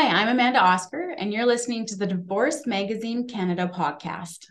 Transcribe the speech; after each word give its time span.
Hi, 0.00 0.22
I'm 0.22 0.28
Amanda 0.28 0.58
Oscar, 0.58 1.10
and 1.18 1.30
you're 1.30 1.44
listening 1.44 1.84
to 1.84 1.94
the 1.94 2.06
Divorce 2.06 2.66
Magazine 2.66 3.28
Canada 3.28 3.70
podcast. 3.70 4.46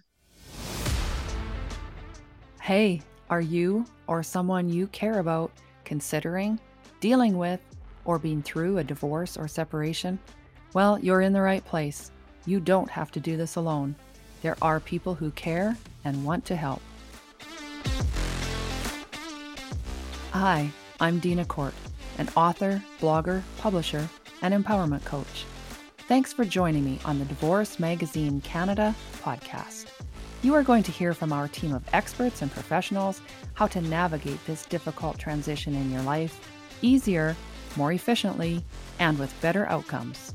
Hey, 2.62 3.02
are 3.32 3.42
you 3.42 3.84
or 4.06 4.22
someone 4.22 4.70
you 4.70 4.86
care 4.86 5.18
about 5.18 5.52
considering, 5.86 6.60
dealing 7.00 7.36
with, 7.36 7.60
or 8.06 8.20
being 8.20 8.44
through 8.44 8.78
a 8.78 8.84
divorce 8.84 9.38
or 9.38 9.48
separation? 9.48 10.20
Well, 10.76 11.00
you're 11.00 11.22
in 11.22 11.34
the 11.34 11.42
right 11.42 11.66
place. 11.66 12.12
You 12.46 12.60
don't 12.60 12.92
have 12.92 13.10
to 13.10 13.20
do 13.20 13.36
this 13.36 13.56
alone. 13.56 13.96
There 14.44 14.56
are 14.62 14.80
people 14.80 15.16
who 15.16 15.32
care 15.32 15.76
and 16.06 16.24
want 16.24 16.46
to 16.46 16.56
help. 16.56 16.82
Hi, 20.30 20.70
I'm 21.00 21.18
Dina 21.18 21.46
Court, 21.46 21.74
an 22.20 22.30
author, 22.36 22.84
blogger, 23.02 23.42
publisher, 23.58 24.08
and 24.42 24.54
empowerment 24.54 25.04
coach. 25.06 25.46
Thanks 26.08 26.34
for 26.34 26.44
joining 26.44 26.84
me 26.84 27.00
on 27.06 27.20
the 27.20 27.26
Divorce 27.26 27.80
Magazine 27.80 28.42
Canada 28.42 28.96
podcast. 29.22 29.86
You 30.42 30.56
are 30.56 30.64
going 30.64 30.84
to 30.84 30.92
hear 30.92 31.14
from 31.14 31.34
our 31.34 31.48
team 31.48 31.74
of 31.74 31.84
experts 31.94 32.42
and 32.42 32.52
professionals 32.52 33.22
how 33.54 33.68
to 33.68 33.82
navigate 33.82 34.44
this 34.46 34.66
difficult 34.66 35.20
transition 35.20 35.76
in 35.76 35.92
your 35.92 36.02
life 36.02 36.40
easier, 36.82 37.36
more 37.76 37.92
efficiently, 37.92 38.64
and 39.00 39.20
with 39.20 39.40
better 39.42 39.68
outcomes. 39.68 40.34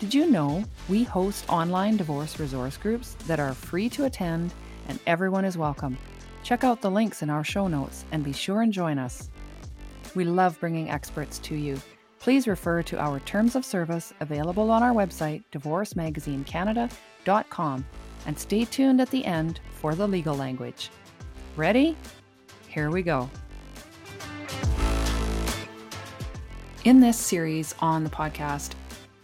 Did 0.00 0.14
you 0.14 0.30
know 0.30 0.64
we 0.88 1.04
host 1.04 1.44
online 1.48 1.96
divorce 1.96 2.38
resource 2.38 2.76
groups 2.76 3.14
that 3.26 3.40
are 3.40 3.54
free 3.54 3.88
to 3.90 4.04
attend 4.04 4.54
and 4.88 4.98
everyone 5.06 5.44
is 5.44 5.58
welcome? 5.58 5.98
Check 6.42 6.64
out 6.64 6.80
the 6.80 6.90
links 6.90 7.22
in 7.22 7.30
our 7.30 7.44
show 7.44 7.68
notes 7.68 8.04
and 8.10 8.24
be 8.24 8.32
sure 8.32 8.62
and 8.62 8.72
join 8.72 8.98
us. 8.98 9.30
We 10.14 10.24
love 10.24 10.58
bringing 10.60 10.90
experts 10.90 11.38
to 11.40 11.54
you 11.54 11.80
Please 12.22 12.46
refer 12.46 12.82
to 12.84 13.00
our 13.00 13.18
terms 13.20 13.56
of 13.56 13.64
service 13.64 14.12
available 14.20 14.70
on 14.70 14.80
our 14.80 14.92
website, 14.92 15.42
divorcemagazinecanada.com, 15.50 17.86
and 18.26 18.38
stay 18.38 18.64
tuned 18.64 19.00
at 19.00 19.10
the 19.10 19.24
end 19.24 19.58
for 19.72 19.96
the 19.96 20.06
legal 20.06 20.36
language. 20.36 20.90
Ready? 21.56 21.96
Here 22.68 22.92
we 22.92 23.02
go. 23.02 23.28
In 26.84 27.00
this 27.00 27.18
series 27.18 27.74
on 27.80 28.04
the 28.04 28.10
podcast, 28.10 28.74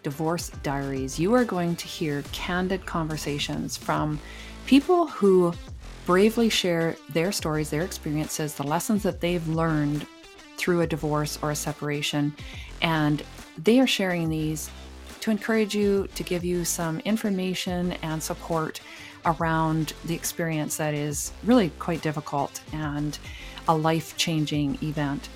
Divorce 0.03 0.50
Diaries, 0.65 1.20
you 1.20 1.33
are 1.34 1.44
going 1.44 1.77
to 1.77 1.87
hear 1.87 2.25
candid 2.33 2.84
conversations 2.84 3.77
from 3.77 4.19
people 4.67 5.06
who 5.06 5.53
bravely 6.05 6.48
share 6.48 6.97
their 7.11 7.31
stories, 7.31 7.70
their 7.70 7.83
experiences, 7.83 8.55
the 8.55 8.65
lessons 8.65 9.05
that 9.05 9.20
they've 9.20 9.47
learned 9.47 10.05
through 10.56 10.81
a 10.81 10.87
divorce 10.87 11.39
or 11.41 11.53
a 11.53 11.56
separation. 11.56 12.34
And 12.83 13.23
they 13.57 13.81
are 13.81 13.87
sharing 13.87 14.29
these 14.29 14.71
to 15.21 15.31
encourage 15.31 15.75
you, 15.75 16.09
to 16.15 16.23
give 16.23 16.45
you 16.45 16.65
some 16.65 17.01
information 17.01 17.93
and 18.03 18.23
support 18.23 18.81
around 19.27 19.93
the 20.05 20.15
experience 20.15 20.77
that 20.77 20.95
is 20.95 21.33
really 21.45 21.71
quite 21.79 22.03
difficult 22.03 22.62
and 22.73 23.19
a 23.67 23.77
life 23.77 24.17
changing 24.17 24.79
event. 24.83 25.29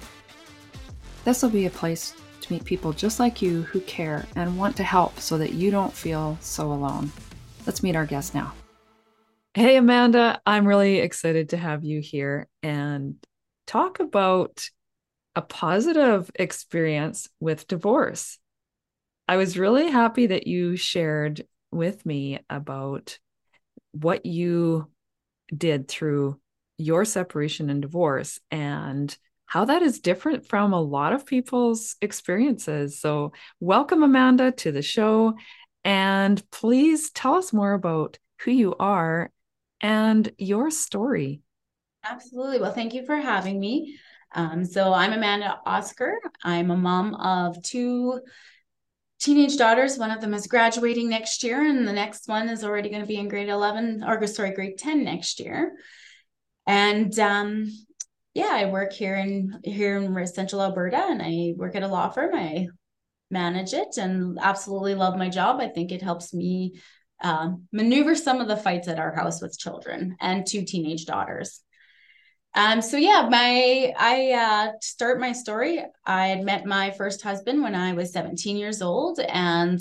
This 1.24 1.42
will 1.42 1.50
be 1.50 1.66
a 1.66 1.70
place 1.70 2.14
to 2.40 2.52
meet 2.52 2.64
people 2.64 2.92
just 2.92 3.20
like 3.20 3.42
you 3.42 3.62
who 3.62 3.80
care 3.80 4.26
and 4.34 4.58
want 4.58 4.76
to 4.76 4.82
help 4.82 5.18
so 5.20 5.38
that 5.38 5.52
you 5.52 5.70
don't 5.70 5.92
feel 5.92 6.38
so 6.40 6.72
alone. 6.72 7.12
Let's 7.66 7.82
meet 7.82 7.96
our 7.96 8.06
guest 8.06 8.34
now. 8.34 8.54
Hey, 9.54 9.76
Amanda, 9.76 10.40
I'm 10.46 10.66
really 10.66 10.98
excited 10.98 11.50
to 11.50 11.56
have 11.56 11.84
you 11.84 12.00
here 12.00 12.48
and 12.62 13.16
talk 13.66 14.00
about 14.00 14.68
a 15.34 15.42
positive 15.42 16.30
experience 16.34 17.28
with 17.40 17.66
divorce. 17.66 18.38
I 19.28 19.36
was 19.36 19.58
really 19.58 19.90
happy 19.90 20.26
that 20.26 20.46
you 20.46 20.76
shared 20.76 21.46
with 21.70 22.04
me 22.04 22.40
about 22.50 23.18
what 23.92 24.26
you 24.26 24.90
did 25.54 25.88
through 25.88 26.38
your 26.78 27.04
separation 27.04 27.70
and 27.70 27.82
divorce 27.82 28.40
and 28.50 29.16
how 29.46 29.66
that 29.66 29.82
is 29.82 30.00
different 30.00 30.46
from 30.46 30.72
a 30.72 30.80
lot 30.80 31.12
of 31.12 31.26
people's 31.26 31.96
experiences. 32.00 32.98
So, 33.00 33.32
welcome, 33.60 34.02
Amanda, 34.02 34.50
to 34.52 34.72
the 34.72 34.82
show. 34.82 35.34
And 35.84 36.42
please 36.50 37.10
tell 37.10 37.34
us 37.34 37.52
more 37.52 37.72
about 37.72 38.18
who 38.40 38.50
you 38.50 38.74
are 38.78 39.30
and 39.80 40.30
your 40.38 40.70
story. 40.70 41.42
Absolutely. 42.04 42.60
Well, 42.60 42.72
thank 42.72 42.94
you 42.94 43.04
for 43.04 43.16
having 43.16 43.60
me. 43.60 43.98
Um, 44.34 44.64
so 44.64 44.92
I'm 44.92 45.12
Amanda 45.12 45.58
Oscar. 45.66 46.14
I'm 46.42 46.70
a 46.70 46.76
mom 46.76 47.14
of 47.14 47.62
two 47.62 48.20
teenage 49.20 49.56
daughters. 49.56 49.98
One 49.98 50.10
of 50.10 50.20
them 50.20 50.34
is 50.34 50.46
graduating 50.46 51.08
next 51.08 51.44
year, 51.44 51.62
and 51.62 51.86
the 51.86 51.92
next 51.92 52.28
one 52.28 52.48
is 52.48 52.64
already 52.64 52.88
going 52.88 53.02
to 53.02 53.08
be 53.08 53.16
in 53.16 53.28
grade 53.28 53.48
11 53.48 54.02
or 54.06 54.26
sorry, 54.26 54.52
grade 54.52 54.78
10 54.78 55.04
next 55.04 55.38
year. 55.38 55.72
And 56.66 57.16
um, 57.18 57.70
yeah, 58.34 58.50
I 58.52 58.66
work 58.66 58.92
here 58.92 59.16
in 59.16 59.60
here 59.64 59.96
in 59.98 60.26
Central 60.26 60.62
Alberta, 60.62 60.96
and 60.96 61.20
I 61.22 61.52
work 61.56 61.76
at 61.76 61.82
a 61.82 61.88
law 61.88 62.08
firm. 62.08 62.34
I 62.34 62.68
manage 63.30 63.74
it, 63.74 63.96
and 63.98 64.38
absolutely 64.40 64.94
love 64.94 65.16
my 65.18 65.28
job. 65.28 65.60
I 65.60 65.68
think 65.68 65.92
it 65.92 66.02
helps 66.02 66.32
me 66.32 66.80
uh, 67.22 67.50
maneuver 67.70 68.14
some 68.14 68.40
of 68.40 68.48
the 68.48 68.56
fights 68.56 68.88
at 68.88 68.98
our 68.98 69.14
house 69.14 69.42
with 69.42 69.58
children 69.58 70.16
and 70.20 70.46
two 70.46 70.64
teenage 70.64 71.04
daughters. 71.04 71.60
Um, 72.54 72.82
so 72.82 72.96
yeah, 72.96 73.28
my 73.30 73.94
I 73.98 74.32
uh, 74.32 74.72
start 74.80 75.20
my 75.20 75.32
story. 75.32 75.82
I 76.04 76.28
had 76.28 76.44
met 76.44 76.66
my 76.66 76.90
first 76.90 77.22
husband 77.22 77.62
when 77.62 77.74
I 77.74 77.94
was 77.94 78.12
17 78.12 78.56
years 78.56 78.82
old, 78.82 79.20
and 79.20 79.80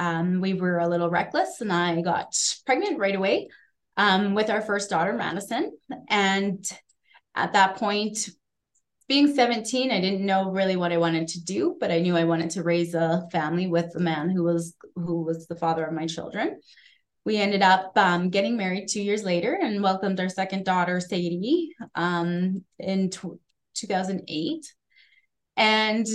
um, 0.00 0.40
we 0.40 0.54
were 0.54 0.78
a 0.78 0.88
little 0.88 1.10
reckless, 1.10 1.60
and 1.60 1.72
I 1.72 2.00
got 2.00 2.34
pregnant 2.66 2.98
right 2.98 3.14
away 3.14 3.48
um, 3.96 4.34
with 4.34 4.50
our 4.50 4.62
first 4.62 4.90
daughter, 4.90 5.12
Madison. 5.12 5.76
And 6.08 6.64
at 7.36 7.52
that 7.52 7.76
point, 7.76 8.30
being 9.08 9.32
17, 9.32 9.92
I 9.92 10.00
didn't 10.00 10.26
know 10.26 10.50
really 10.50 10.76
what 10.76 10.92
I 10.92 10.98
wanted 10.98 11.28
to 11.28 11.44
do, 11.44 11.76
but 11.78 11.92
I 11.92 12.00
knew 12.00 12.16
I 12.16 12.24
wanted 12.24 12.50
to 12.50 12.64
raise 12.64 12.94
a 12.94 13.28
family 13.30 13.68
with 13.68 13.92
the 13.92 14.00
man 14.00 14.28
who 14.28 14.42
was 14.42 14.74
who 14.96 15.22
was 15.22 15.46
the 15.46 15.56
father 15.56 15.84
of 15.84 15.94
my 15.94 16.06
children 16.06 16.60
we 17.28 17.36
ended 17.36 17.60
up 17.60 17.92
um, 17.96 18.30
getting 18.30 18.56
married 18.56 18.88
two 18.88 19.02
years 19.02 19.22
later 19.22 19.58
and 19.60 19.82
welcomed 19.82 20.18
our 20.18 20.30
second 20.30 20.64
daughter, 20.64 20.98
Sadie, 20.98 21.74
um, 21.94 22.64
in 22.78 23.10
t- 23.10 23.28
2008. 23.74 24.74
And 25.54 26.06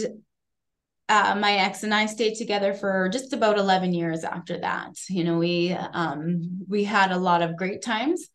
uh, 1.09 1.35
my 1.39 1.53
ex 1.57 1.83
and 1.83 1.93
I 1.93 2.07
stayed 2.07 2.33
together 2.33 2.73
for 2.73 3.09
just 3.09 3.31
about 3.31 3.59
11 3.59 3.93
years 3.93 4.23
after 4.23 4.59
that. 4.61 4.95
You 5.07 5.23
know, 5.23 5.37
we 5.37 5.73
um, 5.73 6.65
we 6.67 6.83
had 6.83 7.11
a 7.11 7.17
lot 7.17 7.43
of 7.43 7.57
great 7.57 7.83
times. 7.83 8.27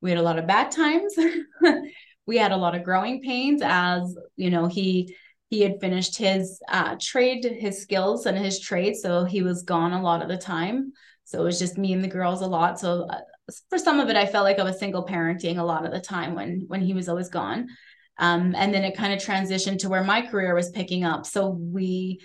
We 0.00 0.10
had 0.10 0.20
a 0.20 0.22
lot 0.22 0.38
of 0.38 0.46
bad 0.46 0.70
times. 0.70 1.16
we 2.26 2.36
had 2.36 2.52
a 2.52 2.56
lot 2.56 2.76
of 2.76 2.84
growing 2.84 3.22
pains 3.22 3.60
as, 3.60 4.16
you 4.36 4.50
know, 4.50 4.68
he 4.68 5.16
he 5.48 5.62
had 5.62 5.80
finished 5.80 6.16
his 6.16 6.62
uh, 6.68 6.94
trade, 7.00 7.44
his 7.44 7.82
skills 7.82 8.26
and 8.26 8.38
his 8.38 8.60
trade. 8.60 8.94
So 8.94 9.24
he 9.24 9.42
was 9.42 9.64
gone 9.64 9.92
a 9.92 10.00
lot 10.00 10.22
of 10.22 10.28
the 10.28 10.38
time. 10.38 10.92
So 11.30 11.40
it 11.40 11.44
was 11.44 11.60
just 11.60 11.78
me 11.78 11.92
and 11.92 12.02
the 12.02 12.08
girls 12.08 12.42
a 12.42 12.46
lot. 12.46 12.80
So 12.80 13.06
uh, 13.08 13.20
for 13.68 13.78
some 13.78 14.00
of 14.00 14.08
it, 14.08 14.16
I 14.16 14.26
felt 14.26 14.44
like 14.44 14.58
I 14.58 14.64
was 14.64 14.80
single 14.80 15.06
parenting 15.06 15.58
a 15.58 15.62
lot 15.62 15.86
of 15.86 15.92
the 15.92 16.00
time 16.00 16.34
when 16.34 16.64
when 16.66 16.80
he 16.80 16.92
was 16.92 17.08
always 17.08 17.28
gone. 17.28 17.68
Um, 18.18 18.54
and 18.56 18.74
then 18.74 18.82
it 18.84 18.96
kind 18.96 19.12
of 19.12 19.20
transitioned 19.20 19.78
to 19.80 19.88
where 19.88 20.02
my 20.02 20.22
career 20.26 20.54
was 20.54 20.70
picking 20.70 21.04
up. 21.04 21.24
So 21.26 21.50
we 21.50 22.20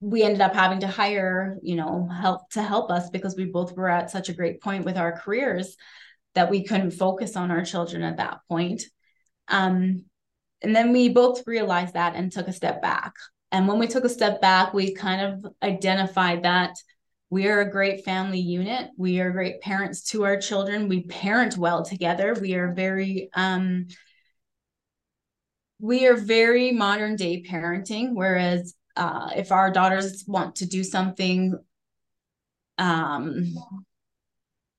we 0.00 0.22
ended 0.22 0.40
up 0.40 0.54
having 0.54 0.80
to 0.80 0.88
hire, 0.88 1.56
you 1.62 1.76
know, 1.76 2.08
help 2.08 2.50
to 2.50 2.62
help 2.62 2.90
us 2.90 3.10
because 3.10 3.36
we 3.36 3.44
both 3.44 3.76
were 3.76 3.88
at 3.88 4.10
such 4.10 4.28
a 4.28 4.34
great 4.34 4.60
point 4.60 4.84
with 4.84 4.96
our 4.96 5.12
careers 5.12 5.76
that 6.34 6.50
we 6.50 6.64
couldn't 6.64 6.92
focus 6.92 7.36
on 7.36 7.50
our 7.52 7.64
children 7.64 8.02
at 8.02 8.16
that 8.16 8.40
point. 8.48 8.82
Um, 9.46 10.04
and 10.62 10.74
then 10.74 10.92
we 10.92 11.10
both 11.10 11.46
realized 11.46 11.94
that 11.94 12.16
and 12.16 12.32
took 12.32 12.48
a 12.48 12.52
step 12.52 12.82
back. 12.82 13.14
And 13.52 13.68
when 13.68 13.78
we 13.78 13.86
took 13.86 14.04
a 14.04 14.08
step 14.08 14.40
back, 14.40 14.74
we 14.74 14.94
kind 14.94 15.20
of 15.44 15.52
identified 15.62 16.42
that 16.42 16.76
we 17.30 17.46
are 17.46 17.60
a 17.60 17.70
great 17.70 18.04
family 18.04 18.40
unit. 18.40 18.90
We 18.96 19.20
are 19.20 19.30
great 19.30 19.60
parents 19.60 20.02
to 20.10 20.24
our 20.24 20.36
children. 20.36 20.88
We 20.88 21.04
parent 21.04 21.56
well 21.56 21.84
together. 21.84 22.36
We 22.38 22.54
are 22.54 22.72
very 22.72 23.30
um 23.34 23.86
we 25.78 26.06
are 26.06 26.16
very 26.16 26.72
modern 26.72 27.16
day 27.16 27.42
parenting 27.42 28.10
whereas 28.14 28.74
uh 28.96 29.30
if 29.36 29.52
our 29.52 29.70
daughters 29.70 30.24
want 30.26 30.56
to 30.56 30.66
do 30.66 30.82
something 30.84 31.56
um 32.78 33.54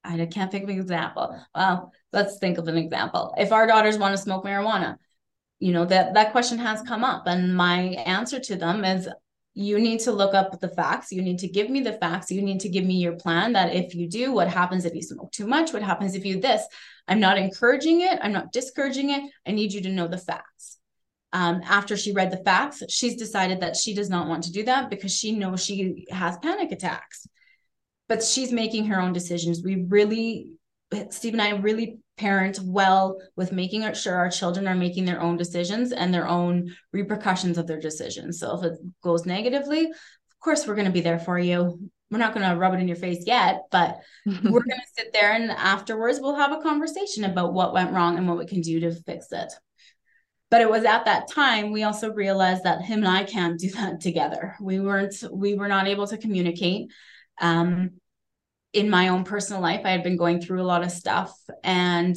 I 0.03 0.25
can't 0.25 0.51
think 0.51 0.63
of 0.63 0.69
an 0.69 0.79
example. 0.79 1.39
Well, 1.53 1.91
let's 2.11 2.39
think 2.39 2.57
of 2.57 2.67
an 2.67 2.75
example. 2.75 3.35
If 3.37 3.51
our 3.51 3.67
daughters 3.67 3.99
want 3.99 4.15
to 4.15 4.21
smoke 4.21 4.43
marijuana, 4.43 4.97
you 5.59 5.71
know 5.73 5.85
that 5.85 6.15
that 6.15 6.31
question 6.31 6.57
has 6.57 6.81
come 6.81 7.03
up 7.03 7.27
and 7.27 7.55
my 7.55 7.79
answer 8.05 8.39
to 8.39 8.55
them 8.55 8.83
is 8.83 9.07
you 9.53 9.79
need 9.79 9.99
to 10.01 10.11
look 10.11 10.33
up 10.33 10.59
the 10.59 10.69
facts. 10.69 11.11
You 11.11 11.21
need 11.21 11.39
to 11.39 11.47
give 11.47 11.69
me 11.69 11.81
the 11.81 11.93
facts. 11.93 12.31
You 12.31 12.41
need 12.41 12.61
to 12.61 12.69
give 12.69 12.85
me 12.85 12.95
your 12.95 13.17
plan 13.17 13.53
that 13.53 13.75
if 13.75 13.93
you 13.93 14.07
do, 14.07 14.31
what 14.31 14.47
happens 14.47 14.85
if 14.85 14.95
you 14.95 15.01
smoke 15.01 15.31
too 15.31 15.45
much? 15.45 15.73
What 15.73 15.83
happens 15.83 16.15
if 16.15 16.25
you 16.25 16.39
this? 16.39 16.63
I'm 17.07 17.19
not 17.19 17.37
encouraging 17.37 18.01
it. 18.01 18.19
I'm 18.21 18.31
not 18.31 18.53
discouraging 18.53 19.09
it. 19.09 19.29
I 19.45 19.51
need 19.51 19.73
you 19.73 19.81
to 19.81 19.89
know 19.89 20.07
the 20.07 20.17
facts. 20.17 20.77
um, 21.33 21.61
after 21.63 21.95
she 21.95 22.11
read 22.11 22.31
the 22.31 22.43
facts, 22.43 22.83
she's 22.89 23.15
decided 23.15 23.61
that 23.61 23.75
she 23.75 23.93
does 23.93 24.09
not 24.09 24.27
want 24.27 24.43
to 24.43 24.51
do 24.51 24.63
that 24.63 24.89
because 24.89 25.15
she 25.15 25.31
knows 25.31 25.63
she 25.63 26.05
has 26.09 26.37
panic 26.37 26.71
attacks. 26.71 27.25
But 28.09 28.23
she's 28.23 28.51
making 28.51 28.85
her 28.87 28.99
own 28.99 29.13
decisions. 29.13 29.63
We 29.63 29.85
really, 29.87 30.49
Steve 31.09 31.33
and 31.33 31.41
I 31.41 31.51
really 31.51 31.99
parent 32.21 32.59
well 32.63 33.19
with 33.35 33.51
making 33.51 33.91
sure 33.95 34.15
our 34.15 34.29
children 34.29 34.67
are 34.67 34.75
making 34.75 35.05
their 35.05 35.19
own 35.19 35.37
decisions 35.37 35.91
and 35.91 36.13
their 36.13 36.27
own 36.27 36.71
repercussions 36.93 37.57
of 37.57 37.65
their 37.65 37.79
decisions. 37.79 38.39
So 38.39 38.59
if 38.59 38.63
it 38.63 38.79
goes 39.01 39.25
negatively, 39.25 39.85
of 39.85 40.39
course, 40.39 40.67
we're 40.67 40.75
going 40.75 40.85
to 40.85 40.91
be 40.91 41.01
there 41.01 41.17
for 41.17 41.39
you. 41.39 41.89
We're 42.11 42.19
not 42.19 42.35
going 42.35 42.47
to 42.47 42.55
rub 42.55 42.75
it 42.75 42.79
in 42.79 42.87
your 42.87 42.97
face 42.97 43.23
yet, 43.25 43.63
but 43.71 44.01
we're 44.25 44.63
going 44.63 44.69
to 44.69 44.93
sit 44.95 45.11
there 45.13 45.33
and 45.33 45.49
afterwards 45.49 46.19
we'll 46.21 46.35
have 46.35 46.51
a 46.51 46.61
conversation 46.61 47.23
about 47.23 47.53
what 47.53 47.73
went 47.73 47.91
wrong 47.91 48.19
and 48.19 48.27
what 48.27 48.37
we 48.37 48.45
can 48.45 48.61
do 48.61 48.79
to 48.81 48.93
fix 48.93 49.31
it. 49.31 49.51
But 50.51 50.61
it 50.61 50.69
was 50.69 50.83
at 50.83 51.05
that 51.05 51.27
time 51.27 51.71
we 51.71 51.83
also 51.83 52.13
realized 52.13 52.65
that 52.65 52.83
him 52.83 52.99
and 52.99 53.07
I 53.07 53.23
can't 53.23 53.59
do 53.59 53.71
that 53.71 53.99
together. 53.99 54.55
We 54.61 54.79
weren't, 54.79 55.15
we 55.31 55.55
were 55.55 55.69
not 55.69 55.87
able 55.87 56.05
to 56.05 56.17
communicate. 56.17 56.91
Um, 57.39 58.00
in 58.73 58.89
my 58.89 59.09
own 59.09 59.23
personal 59.23 59.61
life, 59.61 59.81
I 59.83 59.91
had 59.91 60.03
been 60.03 60.17
going 60.17 60.41
through 60.41 60.61
a 60.61 60.63
lot 60.63 60.83
of 60.83 60.91
stuff 60.91 61.33
and 61.63 62.15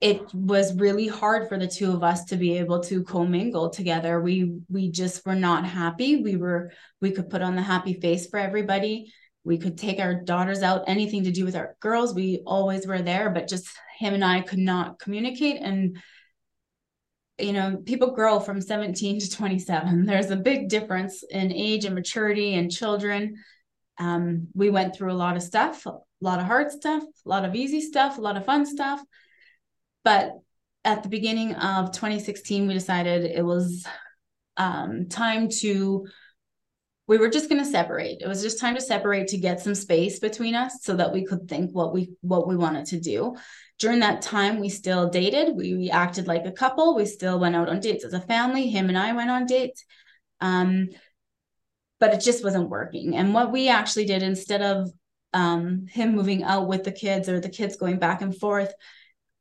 it 0.00 0.34
was 0.34 0.74
really 0.74 1.06
hard 1.06 1.48
for 1.48 1.56
the 1.56 1.68
two 1.68 1.92
of 1.92 2.02
us 2.02 2.24
to 2.24 2.36
be 2.36 2.58
able 2.58 2.80
to 2.80 3.04
commingle 3.04 3.70
together. 3.70 4.20
We 4.20 4.58
we 4.68 4.90
just 4.90 5.24
were 5.24 5.36
not 5.36 5.64
happy. 5.64 6.16
We 6.16 6.34
were 6.34 6.72
we 7.00 7.12
could 7.12 7.30
put 7.30 7.40
on 7.40 7.54
the 7.54 7.62
happy 7.62 7.94
face 7.94 8.26
for 8.26 8.40
everybody. 8.40 9.12
We 9.44 9.58
could 9.58 9.78
take 9.78 10.00
our 10.00 10.14
daughters 10.14 10.62
out, 10.62 10.84
anything 10.88 11.24
to 11.24 11.30
do 11.30 11.44
with 11.44 11.54
our 11.54 11.76
girls. 11.78 12.14
We 12.14 12.42
always 12.44 12.84
were 12.84 13.00
there, 13.00 13.30
but 13.30 13.48
just 13.48 13.68
him 13.96 14.14
and 14.14 14.24
I 14.24 14.40
could 14.40 14.58
not 14.58 14.98
communicate 14.98 15.62
and 15.62 15.96
you 17.38 17.52
know, 17.52 17.76
people 17.84 18.14
grow 18.14 18.40
from 18.40 18.60
17 18.60 19.20
to 19.20 19.30
27. 19.30 20.04
There's 20.06 20.30
a 20.30 20.36
big 20.36 20.68
difference 20.68 21.22
in 21.30 21.52
age 21.52 21.84
and 21.84 21.94
maturity 21.94 22.54
and 22.54 22.70
children. 22.70 23.36
Um, 23.98 24.48
we 24.54 24.70
went 24.70 24.96
through 24.96 25.12
a 25.12 25.14
lot 25.14 25.36
of 25.36 25.42
stuff, 25.42 25.86
a 25.86 25.98
lot 26.20 26.40
of 26.40 26.46
hard 26.46 26.70
stuff, 26.70 27.02
a 27.02 27.28
lot 27.28 27.44
of 27.44 27.54
easy 27.54 27.80
stuff, 27.80 28.18
a 28.18 28.20
lot 28.20 28.36
of 28.36 28.44
fun 28.44 28.66
stuff. 28.66 29.00
But 30.04 30.32
at 30.84 31.02
the 31.02 31.08
beginning 31.08 31.54
of 31.54 31.92
2016, 31.92 32.66
we 32.66 32.74
decided 32.74 33.24
it 33.24 33.44
was 33.44 33.86
um, 34.56 35.08
time 35.08 35.48
to 35.60 36.06
we 37.08 37.18
were 37.18 37.28
just 37.28 37.48
going 37.48 37.62
to 37.62 37.68
separate. 37.68 38.22
It 38.22 38.28
was 38.28 38.42
just 38.42 38.60
time 38.60 38.74
to 38.74 38.80
separate 38.80 39.28
to 39.28 39.36
get 39.36 39.60
some 39.60 39.74
space 39.74 40.18
between 40.18 40.54
us 40.54 40.78
so 40.82 40.96
that 40.96 41.12
we 41.12 41.24
could 41.24 41.48
think 41.48 41.70
what 41.72 41.92
we 41.92 42.12
what 42.20 42.46
we 42.46 42.56
wanted 42.56 42.86
to 42.86 43.00
do. 43.00 43.36
During 43.78 44.00
that 44.00 44.22
time 44.22 44.60
we 44.60 44.68
still 44.68 45.10
dated. 45.10 45.54
We, 45.56 45.74
we 45.74 45.90
acted 45.90 46.26
like 46.26 46.46
a 46.46 46.52
couple. 46.52 46.94
We 46.94 47.06
still 47.06 47.40
went 47.40 47.56
out 47.56 47.68
on 47.68 47.80
dates 47.80 48.04
as 48.04 48.14
a 48.14 48.20
family. 48.20 48.68
Him 48.68 48.88
and 48.88 48.96
i 48.96 49.12
went 49.12 49.30
on 49.30 49.46
dates. 49.46 49.84
Um, 50.40 50.88
but 52.02 52.12
it 52.12 52.20
just 52.20 52.42
wasn't 52.42 52.68
working 52.68 53.16
and 53.16 53.32
what 53.32 53.52
we 53.52 53.68
actually 53.68 54.04
did 54.04 54.22
instead 54.22 54.60
of 54.60 54.90
um, 55.32 55.86
him 55.88 56.14
moving 56.14 56.42
out 56.42 56.66
with 56.66 56.82
the 56.84 56.92
kids 56.92 57.28
or 57.28 57.38
the 57.38 57.48
kids 57.48 57.76
going 57.76 57.98
back 57.98 58.22
and 58.22 58.36
forth 58.36 58.72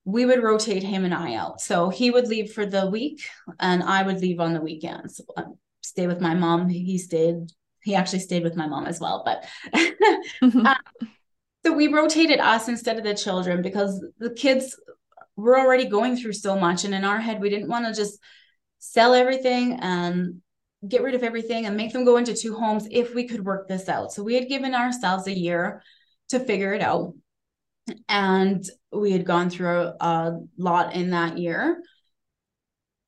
we 0.05 0.25
would 0.25 0.41
rotate 0.41 0.83
him 0.83 1.05
and 1.05 1.13
I 1.13 1.35
out. 1.35 1.61
So 1.61 1.89
he 1.89 2.09
would 2.09 2.27
leave 2.27 2.53
for 2.53 2.65
the 2.65 2.87
week 2.87 3.23
and 3.59 3.83
I 3.83 4.03
would 4.03 4.19
leave 4.19 4.39
on 4.39 4.53
the 4.53 4.61
weekends. 4.61 5.21
Um, 5.37 5.57
stay 5.81 6.07
with 6.07 6.21
my 6.21 6.33
mom. 6.33 6.69
He 6.69 6.97
stayed, 6.97 7.51
he 7.83 7.95
actually 7.95 8.19
stayed 8.19 8.43
with 8.43 8.55
my 8.55 8.67
mom 8.67 8.87
as 8.87 8.99
well. 8.99 9.23
But 9.25 9.45
mm-hmm. 10.43 10.65
um, 10.65 10.77
so 11.63 11.73
we 11.73 11.87
rotated 11.87 12.39
us 12.39 12.67
instead 12.67 12.97
of 12.97 13.03
the 13.03 13.13
children 13.13 13.61
because 13.61 14.03
the 14.17 14.31
kids 14.31 14.79
were 15.35 15.59
already 15.59 15.85
going 15.85 16.17
through 16.17 16.33
so 16.33 16.57
much. 16.57 16.83
And 16.83 16.95
in 16.95 17.05
our 17.05 17.19
head, 17.19 17.39
we 17.39 17.49
didn't 17.49 17.69
want 17.69 17.85
to 17.85 17.93
just 17.93 18.19
sell 18.79 19.13
everything 19.13 19.73
and 19.73 20.41
get 20.88 21.04
rid 21.04 21.16
of 21.16 21.24
everything 21.24 21.66
and 21.66 21.78
make 21.78 21.94
them 21.94 22.06
go 22.06 22.18
into 22.18 22.36
two 22.36 22.56
homes 22.56 22.88
if 22.89 23.13
we 23.13 23.28
could 23.28 23.45
work 23.45 23.68
this 23.68 23.88
out. 23.88 24.12
So 24.12 24.24
we 24.24 24.36
had 24.36 24.48
given 24.48 24.74
ourselves 24.74 25.28
a 25.28 25.38
year 25.38 25.83
to 26.30 26.39
figure 26.39 26.74
it 26.74 26.81
out. 26.81 27.13
And 28.07 28.63
we 28.92 29.12
had 29.12 29.25
gone 29.25 29.50
through 29.50 29.92
a, 30.00 30.39
lot 30.57 30.95
in 30.95 31.12
that 31.12 31.38
year. 31.38 31.81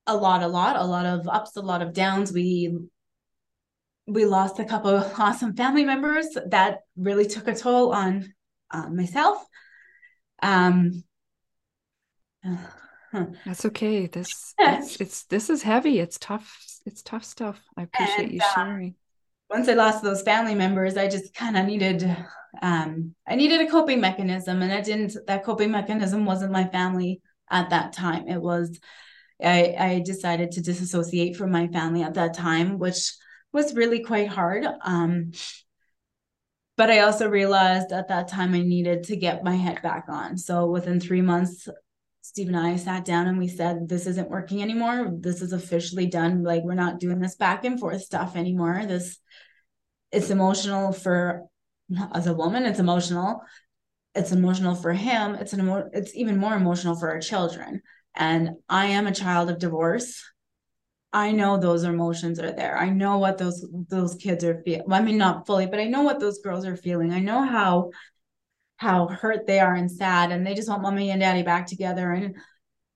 A 0.06 0.16
lot 0.16 0.44
a 0.44 0.48
lot 0.48 0.76
a 0.76 0.84
lot 0.84 1.06
of 1.06 1.30
ups 1.30 1.56
a 1.56 1.62
lot 1.62 1.82
of 1.82 1.94
downs. 1.94 2.34
We 2.34 2.78
we 4.06 4.26
lost 4.26 4.60
a 4.60 4.66
couple 4.66 4.92
of 4.92 5.14
awesome 5.20 5.56
family 5.56 5.86
members 5.86 6.28
that 6.48 6.80
really 6.98 7.26
took 7.26 7.48
a 7.48 7.56
toll 7.56 7.94
on 7.94 8.34
uh, 8.70 8.90
myself. 8.90 9.38
Um 10.42 11.04
that's 13.46 13.66
okay. 13.68 14.08
This 14.08 14.54
it's, 14.60 15.00
it's 15.00 15.24
this 15.26 15.50
is 15.50 15.64
heavy. 15.64 16.00
It's 16.00 16.18
tough 16.20 16.60
it's 16.86 17.02
tough 17.02 17.24
stuff 17.24 17.60
i 17.78 17.84
appreciate 17.84 18.26
and, 18.26 18.34
you 18.34 18.42
uh, 18.42 18.56
sharing 18.56 18.96
once 19.50 19.68
i 19.70 19.74
lost 19.74 20.04
those 20.04 20.22
family 20.22 20.56
members 20.56 20.98
i 20.98 21.08
just 21.08 21.34
kind 21.34 21.58
of 21.58 21.66
needed 21.66 22.16
um, 22.62 23.16
I 23.28 23.36
needed 23.36 23.62
a 23.62 23.70
coping 23.70 24.00
mechanism, 24.00 24.62
and 24.62 24.72
I 24.72 24.82
didn't. 24.82 25.18
That 25.26 25.44
coping 25.44 25.72
mechanism 25.72 26.24
wasn't 26.24 26.52
my 26.52 26.66
family 26.66 27.22
at 27.50 27.72
that 27.72 27.94
time. 27.94 28.28
It 28.28 28.42
was 28.42 28.80
I, 29.44 29.76
I 29.78 30.04
decided 30.06 30.52
to 30.52 30.62
disassociate 30.62 31.36
from 31.36 31.52
my 31.52 31.68
family 31.68 32.04
at 32.04 32.14
that 32.14 32.34
time, 32.34 32.78
which 32.80 33.14
was 33.52 33.76
really 33.76 34.04
quite 34.04 34.28
hard. 34.28 34.66
Um, 34.84 35.32
but 36.76 36.90
I 36.90 37.00
also 37.00 37.30
realized 37.30 37.92
at 37.92 38.08
that 38.08 38.28
time 38.28 38.54
I 38.54 38.62
needed 38.62 39.04
to 39.06 39.16
get 39.16 39.44
my 39.44 39.56
head 39.56 39.82
back 39.84 40.06
on. 40.08 40.38
So 40.38 40.68
within 40.68 41.00
three 41.00 41.22
months, 41.22 41.68
Steve 42.24 42.48
and 42.48 42.58
I 42.58 42.78
sat 42.78 43.04
down 43.04 43.28
and 43.28 43.38
we 43.38 43.50
said, 43.50 43.90
This 43.90 44.08
isn't 44.08 44.30
working 44.30 44.62
anymore. 44.62 45.12
This 45.20 45.42
is 45.42 45.52
officially 45.52 46.06
done. 46.08 46.42
Like, 46.42 46.64
we're 46.64 46.74
not 46.74 47.00
doing 47.00 47.20
this 47.20 47.36
back 47.36 47.66
and 47.66 47.78
forth 47.78 48.02
stuff 48.02 48.38
anymore. 48.38 48.86
This 48.88 49.20
it's 50.14 50.30
emotional 50.30 50.94
for 50.94 51.44
as 52.14 52.28
a 52.28 52.34
woman 52.34 52.66
it's 52.66 52.80
emotional 52.80 53.42
it's 54.16 54.32
emotional 54.32 54.76
for 54.76 54.94
him 54.94 55.36
it's 55.36 55.54
an 55.54 55.60
emo- 55.60 55.90
it's 55.92 56.16
even 56.16 56.38
more 56.38 56.54
emotional 56.54 56.96
for 56.96 57.10
our 57.10 57.20
children 57.20 57.82
and 58.16 58.52
i 58.70 58.86
am 58.86 59.08
a 59.08 59.14
child 59.14 59.50
of 59.50 59.60
divorce 59.60 60.24
i 61.12 61.32
know 61.32 61.58
those 61.58 61.84
emotions 61.84 62.40
are 62.40 62.52
there 62.52 62.78
i 62.78 62.90
know 62.90 63.18
what 63.18 63.38
those 63.38 63.66
those 63.90 64.16
kids 64.16 64.44
are 64.44 64.62
feeling 64.64 64.86
well, 64.88 65.02
i 65.02 65.04
mean 65.04 65.18
not 65.18 65.46
fully 65.46 65.66
but 65.66 65.80
i 65.80 65.86
know 65.86 66.04
what 66.04 66.20
those 66.20 66.40
girls 66.40 66.66
are 66.66 66.78
feeling 66.78 67.12
i 67.12 67.20
know 67.20 67.44
how 67.44 67.90
how 68.84 69.08
hurt 69.08 69.48
they 69.48 69.60
are 69.60 69.74
and 69.74 69.92
sad 69.92 70.32
and 70.32 70.46
they 70.46 70.54
just 70.54 70.70
want 70.70 70.82
mommy 70.82 71.10
and 71.10 71.22
daddy 71.22 71.42
back 71.42 71.66
together 71.66 72.12
and 72.12 72.36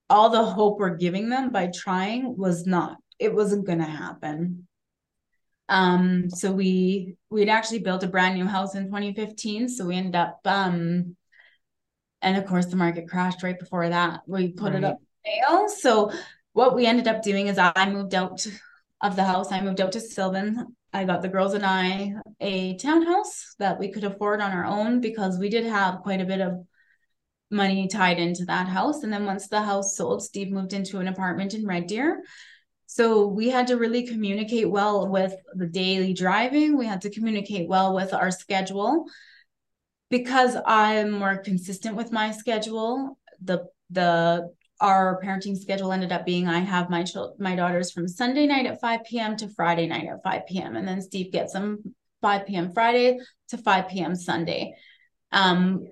all 0.10 0.30
the 0.30 0.44
hope 0.44 0.80
we're 0.80 0.96
giving 0.96 1.30
them 1.30 1.50
by 1.50 1.68
trying 1.74 2.38
was 2.38 2.68
not 2.68 2.98
it 3.20 3.34
wasn't 3.34 3.66
going 3.66 3.80
to 3.80 3.86
happen 3.86 4.68
um, 5.70 6.30
so 6.30 6.52
we 6.52 7.16
we'd 7.30 7.50
actually 7.50 7.80
built 7.80 8.04
a 8.04 8.08
brand 8.08 8.36
new 8.36 8.46
house 8.46 8.76
in 8.76 8.86
2015. 8.86 9.70
So 9.70 9.86
we 9.86 9.96
ended 9.96 10.16
up 10.16 10.40
um 10.46 11.16
and 12.22 12.38
of 12.38 12.46
course 12.46 12.68
the 12.68 12.76
market 12.76 13.10
crashed 13.10 13.44
right 13.44 13.60
before 13.60 13.90
that. 13.90 14.22
We 14.28 14.50
put 14.50 14.74
right. 14.74 14.84
it 14.84 14.86
up 14.86 14.98
sale. 15.26 15.70
So 15.70 16.12
what 16.54 16.76
we 16.76 16.86
ended 16.86 17.08
up 17.08 17.22
doing 17.22 17.48
is 17.48 17.58
I 17.58 17.90
moved 17.90 18.16
out 18.16 18.46
of 19.02 19.16
the 19.16 19.24
house. 19.24 19.52
I 19.52 19.62
moved 19.62 19.82
out 19.82 19.92
to 19.92 20.00
Sylvan. 20.00 20.76
I 20.94 21.06
got 21.06 21.22
the 21.22 21.30
girls 21.30 21.54
and 21.54 21.66
I 21.66 22.14
a 22.40 22.78
townhouse 22.78 23.56
that 23.60 23.80
we 23.80 23.92
could 23.92 24.04
afford 24.04 24.42
on 24.42 24.52
our 24.52 24.66
own 24.66 25.02
because 25.02 25.38
we 25.38 25.50
did 25.50 25.66
have 25.66 26.02
quite 26.02 26.22
a 26.22 26.26
bit 26.26 26.42
of 26.42 26.66
money 27.52 27.88
tied 27.88 28.20
into 28.20 28.46
that 28.46 28.68
house. 28.68 29.04
And 29.04 29.12
then 29.12 29.26
once 29.26 29.48
the 29.48 29.62
house 29.62 29.96
sold, 29.96 30.24
Steve 30.24 30.52
moved 30.52 30.74
into 30.74 31.00
an 31.00 31.08
apartment 31.08 31.54
in 31.54 31.66
Red 31.66 31.88
Deer. 31.88 32.24
So 32.86 33.28
we 33.28 33.50
had 33.50 33.68
to 33.68 33.78
really 33.78 34.08
communicate 34.08 34.70
well 34.70 35.10
with 35.10 35.36
the 35.54 35.68
daily 35.68 36.14
driving. 36.14 36.78
We 36.78 36.86
had 36.86 37.02
to 37.02 37.10
communicate 37.10 37.68
well 37.68 37.94
with 37.94 38.14
our 38.14 38.32
schedule. 38.32 39.06
Because 40.10 40.56
I'm 40.66 41.12
more 41.12 41.38
consistent 41.38 41.98
with 41.98 42.14
my 42.14 42.32
schedule, 42.32 43.18
the 43.42 43.66
the 43.90 44.50
our 44.80 45.20
parenting 45.24 45.58
schedule 45.58 45.92
ended 45.92 46.12
up 46.12 46.26
being 46.26 46.48
I 46.48 46.60
have 46.60 46.90
my 46.90 47.06
my 47.40 47.56
daughters 47.56 47.92
from 47.92 48.08
Sunday 48.08 48.46
night 48.46 48.66
at 48.66 48.82
5 48.82 49.04
p.m. 49.06 49.36
to 49.38 49.50
Friday 49.50 49.88
night 49.88 50.08
at 50.08 50.24
5 50.24 50.46
p.m. 50.48 50.76
and 50.76 50.88
then 50.88 51.02
Steve 51.02 51.32
gets 51.32 51.54
them 51.54 51.96
5 52.22 52.46
p.m. 52.46 52.72
Friday 52.74 53.20
to 53.50 53.58
5 53.58 53.90
p.m. 53.90 54.16
Sunday. 54.16 54.74
Um, 55.32 55.88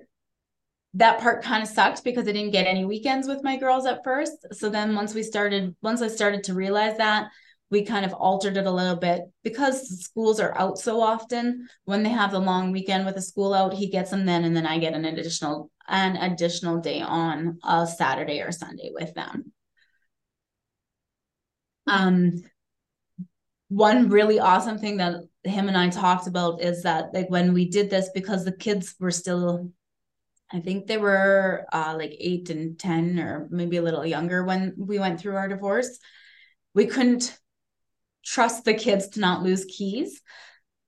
that 0.94 1.20
part 1.20 1.42
kind 1.42 1.62
of 1.62 1.68
sucked 1.68 2.04
because 2.04 2.26
I 2.26 2.32
didn't 2.32 2.52
get 2.52 2.66
any 2.66 2.84
weekends 2.84 3.28
with 3.28 3.44
my 3.44 3.56
girls 3.56 3.84
at 3.84 4.02
first. 4.02 4.32
So 4.52 4.70
then 4.70 4.94
once 4.94 5.14
we 5.14 5.22
started, 5.22 5.76
once 5.82 6.00
I 6.00 6.08
started 6.08 6.44
to 6.44 6.54
realize 6.54 6.96
that, 6.96 7.28
we 7.70 7.84
kind 7.84 8.06
of 8.06 8.14
altered 8.14 8.56
it 8.56 8.66
a 8.66 8.70
little 8.70 8.96
bit 8.96 9.22
because 9.42 9.88
schools 10.04 10.40
are 10.40 10.56
out 10.56 10.78
so 10.78 11.00
often. 11.00 11.68
When 11.84 12.02
they 12.02 12.10
have 12.10 12.30
the 12.30 12.38
long 12.38 12.72
weekend 12.72 13.04
with 13.04 13.16
a 13.16 13.22
school 13.22 13.52
out, 13.52 13.74
he 13.74 13.88
gets 13.88 14.10
them 14.10 14.24
then, 14.24 14.44
and 14.44 14.56
then 14.56 14.66
I 14.66 14.78
get 14.78 14.94
an 14.94 15.04
additional 15.04 15.70
an 15.88 16.16
additional 16.16 16.78
day 16.78 17.00
on 17.00 17.58
a 17.64 17.86
Saturday 17.86 18.40
or 18.40 18.52
Sunday 18.52 18.90
with 18.92 19.14
them. 19.14 19.52
Um, 21.86 22.42
one 23.68 24.08
really 24.08 24.38
awesome 24.38 24.78
thing 24.78 24.98
that 24.98 25.16
him 25.44 25.68
and 25.68 25.76
I 25.76 25.88
talked 25.88 26.26
about 26.26 26.60
is 26.62 26.82
that 26.82 27.12
like 27.12 27.28
when 27.30 27.52
we 27.52 27.68
did 27.68 27.90
this 27.90 28.10
because 28.14 28.44
the 28.44 28.52
kids 28.52 28.94
were 29.00 29.10
still 29.10 29.70
I 30.52 30.60
think 30.60 30.86
they 30.86 30.96
were 30.96 31.66
uh, 31.72 31.94
like 31.98 32.16
eight 32.20 32.50
and 32.50 32.78
10, 32.78 33.18
or 33.18 33.48
maybe 33.50 33.78
a 33.78 33.82
little 33.82 34.06
younger 34.06 34.44
when 34.44 34.74
we 34.76 34.98
went 34.98 35.18
through 35.18 35.36
our 35.36 35.48
divorce. 35.48 35.98
we 36.74 36.86
couldn't 36.86 37.36
trust 38.24 38.64
the 38.64 38.74
kids 38.74 39.08
to 39.08 39.20
not 39.20 39.42
lose 39.42 39.64
keys 39.64 40.20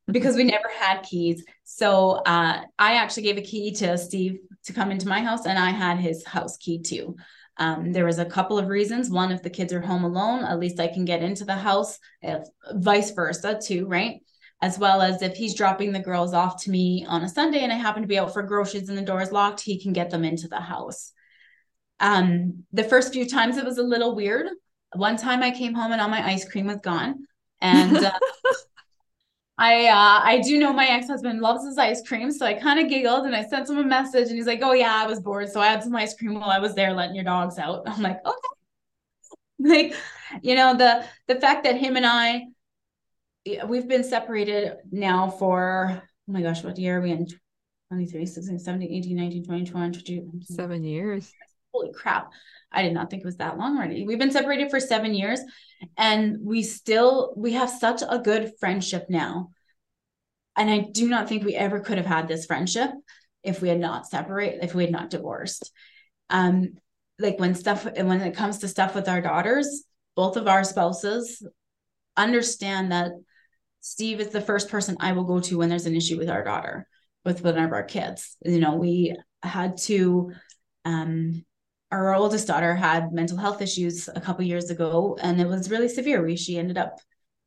because 0.07 0.37
we 0.37 0.45
never 0.45 0.69
had 0.79 1.03
keys. 1.03 1.45
So 1.65 2.13
uh, 2.27 2.63
I 2.79 2.95
actually 2.95 3.25
gave 3.25 3.39
a 3.39 3.43
key 3.43 3.73
to 3.73 3.99
Steve 3.99 4.39
to 4.69 4.73
come 4.73 4.91
into 4.91 5.09
my 5.09 5.21
house, 5.21 5.45
and 5.45 5.59
I 5.59 5.71
had 5.71 5.99
his 5.99 6.25
house 6.25 6.57
key 6.57 6.81
too. 6.81 7.17
Um, 7.59 7.93
there 7.93 8.05
was 8.05 8.19
a 8.19 8.25
couple 8.25 8.59
of 8.59 8.69
reasons. 8.69 9.11
One, 9.11 9.33
if 9.33 9.43
the 9.43 9.51
kids 9.51 9.73
are 9.73 9.81
home 9.81 10.05
alone, 10.05 10.45
at 10.45 10.61
least 10.61 10.79
I 10.79 10.87
can 10.87 11.05
get 11.05 11.23
into 11.23 11.45
the 11.45 11.57
house. 11.57 11.99
If 12.23 12.47
vice 12.75 13.11
versa 13.11 13.61
too, 13.61 13.87
right? 13.87 14.21
As 14.63 14.79
well 14.79 15.03
as 15.03 15.23
if 15.23 15.35
he's 15.35 15.55
dropping 15.55 15.93
the 15.93 15.99
girls 15.99 16.33
off 16.33 16.63
to 16.63 16.71
me 16.71 17.05
on 17.09 17.23
a 17.23 17.29
Sunday 17.29 17.61
and 17.61 17.73
I 17.73 17.77
happen 17.77 18.03
to 18.03 18.09
be 18.09 18.19
out 18.19 18.33
for 18.33 18.43
groceries 18.43 18.89
and 18.89 18.97
the 18.97 19.03
door 19.03 19.21
is 19.21 19.33
locked, 19.33 19.61
he 19.61 19.83
can 19.83 19.93
get 19.93 20.11
them 20.11 20.25
into 20.25 20.49
the 20.49 20.61
house. 20.61 21.13
Um, 22.01 22.65
the 22.73 22.85
first 22.85 23.13
few 23.13 23.29
times 23.29 23.57
it 23.57 23.65
was 23.65 23.79
a 23.79 23.83
little 23.83 24.15
weird. 24.15 24.47
One 24.95 25.17
time 25.17 25.43
I 25.43 25.51
came 25.51 25.75
home 25.75 25.93
and 25.93 26.01
all 26.01 26.09
my 26.09 26.27
ice 26.27 26.49
cream 26.49 26.67
was 26.67 26.79
gone, 26.79 27.27
and 27.61 27.97
uh, 28.05 28.13
I 29.59 29.87
uh, 29.87 30.21
I 30.25 30.41
do 30.41 30.59
know 30.59 30.73
my 30.73 30.87
ex 30.87 31.09
husband 31.09 31.41
loves 31.41 31.65
his 31.65 31.77
ice 31.79 32.07
cream, 32.07 32.31
so 32.31 32.47
I 32.47 32.55
kind 32.55 32.79
of 32.79 32.89
giggled 32.89 33.27
and 33.27 33.35
I 33.35 33.45
sent 33.45 33.69
him 33.69 33.79
a 33.79 33.85
message, 33.85 34.29
and 34.29 34.37
he's 34.37 34.47
like, 34.47 34.61
"Oh 34.63 34.73
yeah, 34.73 34.95
I 34.95 35.07
was 35.07 35.21
bored, 35.21 35.49
so 35.51 35.61
I 35.61 35.67
had 35.67 35.83
some 35.83 35.97
ice 35.97 36.15
cream 36.15 36.35
while 36.35 36.51
I 36.51 36.61
was 36.61 36.75
there 36.75 36.93
letting 36.93 37.17
your 37.17 37.25
dogs 37.25 37.59
out." 37.59 37.83
I'm 37.87 38.03
like, 38.03 38.25
"Okay." 38.25 38.37
Like, 39.61 39.93
you 40.43 40.55
know 40.55 40.77
the 40.77 41.05
the 41.27 41.41
fact 41.41 41.65
that 41.65 41.77
him 41.77 41.97
and 41.97 42.07
I 42.07 42.45
we've 43.67 43.89
been 43.89 44.05
separated 44.05 44.77
now 44.91 45.31
for 45.31 46.01
oh 46.01 46.33
my 46.33 46.43
gosh, 46.43 46.63
what 46.63 46.79
year 46.79 46.99
are 46.99 47.01
we 47.01 47.11
in? 47.11 47.27
23, 47.89 48.27
16, 48.27 48.59
17, 48.59 48.93
18, 48.93 49.17
19, 49.17 49.45
20, 49.45 49.65
22. 49.65 50.31
Seven 50.43 50.85
years. 50.85 51.33
Holy 51.73 51.93
crap. 51.93 52.31
I 52.71 52.83
did 52.83 52.93
not 52.93 53.11
think 53.11 53.23
it 53.23 53.27
was 53.27 53.37
that 53.39 53.59
long 53.59 53.77
already. 53.77 54.07
We've 54.07 54.19
been 54.19 54.31
separated 54.31 54.71
for 54.71 54.81
seven 54.81 55.15
years 55.15 55.41
and 55.97 56.39
we 56.43 56.63
still 56.63 57.33
we 57.37 57.53
have 57.53 57.71
such 57.71 58.03
a 58.09 58.19
good 58.19 58.53
friendship 58.61 59.07
now. 59.09 59.51
And 60.57 60.69
i 60.71 60.87
do 60.93 61.09
not 61.09 61.29
think 61.29 61.45
we 61.45 61.55
ever 61.55 61.81
could 61.81 61.99
have 61.99 62.07
had 62.07 62.27
this 62.27 62.47
friendship 62.47 62.91
if 63.43 63.63
we 63.63 63.69
had 63.69 63.79
not 63.79 64.07
separated 64.07 64.65
if 64.65 64.75
we 64.75 64.85
had 64.85 64.93
not 64.93 65.11
divorced. 65.11 65.73
Um 66.31 66.75
like 67.19 67.39
when 67.39 67.55
stuff 67.55 67.85
when 67.85 68.21
it 68.21 68.37
comes 68.37 68.59
to 68.59 68.69
stuff 68.69 68.95
with 68.95 69.09
our 69.09 69.21
daughters 69.21 69.85
both 70.15 70.37
of 70.37 70.47
our 70.47 70.63
spouses 70.63 71.45
understand 72.17 72.93
that 72.93 73.11
steve 73.81 74.21
is 74.21 74.29
the 74.29 74.41
first 74.41 74.69
person 74.69 74.97
i 75.01 75.13
will 75.13 75.25
go 75.25 75.41
to 75.41 75.59
when 75.59 75.69
there's 75.69 75.87
an 75.87 75.97
issue 75.97 76.17
with 76.17 76.29
our 76.29 76.45
daughter 76.45 76.87
with 77.25 77.45
one 77.45 77.59
of 77.59 77.73
our 77.73 77.83
kids. 77.83 78.37
You 78.45 78.61
know 78.61 78.77
we 78.77 79.15
had 79.43 79.77
to 79.83 80.33
um 80.85 81.45
our 81.91 82.15
oldest 82.15 82.47
daughter 82.47 82.75
had 82.75 83.13
mental 83.13 83.39
health 83.39 83.63
issues 83.63 84.09
a 84.09 84.21
couple 84.21 84.45
years 84.45 84.71
ago, 84.71 85.19
and 85.21 85.41
it 85.41 85.49
was 85.49 85.71
really 85.71 85.89
severe. 85.89 86.23
We 86.23 86.37
she 86.37 86.59
ended 86.59 86.77
up 86.77 86.99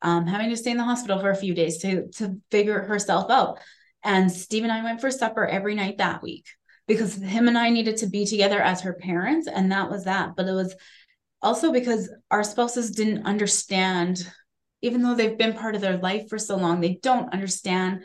um, 0.02 0.26
having 0.26 0.50
to 0.50 0.56
stay 0.56 0.72
in 0.72 0.76
the 0.76 0.84
hospital 0.84 1.20
for 1.20 1.30
a 1.30 1.36
few 1.36 1.54
days 1.54 1.78
to 1.78 2.08
to 2.12 2.40
figure 2.50 2.82
herself 2.82 3.30
out. 3.30 3.58
And 4.02 4.30
Steve 4.30 4.64
and 4.64 4.72
I 4.72 4.82
went 4.82 5.00
for 5.00 5.10
supper 5.10 5.46
every 5.46 5.76
night 5.76 5.98
that 5.98 6.22
week 6.22 6.46
because 6.88 7.14
him 7.14 7.46
and 7.46 7.56
I 7.56 7.70
needed 7.70 7.98
to 7.98 8.08
be 8.08 8.26
together 8.26 8.60
as 8.60 8.80
her 8.80 8.94
parents, 8.94 9.46
and 9.46 9.70
that 9.70 9.90
was 9.90 10.04
that. 10.04 10.34
But 10.36 10.48
it 10.48 10.52
was 10.52 10.74
also 11.40 11.72
because 11.72 12.10
our 12.30 12.42
spouses 12.42 12.90
didn't 12.90 13.26
understand, 13.26 14.28
even 14.80 15.02
though 15.02 15.14
they've 15.14 15.38
been 15.38 15.54
part 15.54 15.76
of 15.76 15.80
their 15.80 15.98
life 15.98 16.28
for 16.28 16.38
so 16.38 16.56
long, 16.56 16.80
they 16.80 16.98
don't 17.00 17.32
understand 17.32 18.02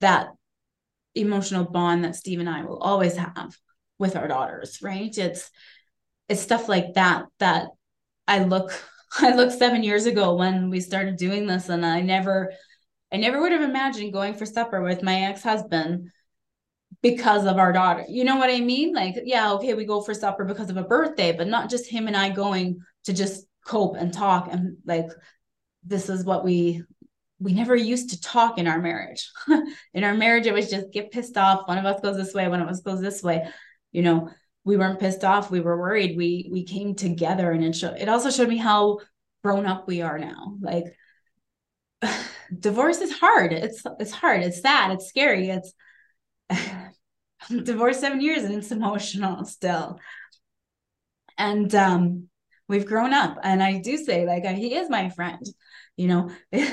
that 0.00 0.28
emotional 1.14 1.64
bond 1.64 2.04
that 2.04 2.16
Steve 2.16 2.40
and 2.40 2.48
I 2.48 2.64
will 2.64 2.78
always 2.78 3.16
have 3.16 3.56
with 3.98 4.16
our 4.16 4.28
daughters 4.28 4.78
right? 4.82 5.16
It's 5.16 5.50
it's 6.28 6.42
stuff 6.42 6.68
like 6.68 6.94
that 6.94 7.24
that 7.38 7.68
i 8.26 8.44
look 8.44 8.72
i 9.18 9.34
look 9.34 9.50
seven 9.50 9.82
years 9.82 10.06
ago 10.06 10.34
when 10.34 10.70
we 10.70 10.80
started 10.80 11.16
doing 11.16 11.46
this 11.46 11.68
and 11.68 11.84
i 11.84 12.00
never 12.00 12.52
i 13.12 13.16
never 13.16 13.40
would 13.40 13.52
have 13.52 13.62
imagined 13.62 14.12
going 14.12 14.34
for 14.34 14.46
supper 14.46 14.82
with 14.82 15.02
my 15.02 15.22
ex-husband 15.22 16.10
because 17.00 17.44
of 17.44 17.58
our 17.58 17.72
daughter. 17.72 18.04
You 18.08 18.24
know 18.24 18.36
what 18.36 18.50
i 18.50 18.60
mean? 18.60 18.92
Like 18.92 19.16
yeah 19.24 19.52
okay 19.52 19.74
we 19.74 19.84
go 19.84 20.00
for 20.00 20.14
supper 20.14 20.44
because 20.44 20.70
of 20.70 20.76
a 20.76 20.84
birthday 20.84 21.32
but 21.32 21.48
not 21.48 21.70
just 21.70 21.90
him 21.90 22.06
and 22.06 22.16
i 22.16 22.28
going 22.28 22.80
to 23.04 23.12
just 23.12 23.46
cope 23.64 23.96
and 23.96 24.12
talk 24.12 24.48
and 24.50 24.78
like 24.84 25.08
this 25.84 26.08
is 26.08 26.24
what 26.24 26.44
we 26.44 26.82
we 27.38 27.52
never 27.52 27.76
used 27.76 28.10
to 28.10 28.20
talk 28.20 28.58
in 28.58 28.66
our 28.66 28.80
marriage. 28.80 29.30
In 29.94 30.02
our 30.02 30.14
marriage 30.14 30.46
it 30.46 30.52
was 30.52 30.68
just 30.68 30.90
get 30.90 31.12
pissed 31.12 31.36
off. 31.36 31.68
One 31.68 31.78
of 31.78 31.84
us 31.84 32.00
goes 32.00 32.16
this 32.16 32.34
way 32.34 32.48
one 32.48 32.60
of 32.60 32.68
us 32.68 32.80
goes 32.80 33.00
this 33.00 33.22
way 33.22 33.48
you 33.92 34.02
know 34.02 34.30
we 34.64 34.76
weren't 34.76 35.00
pissed 35.00 35.24
off 35.24 35.50
we 35.50 35.60
were 35.60 35.78
worried 35.78 36.16
we 36.16 36.48
we 36.52 36.64
came 36.64 36.94
together 36.94 37.50
and 37.52 37.64
it 37.64 37.74
showed 37.74 37.96
it 37.98 38.08
also 38.08 38.30
showed 38.30 38.48
me 38.48 38.56
how 38.56 38.98
grown 39.42 39.66
up 39.66 39.86
we 39.86 40.02
are 40.02 40.18
now 40.18 40.56
like 40.60 40.84
divorce 42.58 43.00
is 43.00 43.12
hard 43.12 43.52
it's 43.52 43.82
it's 43.98 44.12
hard 44.12 44.42
it's 44.42 44.60
sad 44.60 44.92
it's 44.92 45.08
scary 45.08 45.50
it's 45.50 45.72
divorced 47.62 48.00
seven 48.00 48.20
years 48.20 48.42
and 48.44 48.54
it's 48.54 48.72
emotional 48.72 49.44
still 49.44 49.98
and 51.36 51.74
um 51.74 52.28
we've 52.68 52.86
grown 52.86 53.14
up 53.14 53.38
and 53.42 53.62
i 53.62 53.78
do 53.78 53.96
say 53.96 54.26
like 54.26 54.44
he 54.44 54.74
is 54.74 54.90
my 54.90 55.08
friend 55.10 55.44
you 55.96 56.08
know 56.08 56.30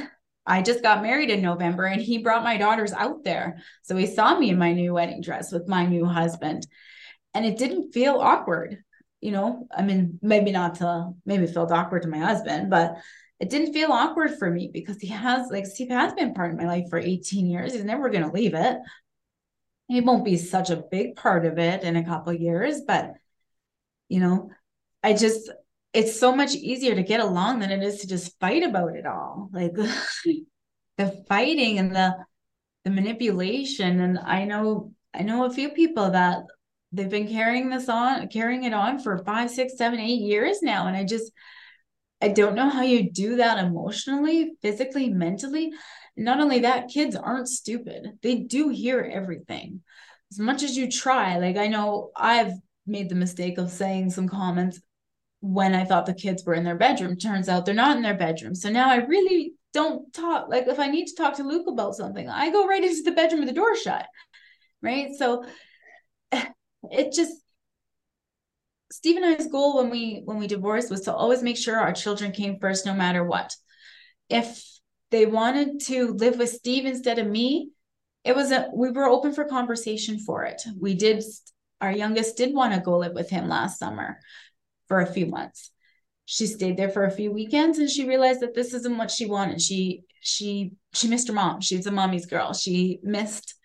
I 0.47 0.61
just 0.61 0.83
got 0.83 1.01
married 1.01 1.31
in 1.31 1.41
November 1.41 1.85
and 1.85 1.99
he 1.99 2.19
brought 2.19 2.43
my 2.43 2.57
daughters 2.57 2.93
out 2.93 3.23
there. 3.23 3.57
So 3.81 3.95
he 3.95 4.05
saw 4.05 4.37
me 4.37 4.51
in 4.51 4.59
my 4.59 4.73
new 4.73 4.93
wedding 4.93 5.21
dress 5.21 5.51
with 5.51 5.67
my 5.67 5.85
new 5.85 6.05
husband 6.05 6.67
and 7.35 7.45
it 7.45 7.57
didn't 7.57 7.91
feel 7.91 8.15
awkward 8.15 8.79
you 9.21 9.31
know? 9.31 9.67
I 9.75 9.81
mean 9.81 10.19
maybe 10.21 10.51
not 10.51 10.75
to 10.75 11.11
maybe 11.25 11.47
felt 11.47 11.71
awkward 11.71 12.03
to 12.03 12.07
my 12.07 12.19
husband 12.19 12.69
but 12.69 12.97
it 13.39 13.49
didn't 13.49 13.73
feel 13.73 13.91
awkward 13.91 14.37
for 14.37 14.49
me 14.49 14.69
because 14.71 14.97
he 14.97 15.07
has 15.07 15.49
like 15.51 15.65
steve 15.65 15.89
has 15.89 16.13
been 16.13 16.33
part 16.33 16.51
of 16.51 16.57
my 16.57 16.65
life 16.65 16.85
for 16.89 16.99
18 16.99 17.47
years. 17.47 17.73
He's 17.73 17.83
never 17.83 18.09
going 18.09 18.23
to 18.23 18.31
leave 18.31 18.53
it. 18.53 18.77
He 19.87 20.01
won't 20.01 20.25
be 20.25 20.37
such 20.37 20.69
a 20.69 20.83
big 20.89 21.15
part 21.15 21.45
of 21.45 21.59
it 21.59 21.83
in 21.83 21.95
a 21.95 22.05
couple 22.05 22.33
years 22.33 22.81
but 22.87 23.13
you 24.09 24.19
know 24.19 24.51
i 25.03 25.13
just 25.13 25.51
it's 25.95 26.19
so 26.19 26.35
much 26.35 26.53
easier 26.53 26.93
to 26.93 27.03
get 27.03 27.21
along 27.21 27.59
than 27.59 27.71
it 27.71 27.81
is 27.81 28.01
to 28.01 28.07
just 28.07 28.37
fight 28.39 28.63
about 28.63 28.95
it 28.97 29.05
all. 29.05 29.49
Like 29.53 29.73
the 30.97 31.23
fighting 31.27 31.79
and 31.79 31.95
the 31.95 32.15
the 32.83 32.91
manipulation. 32.91 34.01
And 34.01 34.19
i 34.19 34.45
know 34.45 34.93
i 35.13 35.23
know 35.23 35.45
a 35.45 35.49
few 35.49 35.69
people 35.69 36.11
that 36.11 36.43
they've 36.95 37.09
been 37.09 37.27
carrying 37.27 37.69
this 37.69 37.89
on, 37.89 38.27
carrying 38.29 38.63
it 38.63 38.73
on 38.73 38.99
for 38.99 39.17
five, 39.19 39.51
six, 39.51 39.77
seven, 39.77 39.99
eight 39.99 40.21
years 40.21 40.61
now. 40.61 40.87
And 40.87 40.95
I 40.95 41.03
just, 41.03 41.31
I 42.21 42.29
don't 42.29 42.55
know 42.55 42.69
how 42.69 42.81
you 42.81 43.11
do 43.11 43.37
that 43.37 43.63
emotionally, 43.63 44.53
physically, 44.61 45.09
mentally. 45.09 45.71
Not 46.17 46.39
only 46.39 46.59
that, 46.59 46.87
kids 46.87 47.15
aren't 47.15 47.49
stupid. 47.49 48.19
They 48.21 48.35
do 48.35 48.69
hear 48.69 49.01
everything. 49.01 49.81
As 50.31 50.39
much 50.39 50.63
as 50.63 50.77
you 50.77 50.89
try, 50.89 51.37
like 51.37 51.57
I 51.57 51.67
know 51.67 52.11
I've 52.15 52.53
made 52.87 53.09
the 53.09 53.15
mistake 53.15 53.57
of 53.57 53.69
saying 53.69 54.11
some 54.11 54.29
comments 54.29 54.79
when 55.41 55.75
I 55.75 55.85
thought 55.85 56.05
the 56.05 56.13
kids 56.13 56.43
were 56.45 56.55
in 56.55 56.63
their 56.63 56.77
bedroom. 56.77 57.17
Turns 57.17 57.49
out 57.49 57.65
they're 57.65 57.75
not 57.75 57.97
in 57.97 58.03
their 58.03 58.17
bedroom. 58.17 58.55
So 58.55 58.69
now 58.69 58.89
I 58.89 58.97
really 58.97 59.53
don't 59.73 60.11
talk. 60.13 60.47
Like 60.49 60.67
if 60.67 60.79
I 60.79 60.87
need 60.87 61.07
to 61.07 61.15
talk 61.15 61.35
to 61.35 61.43
Luke 61.43 61.67
about 61.67 61.95
something, 61.95 62.27
I 62.29 62.49
go 62.49 62.65
right 62.65 62.83
into 62.83 63.03
the 63.03 63.11
bedroom 63.11 63.41
with 63.41 63.49
the 63.49 63.55
door 63.55 63.75
shut. 63.75 64.07
Right. 64.81 65.09
So 65.17 65.45
it 66.91 67.13
just 67.13 67.33
Steve 68.91 69.17
and 69.17 69.25
I's 69.25 69.47
goal 69.47 69.77
when 69.77 69.89
we 69.89 70.21
when 70.25 70.37
we 70.37 70.47
divorced 70.47 70.89
was 70.89 71.01
to 71.01 71.13
always 71.13 71.43
make 71.43 71.57
sure 71.57 71.77
our 71.77 71.93
children 71.93 72.31
came 72.31 72.59
first 72.59 72.85
no 72.85 72.93
matter 72.93 73.23
what. 73.23 73.53
If 74.29 74.63
they 75.11 75.25
wanted 75.25 75.81
to 75.87 76.13
live 76.13 76.37
with 76.37 76.49
Steve 76.49 76.85
instead 76.85 77.19
of 77.19 77.27
me, 77.27 77.71
it 78.23 78.35
was 78.35 78.51
a 78.51 78.69
we 78.73 78.91
were 78.91 79.05
open 79.05 79.33
for 79.33 79.45
conversation 79.45 80.19
for 80.19 80.43
it. 80.43 80.61
We 80.79 80.95
did 80.95 81.23
our 81.81 81.91
youngest 81.91 82.37
did 82.37 82.53
want 82.53 82.73
to 82.73 82.79
go 82.79 82.97
live 82.97 83.13
with 83.13 83.29
him 83.29 83.49
last 83.49 83.79
summer 83.79 84.19
for 84.87 85.01
a 85.01 85.05
few 85.05 85.25
months. 85.25 85.71
She 86.25 86.47
stayed 86.47 86.77
there 86.77 86.89
for 86.89 87.03
a 87.03 87.11
few 87.11 87.31
weekends 87.31 87.77
and 87.77 87.89
she 87.89 88.07
realized 88.07 88.39
that 88.41 88.55
this 88.55 88.73
isn't 88.73 88.97
what 88.97 89.11
she 89.11 89.25
wanted. 89.25 89.61
She 89.61 90.03
she 90.21 90.71
she 90.93 91.07
missed 91.07 91.27
her 91.27 91.33
mom. 91.33 91.61
She's 91.61 91.85
a 91.85 91.91
mommy's 91.91 92.25
girl. 92.25 92.53
She 92.53 92.99
missed 93.03 93.55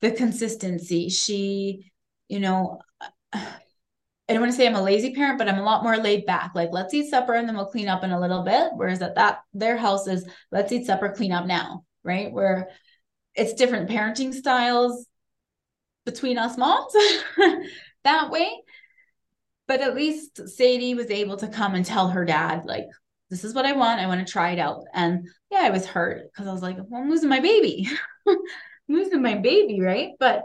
the 0.00 0.10
consistency. 0.10 1.08
She 1.08 1.92
you 2.30 2.40
know, 2.40 2.78
I 3.32 4.34
don't 4.34 4.42
want 4.42 4.52
to 4.52 4.56
say 4.56 4.66
I'm 4.66 4.76
a 4.76 4.82
lazy 4.82 5.12
parent, 5.12 5.38
but 5.38 5.48
I'm 5.48 5.58
a 5.58 5.64
lot 5.64 5.82
more 5.82 5.96
laid 5.96 6.24
back. 6.24 6.52
Like, 6.54 6.68
let's 6.70 6.94
eat 6.94 7.10
supper 7.10 7.34
and 7.34 7.48
then 7.48 7.56
we'll 7.56 7.66
clean 7.66 7.88
up 7.88 8.04
in 8.04 8.12
a 8.12 8.20
little 8.20 8.44
bit. 8.44 8.70
Whereas 8.76 9.02
at 9.02 9.16
that 9.16 9.40
their 9.52 9.76
house 9.76 10.06
is 10.06 10.24
let's 10.52 10.70
eat 10.70 10.86
supper, 10.86 11.08
clean 11.08 11.32
up 11.32 11.46
now, 11.46 11.84
right? 12.04 12.32
Where 12.32 12.68
it's 13.34 13.54
different 13.54 13.90
parenting 13.90 14.32
styles 14.32 15.04
between 16.06 16.38
us 16.38 16.56
moms 16.56 16.92
that 18.04 18.30
way. 18.30 18.48
But 19.66 19.80
at 19.80 19.96
least 19.96 20.48
Sadie 20.48 20.94
was 20.94 21.10
able 21.10 21.36
to 21.38 21.48
come 21.48 21.74
and 21.74 21.84
tell 21.84 22.08
her 22.08 22.24
dad, 22.24 22.64
like, 22.64 22.86
this 23.30 23.42
is 23.44 23.54
what 23.54 23.66
I 23.66 23.72
want. 23.72 24.00
I 24.00 24.06
want 24.06 24.24
to 24.24 24.32
try 24.32 24.50
it 24.50 24.58
out. 24.60 24.84
And 24.94 25.28
yeah, 25.50 25.60
I 25.62 25.70
was 25.70 25.86
hurt 25.86 26.30
because 26.30 26.46
I 26.46 26.52
was 26.52 26.62
like, 26.62 26.76
well, 26.88 27.02
I'm 27.02 27.10
losing 27.10 27.28
my 27.28 27.40
baby. 27.40 27.88
losing 28.88 29.22
my 29.22 29.36
baby, 29.36 29.80
right? 29.80 30.10
But 30.20 30.44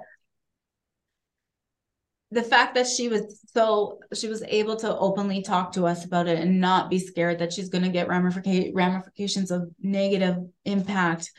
the 2.32 2.44
fact 2.44 2.75
that 2.75 2.88
she 2.88 3.08
was 3.08 3.41
so 3.53 4.00
she 4.13 4.27
was 4.27 4.44
able 4.48 4.75
to 4.75 4.98
openly 4.98 5.41
talk 5.41 5.72
to 5.74 5.86
us 5.86 6.05
about 6.05 6.27
it 6.27 6.39
and 6.39 6.60
not 6.60 6.89
be 6.89 7.00
scared 7.00 7.39
that 7.39 7.53
she's 7.53 7.70
going 7.70 7.84
to 7.84 7.89
get 7.89 8.08
ramific- 8.08 8.72
ramifications 8.74 9.51
of 9.51 9.70
negative 9.79 10.38
impact 10.65 11.32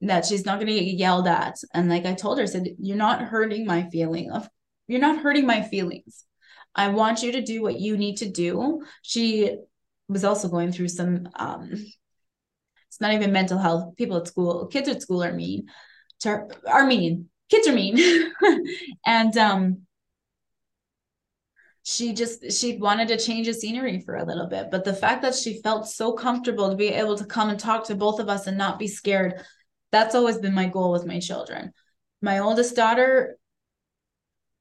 that 0.00 0.24
she's 0.24 0.46
not 0.46 0.56
going 0.56 0.66
to 0.66 0.74
get 0.74 0.96
yelled 0.96 1.26
at. 1.26 1.56
And 1.74 1.88
like 1.88 2.06
i 2.06 2.14
told 2.14 2.38
her 2.38 2.44
I 2.44 2.46
said 2.46 2.68
you're 2.78 2.96
not 2.96 3.22
hurting 3.22 3.66
my 3.66 3.88
feeling 3.90 4.30
of 4.30 4.48
you're 4.86 5.00
not 5.00 5.18
hurting 5.18 5.46
my 5.46 5.62
feelings. 5.62 6.24
I 6.74 6.88
want 6.88 7.22
you 7.22 7.32
to 7.32 7.42
do 7.42 7.62
what 7.62 7.78
you 7.78 7.96
need 7.96 8.16
to 8.18 8.30
do. 8.30 8.82
She 9.02 9.56
was 10.08 10.24
also 10.24 10.48
going 10.48 10.72
through 10.72 10.88
some 10.88 11.28
um 11.36 11.70
it's 11.72 13.00
not 13.00 13.12
even 13.12 13.32
mental 13.32 13.58
health. 13.58 13.96
People 13.96 14.18
at 14.18 14.28
school 14.28 14.66
kids 14.66 14.88
at 14.88 15.02
school 15.02 15.24
are 15.24 15.32
mean. 15.32 15.66
Are 16.24 16.86
mean. 16.86 17.28
Kids 17.50 17.66
are 17.66 17.72
mean. 17.72 18.32
And 19.06 19.36
um 19.36 19.86
she 21.84 22.12
just 22.12 22.52
she 22.52 22.76
wanted 22.76 23.08
to 23.08 23.16
change 23.16 23.46
the 23.46 23.54
scenery 23.54 24.00
for 24.00 24.16
a 24.16 24.24
little 24.24 24.46
bit 24.46 24.68
but 24.70 24.84
the 24.84 24.94
fact 24.94 25.22
that 25.22 25.34
she 25.34 25.60
felt 25.62 25.88
so 25.88 26.12
comfortable 26.12 26.70
to 26.70 26.76
be 26.76 26.88
able 26.88 27.16
to 27.16 27.24
come 27.24 27.50
and 27.50 27.58
talk 27.58 27.84
to 27.84 27.94
both 27.94 28.20
of 28.20 28.28
us 28.28 28.46
and 28.46 28.56
not 28.56 28.78
be 28.78 28.86
scared 28.86 29.42
that's 29.92 30.14
always 30.14 30.38
been 30.38 30.54
my 30.54 30.66
goal 30.66 30.90
with 30.90 31.06
my 31.06 31.20
children. 31.20 31.72
My 32.20 32.38
oldest 32.40 32.74
daughter 32.74 33.36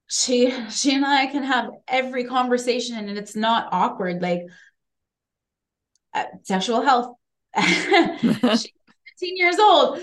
she 0.10 0.54
she 0.70 0.94
and 0.94 1.06
i 1.06 1.26
can 1.26 1.44
have 1.44 1.72
every 1.88 2.26
conversation 2.26 2.98
and 2.98 3.18
it's 3.18 3.36
not 3.36 3.70
awkward 3.72 4.22
like 4.22 4.42
uh, 6.14 6.26
sexual 6.44 6.82
health. 6.82 7.16
She's 7.58 8.68
15 9.22 9.38
years 9.38 9.58
old. 9.58 10.00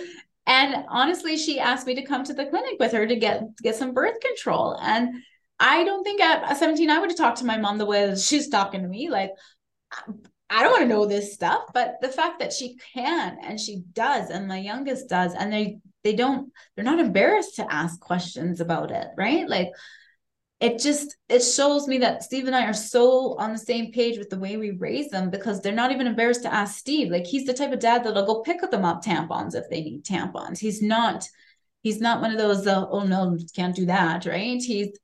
And 0.46 0.86
honestly 0.88 1.36
she 1.36 1.60
asked 1.60 1.86
me 1.86 1.94
to 1.96 2.02
come 2.02 2.24
to 2.24 2.32
the 2.32 2.46
clinic 2.46 2.76
with 2.80 2.92
her 2.92 3.06
to 3.06 3.16
get 3.16 3.42
get 3.62 3.76
some 3.76 3.92
birth 3.92 4.18
control. 4.20 4.78
And 4.80 5.22
I 5.60 5.84
don't 5.84 6.04
think 6.04 6.20
at 6.20 6.56
17 6.56 6.90
I 6.90 6.98
would 6.98 7.10
have 7.10 7.18
talked 7.18 7.38
to 7.38 7.46
my 7.46 7.58
mom 7.58 7.78
the 7.78 7.86
way 7.86 8.14
she's 8.16 8.48
talking 8.48 8.82
to 8.82 8.88
me. 8.88 9.10
Like, 9.10 9.30
I 10.50 10.62
don't 10.62 10.72
want 10.72 10.82
to 10.82 10.88
know 10.88 11.06
this 11.06 11.34
stuff, 11.34 11.64
but 11.74 11.96
the 12.00 12.08
fact 12.08 12.38
that 12.40 12.52
she 12.52 12.76
can 12.94 13.38
and 13.42 13.58
she 13.60 13.82
does, 13.92 14.30
and 14.30 14.48
my 14.48 14.58
youngest 14.58 15.08
does, 15.08 15.34
and 15.34 15.52
they 15.52 15.78
they 16.04 16.14
don't 16.14 16.52
they're 16.74 16.84
not 16.84 17.00
embarrassed 17.00 17.56
to 17.56 17.72
ask 17.72 18.00
questions 18.00 18.60
about 18.60 18.90
it, 18.90 19.08
right? 19.16 19.48
Like 19.48 19.70
it 20.60 20.80
just 20.80 21.16
it 21.28 21.40
shows 21.40 21.86
me 21.86 21.98
that 21.98 22.22
Steve 22.24 22.46
and 22.46 22.56
I 22.56 22.64
are 22.64 22.74
so 22.74 23.36
on 23.38 23.52
the 23.52 23.58
same 23.58 23.92
page 23.92 24.18
with 24.18 24.30
the 24.30 24.38
way 24.38 24.56
we 24.56 24.72
raise 24.72 25.08
them 25.10 25.30
because 25.30 25.60
they're 25.60 25.72
not 25.72 25.92
even 25.92 26.06
embarrassed 26.06 26.42
to 26.42 26.52
ask 26.52 26.78
Steve. 26.78 27.10
Like 27.10 27.26
he's 27.26 27.44
the 27.46 27.54
type 27.54 27.72
of 27.72 27.78
dad 27.78 28.04
that'll 28.04 28.26
go 28.26 28.42
pick 28.42 28.60
them 28.70 28.84
up 28.84 29.04
tampons 29.04 29.54
if 29.54 29.68
they 29.70 29.82
need 29.82 30.04
tampons. 30.04 30.58
He's 30.58 30.82
not 30.82 31.28
he's 31.82 32.00
not 32.00 32.20
one 32.20 32.32
of 32.32 32.38
those 32.38 32.66
uh, 32.66 32.86
oh 32.90 33.04
no 33.04 33.36
can't 33.54 33.76
do 33.76 33.86
that, 33.86 34.26
right? 34.26 34.60
He's 34.60 34.98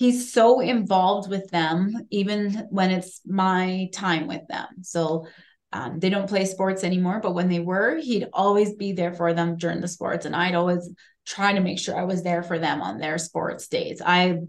he's 0.00 0.32
so 0.32 0.60
involved 0.60 1.28
with 1.28 1.50
them 1.50 1.94
even 2.08 2.66
when 2.70 2.90
it's 2.90 3.20
my 3.26 3.86
time 3.92 4.26
with 4.26 4.40
them. 4.48 4.66
So 4.80 5.26
um, 5.72 6.00
they 6.00 6.08
don't 6.08 6.28
play 6.28 6.46
sports 6.46 6.82
anymore 6.82 7.20
but 7.22 7.34
when 7.34 7.48
they 7.48 7.60
were 7.60 7.96
he'd 7.96 8.28
always 8.32 8.74
be 8.74 8.92
there 8.92 9.12
for 9.12 9.34
them 9.34 9.56
during 9.56 9.80
the 9.80 9.86
sports 9.86 10.26
and 10.26 10.34
i'd 10.34 10.56
always 10.56 10.90
try 11.24 11.52
to 11.52 11.60
make 11.60 11.78
sure 11.78 11.96
i 11.96 12.02
was 12.02 12.24
there 12.24 12.42
for 12.42 12.58
them 12.58 12.82
on 12.82 12.98
their 12.98 13.18
sports 13.18 13.68
days. 13.68 14.02
I 14.04 14.40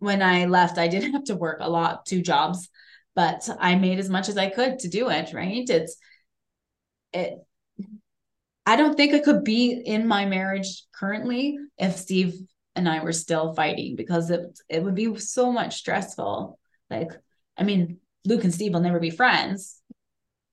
when 0.00 0.20
i 0.20 0.44
left 0.44 0.76
i 0.76 0.86
did 0.94 1.10
have 1.12 1.24
to 1.24 1.36
work 1.36 1.58
a 1.60 1.70
lot 1.70 2.04
two 2.04 2.20
jobs 2.20 2.68
but 3.14 3.48
i 3.58 3.74
made 3.74 3.98
as 3.98 4.10
much 4.10 4.28
as 4.28 4.36
i 4.36 4.50
could 4.50 4.80
to 4.80 4.88
do 4.88 5.08
it 5.08 5.32
right? 5.32 5.64
It's 5.70 5.96
it 7.14 7.38
I 8.64 8.76
don't 8.76 8.96
think 8.96 9.12
I 9.12 9.18
could 9.18 9.42
be 9.44 9.72
in 9.72 10.06
my 10.06 10.24
marriage 10.24 10.84
currently 10.94 11.58
if 11.78 11.96
Steve 11.96 12.34
and 12.74 12.88
I 12.88 13.02
were 13.02 13.12
still 13.12 13.54
fighting 13.54 13.96
because 13.96 14.30
it 14.30 14.58
it 14.68 14.82
would 14.82 14.94
be 14.94 15.16
so 15.18 15.52
much 15.52 15.76
stressful. 15.76 16.58
Like, 16.90 17.10
I 17.56 17.64
mean, 17.64 17.98
Luke 18.24 18.44
and 18.44 18.54
Steve 18.54 18.72
will 18.72 18.80
never 18.80 19.00
be 19.00 19.10
friends. 19.10 19.80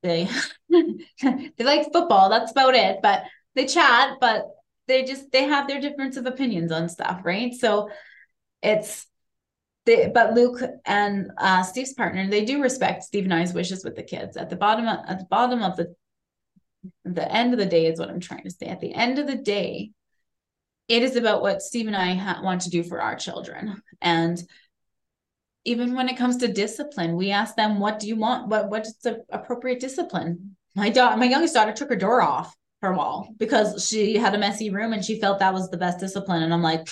They 0.02 0.28
they 0.68 1.64
like 1.64 1.92
football, 1.92 2.30
that's 2.30 2.52
about 2.52 2.74
it. 2.74 2.98
But 3.02 3.24
they 3.54 3.66
chat, 3.66 4.16
but 4.20 4.46
they 4.86 5.04
just 5.04 5.30
they 5.32 5.44
have 5.44 5.68
their 5.68 5.80
difference 5.80 6.16
of 6.16 6.26
opinions 6.26 6.72
on 6.72 6.88
stuff, 6.88 7.20
right? 7.24 7.54
So 7.54 7.90
it's 8.62 9.06
they, 9.86 10.10
but 10.12 10.34
Luke 10.34 10.60
and 10.84 11.30
uh, 11.38 11.62
Steve's 11.62 11.94
partner, 11.94 12.28
they 12.28 12.44
do 12.44 12.62
respect 12.62 13.02
Steve 13.02 13.24
and 13.24 13.34
I's 13.34 13.54
wishes 13.54 13.84
with 13.84 13.96
the 13.96 14.02
kids. 14.02 14.36
At 14.36 14.50
the 14.50 14.56
bottom, 14.56 14.86
of, 14.86 14.98
at 15.08 15.18
the 15.18 15.24
bottom 15.24 15.62
of 15.62 15.76
the, 15.76 15.94
the 17.04 17.30
end 17.32 17.52
of 17.54 17.58
the 17.58 17.66
day 17.66 17.86
is 17.86 17.98
what 17.98 18.10
I'm 18.10 18.20
trying 18.20 18.44
to 18.44 18.50
say. 18.50 18.66
At 18.66 18.80
the 18.80 18.92
end 18.92 19.18
of 19.18 19.26
the 19.26 19.36
day, 19.36 19.92
it 20.90 21.04
is 21.04 21.14
about 21.14 21.40
what 21.40 21.62
Steve 21.62 21.86
and 21.86 21.96
I 21.96 22.14
ha- 22.14 22.40
want 22.42 22.62
to 22.62 22.70
do 22.70 22.82
for 22.82 23.00
our 23.00 23.14
children. 23.14 23.80
And 24.02 24.42
even 25.64 25.94
when 25.94 26.08
it 26.08 26.16
comes 26.16 26.38
to 26.38 26.52
discipline, 26.52 27.16
we 27.16 27.30
ask 27.30 27.54
them, 27.54 27.78
"What 27.78 28.00
do 28.00 28.08
you 28.08 28.16
want? 28.16 28.48
What 28.48 28.70
what's 28.70 28.94
the 28.94 29.24
appropriate 29.30 29.78
discipline?" 29.78 30.56
My 30.74 30.90
daughter, 30.90 31.16
my 31.16 31.26
youngest 31.26 31.54
daughter, 31.54 31.72
took 31.72 31.90
her 31.90 31.96
door 31.96 32.22
off 32.22 32.54
her 32.82 32.92
wall 32.92 33.28
because 33.38 33.86
she 33.86 34.16
had 34.16 34.34
a 34.34 34.38
messy 34.38 34.70
room 34.70 34.92
and 34.92 35.04
she 35.04 35.20
felt 35.20 35.38
that 35.38 35.54
was 35.54 35.70
the 35.70 35.76
best 35.76 36.00
discipline. 36.00 36.42
And 36.42 36.52
I'm 36.52 36.62
like, 36.62 36.88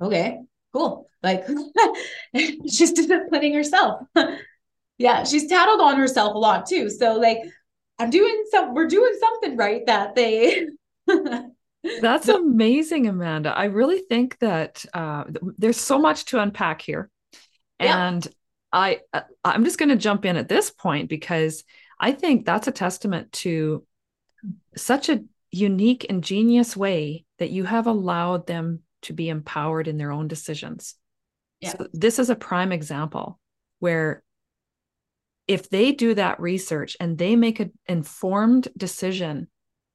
okay, 0.00 0.40
cool. 0.72 1.08
Like 1.22 1.46
she's 2.68 2.92
disciplining 2.92 3.54
herself. 3.54 4.02
yeah, 4.98 5.24
she's 5.24 5.46
tattled 5.46 5.80
on 5.80 5.96
herself 5.96 6.34
a 6.34 6.38
lot 6.38 6.66
too. 6.66 6.90
So 6.90 7.16
like, 7.16 7.38
I'm 8.00 8.10
doing 8.10 8.44
some. 8.50 8.74
We're 8.74 8.88
doing 8.88 9.12
something 9.20 9.56
right 9.56 9.86
that 9.86 10.14
they. 10.14 10.66
That's 12.00 12.28
amazing, 12.28 13.06
Amanda. 13.06 13.56
I 13.56 13.64
really 13.66 14.00
think 14.00 14.38
that 14.40 14.84
uh, 14.92 15.24
there's 15.58 15.80
so 15.80 15.98
much 15.98 16.26
to 16.26 16.40
unpack 16.40 16.82
here, 16.82 17.10
yeah. 17.80 18.08
and 18.08 18.26
I 18.72 19.00
uh, 19.12 19.22
I'm 19.44 19.64
just 19.64 19.78
going 19.78 19.90
to 19.90 19.96
jump 19.96 20.24
in 20.24 20.36
at 20.36 20.48
this 20.48 20.70
point 20.70 21.08
because 21.08 21.64
I 22.00 22.12
think 22.12 22.44
that's 22.44 22.68
a 22.68 22.72
testament 22.72 23.32
to 23.32 23.86
such 24.76 25.08
a 25.08 25.22
unique, 25.50 26.04
ingenious 26.04 26.76
way 26.76 27.24
that 27.38 27.50
you 27.50 27.64
have 27.64 27.86
allowed 27.86 28.46
them 28.46 28.80
to 29.02 29.12
be 29.12 29.28
empowered 29.28 29.88
in 29.88 29.98
their 29.98 30.12
own 30.12 30.28
decisions. 30.28 30.94
Yeah. 31.60 31.70
So 31.70 31.88
this 31.92 32.18
is 32.18 32.30
a 32.30 32.36
prime 32.36 32.72
example 32.72 33.38
where 33.78 34.22
if 35.46 35.70
they 35.70 35.92
do 35.92 36.14
that 36.14 36.40
research 36.40 36.96
and 37.00 37.16
they 37.16 37.36
make 37.36 37.60
an 37.60 37.72
informed 37.86 38.68
decision 38.76 39.48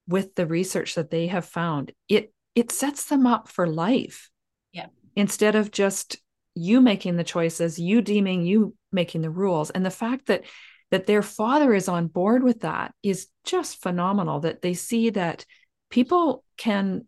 with 0.07 0.35
the 0.35 0.45
research 0.45 0.95
that 0.95 1.09
they 1.09 1.27
have 1.27 1.45
found 1.45 1.91
it 2.09 2.33
it 2.55 2.71
sets 2.71 3.05
them 3.05 3.25
up 3.25 3.47
for 3.47 3.65
life. 3.65 4.29
Yeah. 4.71 4.87
Instead 5.15 5.55
of 5.55 5.71
just 5.71 6.17
you 6.55 6.81
making 6.81 7.15
the 7.17 7.23
choices 7.23 7.79
you 7.79 8.01
deeming 8.01 8.45
you 8.45 8.75
making 8.91 9.21
the 9.21 9.29
rules. 9.29 9.69
And 9.69 9.85
the 9.85 9.91
fact 9.91 10.27
that 10.27 10.43
that 10.91 11.07
their 11.07 11.23
father 11.23 11.73
is 11.73 11.89
on 11.89 12.07
board 12.07 12.43
with 12.43 12.61
that 12.61 12.93
is 13.01 13.27
just 13.43 13.81
phenomenal 13.81 14.41
that 14.41 14.61
they 14.61 14.75
see 14.75 15.09
that 15.09 15.45
people 15.89 16.43
can 16.57 17.05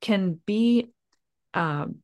can 0.00 0.40
be 0.44 0.90
um, 1.54 1.96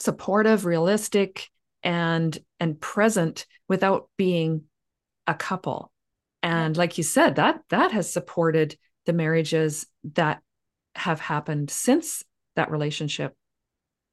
supportive 0.00 0.66
realistic 0.66 1.48
and 1.82 2.38
and 2.60 2.80
present 2.80 3.46
without 3.68 4.08
being 4.16 4.64
a 5.26 5.34
couple. 5.34 5.90
And 6.42 6.76
like 6.76 6.98
you 6.98 7.04
said 7.04 7.36
that 7.36 7.60
that 7.70 7.92
has 7.92 8.12
supported 8.12 8.76
the 9.08 9.14
marriages 9.14 9.86
that 10.12 10.42
have 10.94 11.18
happened 11.18 11.70
since 11.70 12.22
that 12.56 12.70
relationship 12.70 13.34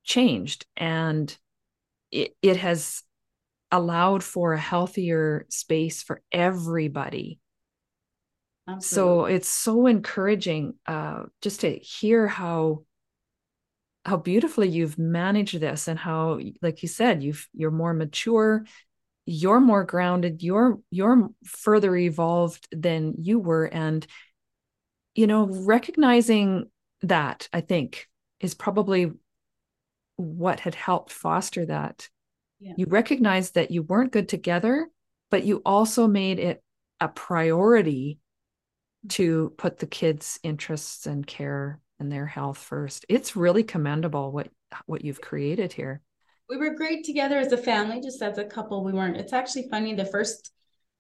changed. 0.06 0.66
And 0.78 1.38
it, 2.12 2.34
it 2.42 2.56
has 2.56 3.04
allowed 3.74 4.24
for 4.24 4.54
a 4.54 4.60
healthier 4.60 5.46
space 5.50 6.02
for 6.02 6.22
everybody. 6.32 7.40
Absolutely. 8.70 8.82
so 8.82 9.26
it's 9.26 9.50
so 9.50 9.86
encouraging 9.86 10.76
uh, 10.88 11.24
just 11.42 11.60
to 11.60 11.78
hear 11.78 12.26
how 12.26 12.84
how 14.06 14.18
beautifully 14.18 14.70
you've 14.70 14.98
managed 14.98 15.60
this 15.60 15.88
and 15.88 16.00
how 16.00 16.40
like 16.64 16.82
you 16.82 16.88
said 16.88 17.22
you've 17.22 17.48
you're 17.54 17.70
more 17.70 17.94
mature 17.94 18.66
you're 19.26 19.60
more 19.60 19.84
grounded 19.84 20.42
you're 20.42 20.80
you're 20.90 21.30
further 21.44 21.96
evolved 21.96 22.68
than 22.72 23.16
you 23.20 23.40
were. 23.40 23.66
And 23.66 24.06
you 25.16 25.28
know, 25.28 25.48
recognizing 25.48 26.70
that 27.02 27.50
I 27.52 27.62
think 27.62 28.08
is 28.40 28.54
probably 28.54 29.12
what 30.18 30.60
had 30.60 30.76
helped 30.76 31.12
foster 31.12 31.66
that. 31.66 32.10
Yeah. 32.60 32.74
You 32.78 32.86
recognized 32.88 33.56
that 33.56 33.72
you 33.72 33.84
weren't 33.84 34.12
good 34.12 34.30
together, 34.30 34.90
but 35.32 35.44
you 35.44 35.62
also 35.66 36.08
made 36.08 36.40
it 36.40 36.64
a 37.02 37.08
priority 37.08 38.20
to 39.10 39.54
put 39.58 39.80
the 39.80 39.88
kids' 39.88 40.40
interests 40.44 41.06
and 41.06 41.26
care 41.26 41.80
and 42.00 42.12
their 42.12 42.26
health 42.26 42.58
first. 42.58 43.06
It's 43.10 43.36
really 43.36 43.64
commendable 43.64 44.32
what 44.32 44.50
what 44.86 45.06
you've 45.06 45.22
created 45.22 45.72
here. 45.72 46.02
We 46.50 46.58
were 46.58 46.76
great 46.76 47.06
together 47.06 47.38
as 47.38 47.52
a 47.52 47.58
family, 47.58 48.02
just 48.02 48.22
as 48.22 48.38
a 48.38 48.46
couple. 48.46 48.84
We 48.84 48.94
weren't. 48.94 49.18
It's 49.18 49.34
actually 49.34 49.68
funny. 49.70 49.96
The 49.96 50.06
first 50.06 50.52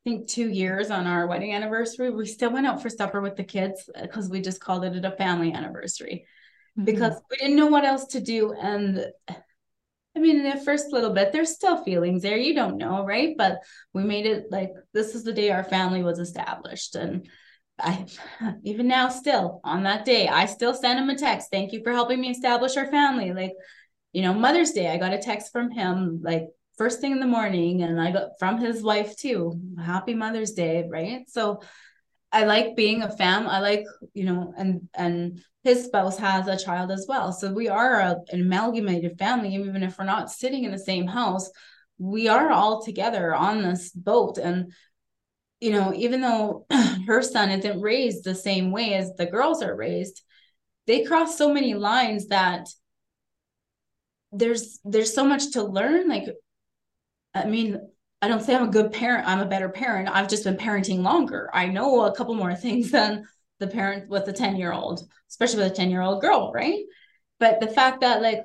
think 0.05 0.29
two 0.29 0.47
years 0.49 0.91
on 0.91 1.07
our 1.07 1.27
wedding 1.27 1.53
anniversary, 1.53 2.11
we 2.11 2.25
still 2.27 2.51
went 2.51 2.67
out 2.67 2.81
for 2.81 2.89
supper 2.89 3.19
with 3.19 3.35
the 3.35 3.43
kids 3.43 3.89
because 4.01 4.29
we 4.29 4.39
just 4.39 4.61
called 4.61 4.85
it 4.85 5.03
a 5.03 5.11
family 5.11 5.51
anniversary 5.51 6.25
mm-hmm. 6.77 6.85
because 6.85 7.19
we 7.29 7.37
didn't 7.37 7.57
know 7.57 7.67
what 7.67 7.83
else 7.83 8.05
to 8.05 8.21
do. 8.21 8.53
And 8.53 9.07
I 9.27 10.19
mean, 10.19 10.45
in 10.45 10.49
the 10.49 10.63
first 10.63 10.91
little 10.91 11.11
bit, 11.11 11.31
there's 11.31 11.55
still 11.55 11.83
feelings 11.83 12.21
there. 12.21 12.37
You 12.37 12.53
don't 12.53 12.77
know, 12.77 13.03
right? 13.03 13.35
But 13.35 13.59
we 13.93 14.03
made 14.03 14.27
it 14.27 14.45
like 14.51 14.71
this 14.93 15.15
is 15.15 15.23
the 15.23 15.33
day 15.33 15.51
our 15.51 15.63
family 15.63 16.03
was 16.03 16.19
established. 16.19 16.95
And 16.95 17.27
I 17.79 18.05
even 18.63 18.87
now 18.87 19.09
still 19.09 19.59
on 19.63 19.83
that 19.83 20.05
day, 20.05 20.27
I 20.27 20.45
still 20.45 20.75
send 20.75 20.99
him 20.99 21.09
a 21.09 21.17
text. 21.17 21.49
Thank 21.51 21.73
you 21.73 21.83
for 21.83 21.91
helping 21.91 22.21
me 22.21 22.29
establish 22.29 22.77
our 22.77 22.89
family. 22.91 23.33
Like, 23.33 23.53
you 24.13 24.21
know, 24.21 24.33
Mother's 24.35 24.71
Day, 24.71 24.87
I 24.87 24.97
got 24.97 25.13
a 25.13 25.17
text 25.17 25.51
from 25.51 25.71
him 25.71 26.21
like 26.23 26.45
first 26.77 27.01
thing 27.01 27.11
in 27.11 27.19
the 27.19 27.25
morning, 27.25 27.83
and 27.83 27.99
I 27.99 28.11
got 28.11 28.39
from 28.39 28.59
his 28.59 28.83
wife 28.83 29.15
too. 29.17 29.59
Happy 29.83 30.13
Mother's 30.13 30.51
Day, 30.51 30.85
right? 30.89 31.29
So 31.29 31.61
I 32.31 32.43
like 32.43 32.75
being 32.75 33.01
a 33.01 33.09
fam. 33.09 33.47
I 33.47 33.59
like, 33.59 33.85
you 34.13 34.25
know, 34.25 34.53
and 34.57 34.89
and 34.93 35.41
his 35.63 35.85
spouse 35.85 36.17
has 36.19 36.47
a 36.47 36.57
child 36.63 36.91
as 36.91 37.05
well. 37.07 37.31
So 37.31 37.51
we 37.51 37.69
are 37.69 37.99
a, 37.99 38.17
an 38.29 38.41
amalgamated 38.41 39.17
family, 39.17 39.55
even 39.55 39.81
if 39.81 39.97
we're 39.97 40.05
not 40.05 40.29
sitting 40.29 40.63
in 40.63 40.71
the 40.71 40.77
same 40.77 41.07
house, 41.07 41.49
we 41.97 42.27
are 42.27 42.51
all 42.51 42.83
together 42.83 43.33
on 43.33 43.63
this 43.63 43.89
boat. 43.89 44.38
And, 44.38 44.73
you 45.59 45.71
know, 45.71 45.91
even 45.95 46.21
though 46.21 46.67
her 47.07 47.21
son 47.21 47.49
isn't 47.49 47.81
raised 47.81 48.23
the 48.23 48.35
same 48.35 48.71
way 48.71 48.93
as 48.93 49.13
the 49.15 49.25
girls 49.25 49.63
are 49.63 49.75
raised, 49.75 50.21
they 50.85 51.03
cross 51.03 51.38
so 51.38 51.51
many 51.51 51.73
lines 51.73 52.27
that 52.27 52.67
there's 54.31 54.79
there's 54.83 55.15
so 55.15 55.25
much 55.25 55.51
to 55.53 55.63
learn. 55.63 56.09
Like, 56.09 56.25
I 57.35 57.45
mean, 57.45 57.79
I 58.21 58.27
don't 58.27 58.41
say 58.41 58.55
I'm 58.55 58.69
a 58.69 58.71
good 58.71 58.91
parent, 58.91 59.27
I'm 59.27 59.41
a 59.41 59.45
better 59.45 59.69
parent. 59.69 60.09
I've 60.11 60.29
just 60.29 60.45
been 60.45 60.57
parenting 60.57 61.03
longer. 61.03 61.49
I 61.53 61.67
know 61.67 62.05
a 62.05 62.15
couple 62.15 62.33
more 62.33 62.55
things 62.55 62.91
than 62.91 63.25
the 63.59 63.67
parent 63.67 64.09
with 64.09 64.27
a 64.27 64.33
10 64.33 64.55
year 64.55 64.73
old, 64.73 65.07
especially 65.29 65.63
with 65.63 65.73
a 65.73 65.75
10 65.75 65.89
year 65.89 66.01
old 66.01 66.21
girl, 66.21 66.51
right? 66.53 66.83
But 67.39 67.59
the 67.59 67.67
fact 67.67 68.01
that, 68.01 68.21
like, 68.21 68.43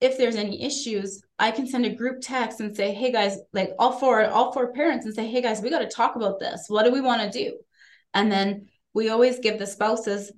if 0.00 0.16
there's 0.16 0.36
any 0.36 0.62
issues, 0.62 1.22
I 1.38 1.50
can 1.50 1.66
send 1.66 1.84
a 1.84 1.94
group 1.94 2.20
text 2.20 2.60
and 2.60 2.76
say, 2.76 2.92
hey 2.94 3.10
guys, 3.10 3.36
like 3.52 3.70
all 3.80 3.92
four, 3.92 4.24
all 4.26 4.52
four 4.52 4.72
parents 4.72 5.06
and 5.06 5.14
say, 5.14 5.26
hey 5.26 5.42
guys, 5.42 5.60
we 5.60 5.70
got 5.70 5.80
to 5.80 5.88
talk 5.88 6.14
about 6.14 6.38
this. 6.38 6.66
What 6.68 6.84
do 6.84 6.92
we 6.92 7.00
want 7.00 7.20
to 7.20 7.36
do? 7.36 7.58
And 8.14 8.30
then 8.30 8.68
we 8.94 9.08
always 9.08 9.40
give 9.40 9.58
the 9.58 9.66
spouses 9.66 10.30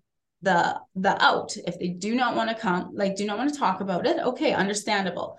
the 0.43 0.81
the 0.95 1.23
out 1.23 1.55
if 1.67 1.79
they 1.79 1.89
do 1.89 2.15
not 2.15 2.35
want 2.35 2.49
to 2.49 2.57
come 2.57 2.91
like 2.95 3.15
do 3.15 3.27
not 3.27 3.37
want 3.37 3.53
to 3.53 3.59
talk 3.59 3.81
about 3.81 4.07
it 4.07 4.19
okay 4.19 4.53
understandable 4.53 5.37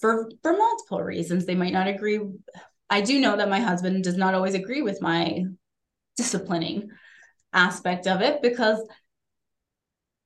for 0.00 0.30
for 0.42 0.52
multiple 0.52 1.02
reasons 1.02 1.44
they 1.44 1.54
might 1.54 1.72
not 1.72 1.88
agree 1.88 2.20
i 2.90 3.00
do 3.00 3.20
know 3.20 3.36
that 3.36 3.48
my 3.48 3.60
husband 3.60 4.04
does 4.04 4.16
not 4.16 4.34
always 4.34 4.54
agree 4.54 4.82
with 4.82 5.02
my 5.02 5.44
disciplining 6.16 6.90
aspect 7.52 8.06
of 8.06 8.20
it 8.20 8.42
because 8.42 8.80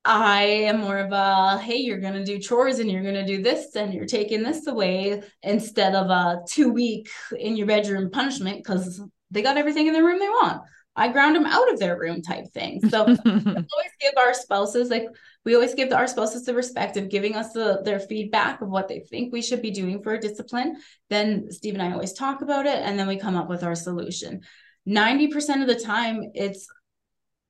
I 0.05 0.43
am 0.43 0.81
more 0.81 0.99
of 0.99 1.13
a 1.13 1.59
hey, 1.59 1.77
you're 1.77 2.01
gonna 2.01 2.25
do 2.25 2.39
chores 2.39 2.81
and 2.81 2.91
you're 2.91 3.05
gonna 3.05 3.27
do 3.27 3.41
this 3.43 3.77
and 3.77 3.95
you're 3.95 4.07
taking 4.07 4.43
this 4.43 4.67
away 4.67 5.23
instead 5.43 5.95
of 5.95 6.11
a 6.11 6.43
two 6.49 6.73
week 6.73 7.09
in 7.39 7.57
your 7.57 7.69
bedroom 7.69 8.11
punishment 8.11 8.59
because 8.59 9.01
they 9.31 9.43
got 9.43 9.57
everything 9.57 9.87
in 9.87 9.93
their 9.93 10.05
room 10.05 10.19
they 10.19 10.29
want. 10.29 10.63
I 10.95 11.09
ground 11.09 11.37
them 11.37 11.47
out 11.47 11.73
of 11.73 11.79
their 11.79 11.99
room 11.99 12.23
type 12.23 12.53
thing. 12.53 12.81
So 12.89 13.05
we 13.07 13.15
always 13.15 13.93
give 14.01 14.15
our 14.19 14.35
spouses 14.35 14.91
like 14.91 15.07
we 15.45 15.55
always 15.55 15.75
give 15.75 15.93
our 15.93 16.07
spouses 16.07 16.45
the 16.45 16.55
respect 16.55 16.97
of 16.97 17.09
giving 17.09 17.35
us 17.35 17.53
the, 17.53 17.81
their 17.85 17.99
feedback 17.99 18.61
of 18.61 18.69
what 18.69 18.89
they 18.89 19.01
think 19.01 19.33
we 19.33 19.43
should 19.43 19.63
be 19.63 19.71
doing 19.71 20.03
for 20.03 20.15
a 20.15 20.21
discipline. 20.21 20.77
Then 21.11 21.51
Steve 21.51 21.75
and 21.75 21.83
I 21.83 21.93
always 21.93 22.13
talk 22.13 22.43
about 22.43 22.67
it 22.67 22.79
and 22.79 22.99
then 22.99 23.09
we 23.09 23.17
come 23.17 23.37
up 23.37 23.49
with 23.49 23.65
our 23.65 23.75
solution. 23.75 24.43
90% 24.89 25.63
of 25.63 25.69
the 25.69 25.81
time 25.81 26.31
it's 26.35 26.67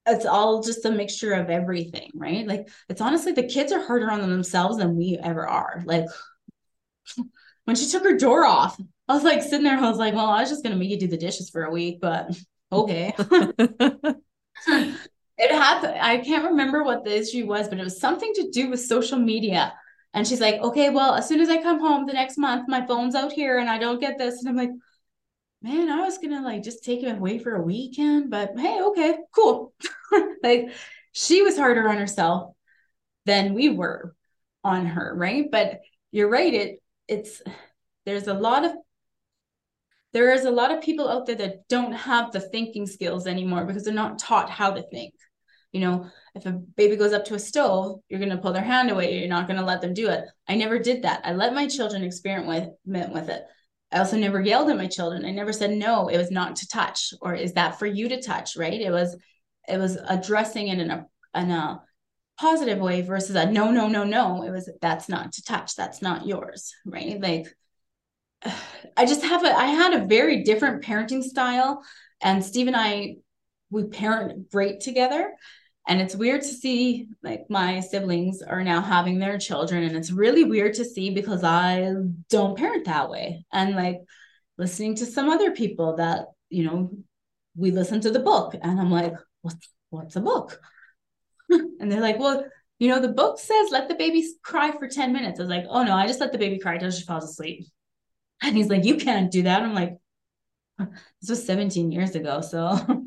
it's 0.05 0.27
all 0.27 0.63
just 0.63 0.85
a 0.85 0.91
mixture 0.91 1.33
of 1.33 1.49
everything, 1.49 2.11
right? 2.15 2.47
Like 2.47 2.69
it's 2.89 3.01
honestly 3.01 3.33
the 3.33 3.45
kids 3.45 3.73
are 3.73 3.85
harder 3.85 4.11
on 4.11 4.21
themselves 4.21 4.79
than 4.79 4.97
we 4.97 5.19
ever 5.23 5.47
are. 5.47 5.83
Like 5.85 6.07
when 7.65 7.77
she 7.77 7.89
took 7.89 8.05
her 8.05 8.17
door 8.17 8.45
off, 8.45 8.81
I 9.09 9.15
was 9.15 9.25
like 9.25 9.43
sitting 9.43 9.65
there, 9.65 9.77
I 9.77 9.89
was 9.89 9.99
like, 9.99 10.15
well, 10.15 10.27
I 10.27 10.41
was 10.41 10.51
just 10.51 10.63
gonna 10.63 10.77
make 10.77 10.91
you 10.91 10.99
do 10.99 11.09
the 11.09 11.17
dishes 11.17 11.51
for 11.51 11.65
a 11.65 11.71
week, 11.71 11.99
but 12.01 12.37
okay. 12.73 13.15
it 14.67 15.51
happened. 15.51 15.99
I 16.01 16.19
can't 16.19 16.45
remember 16.45 16.83
what 16.83 17.05
the 17.05 17.17
issue 17.17 17.47
was, 17.47 17.69
but 17.69 17.79
it 17.79 17.85
was 17.85 18.01
something 18.01 18.33
to 18.35 18.51
do 18.51 18.71
with 18.71 18.81
social 18.81 19.19
media. 19.19 19.75
And 20.15 20.27
she's 20.27 20.41
like, 20.41 20.61
okay, 20.61 20.91
well, 20.91 21.15
as 21.15 21.27
soon 21.29 21.41
as 21.41 21.49
I 21.49 21.63
come 21.63 21.81
home 21.81 22.07
the 22.07 22.13
next 22.13 22.37
month, 22.39 22.69
my 22.69 22.87
phone's 22.87 23.15
out 23.15 23.33
here 23.33 23.59
and 23.59 23.71
I 23.71 23.79
don't 23.79 24.01
get 24.01 24.19
this. 24.19 24.41
And 24.41 24.49
I'm 24.49 24.57
like, 24.57 24.71
man, 25.63 25.89
I 25.91 26.01
was 26.01 26.19
gonna 26.19 26.43
like 26.43 26.63
just 26.63 26.85
take 26.85 27.03
him 27.03 27.17
away 27.17 27.39
for 27.39 27.55
a 27.55 27.63
weekend, 27.63 28.31
but 28.31 28.59
hey, 28.59 28.81
okay, 28.83 29.19
cool. 29.35 29.73
like 30.43 30.71
she 31.13 31.43
was 31.43 31.57
harder 31.57 31.89
on 31.89 31.97
herself 31.97 32.55
than 33.27 33.55
we 33.55 33.71
were 33.71 34.15
on 34.65 34.87
her, 34.87 35.15
right? 35.17 35.47
But 35.51 35.81
you're 36.11 36.29
right, 36.29 36.53
it 36.53 36.83
it's 37.09 37.43
there's 38.05 38.27
a 38.27 38.35
lot 38.35 38.65
of 38.65 38.73
there 40.13 40.33
is 40.33 40.45
a 40.45 40.51
lot 40.51 40.71
of 40.71 40.83
people 40.83 41.09
out 41.09 41.27
there 41.27 41.37
that 41.37 41.69
don't 41.69 41.93
have 41.93 42.33
the 42.33 42.41
thinking 42.41 42.87
skills 42.87 43.27
anymore 43.27 43.65
because 43.65 43.85
they're 43.85 43.95
not 43.95 44.19
taught 44.19 44.51
how 44.51 44.73
to 44.73 44.83
think. 44.83 45.15
You 45.73 45.81
know, 45.81 46.11
if 46.35 46.45
a 46.45 46.53
baby 46.53 46.97
goes 46.97 47.15
up 47.15 47.25
to 47.27 47.35
a 47.35 47.39
stove, 47.39 48.01
you're 48.09 48.21
going 48.21 48.31
to 48.31 48.37
pull 48.37 48.53
their 48.53 48.63
hand 48.63 48.91
away. 48.91 49.19
You're 49.19 49.29
not 49.29 49.47
going 49.47 49.59
to 49.59 49.65
let 49.65 49.81
them 49.81 49.95
do 49.95 50.11
it. 50.11 50.25
I 50.47 50.55
never 50.55 50.79
did 50.79 51.03
that. 51.03 51.23
I 51.25 51.33
let 51.33 51.55
my 51.55 51.67
children 51.67 52.05
experiment 52.05 52.75
with, 52.85 53.11
with 53.11 53.31
it. 53.31 53.45
I 53.91 53.99
also 53.99 54.19
never 54.19 54.41
yelled 54.41 54.71
at 54.71 54.77
my 54.77 54.87
children. 54.87 55.25
I 55.25 55.31
never 55.31 55.53
said 55.53 55.71
no, 55.71 56.09
it 56.09 56.17
was 56.17 56.31
not 56.31 56.57
to 56.57 56.69
touch 56.69 57.13
or 57.21 57.35
is 57.35 57.55
that 57.55 57.79
for 57.79 57.87
you 57.87 58.09
to 58.09 58.23
touch, 58.23 58.57
right? 58.57 58.81
It 58.81 58.91
was 58.91 59.17
it 59.69 59.79
was 59.79 59.97
addressing 60.09 60.69
it 60.69 60.79
in 60.79 60.91
a 60.91 61.07
in 61.35 61.51
a 61.51 61.83
positive 62.39 62.79
way 62.79 63.03
versus 63.03 63.37
a 63.37 63.51
no 63.51 63.71
no 63.71 63.89
no 63.89 64.05
no. 64.05 64.45
It 64.45 64.51
was 64.51 64.71
that's 64.81 65.09
not 65.09 65.33
to 65.33 65.43
touch, 65.43 65.77
that's 65.77 66.01
not 66.01 66.27
yours, 66.27 66.75
right? 66.87 67.21
Like 67.21 67.55
I 68.97 69.07
just 69.07 69.23
have 69.23 69.45
a 69.45 69.53
I 69.53 69.67
had 69.67 69.95
a 69.95 70.07
very 70.07 70.43
different 70.43 70.85
parenting 70.85 71.23
style 71.23 71.83
and 72.21 72.45
Steve 72.45 72.67
and 72.67 72.77
I 72.77 73.17
we 73.71 73.85
parent 73.85 74.51
great 74.51 74.81
together. 74.81 75.33
And 75.89 76.01
it's 76.01 76.15
weird 76.15 76.43
to 76.43 76.49
see 76.49 77.09
like 77.25 77.47
my 77.49 77.81
siblings 77.81 78.41
are 78.43 78.63
now 78.63 78.81
having 78.81 79.19
their 79.19 79.39
children 79.39 79.83
and 79.83 79.97
it's 79.97 80.13
really 80.13 80.45
weird 80.45 80.75
to 80.75 80.85
see 80.85 81.11
because 81.11 81.43
i 81.43 81.93
don't 82.31 82.57
parent 82.57 82.85
that 82.85 83.11
way. 83.11 83.45
And 83.53 83.75
like 83.75 83.99
listening 84.59 84.95
to 84.97 85.07
some 85.07 85.29
other 85.29 85.53
people 85.53 85.97
that 85.97 86.27
you 86.51 86.65
know 86.65 86.91
we 87.57 87.71
listen 87.71 88.01
to 88.01 88.11
the 88.11 88.21
book 88.21 88.55
and 88.61 88.81
i'm 88.81 88.91
like 88.91 89.15
what's 89.43 89.69
what's 89.91 90.17
a 90.17 90.21
book? 90.21 90.61
And 91.51 91.91
they're 91.91 92.01
like 92.01 92.19
well 92.19 92.45
you 92.79 92.89
know 92.89 93.01
the 93.01 93.09
book 93.09 93.39
says 93.39 93.71
let 93.71 93.89
the 93.89 93.95
baby 93.95 94.25
cry 94.43 94.71
for 94.71 94.89
10 94.89 95.13
minutes. 95.13 95.41
I 95.41 95.43
was 95.43 95.51
like 95.51 95.67
oh 95.69 95.83
no 95.83 95.95
i 95.95 96.07
just 96.07 96.21
let 96.21 96.33
the 96.33 96.39
baby 96.39 96.59
cry 96.59 96.75
until 96.75 96.91
she 96.91 97.05
falls 97.05 97.25
asleep 97.25 97.67
and 98.43 98.57
he's 98.57 98.69
like 98.69 98.85
you 98.85 98.97
can't 98.97 99.31
do 99.31 99.43
that 99.43 99.63
i'm 99.63 99.75
like 99.75 99.97
this 100.79 101.31
was 101.31 101.47
17 101.47 101.93
years 101.93 102.15
ago 102.15 102.41
so 102.41 102.77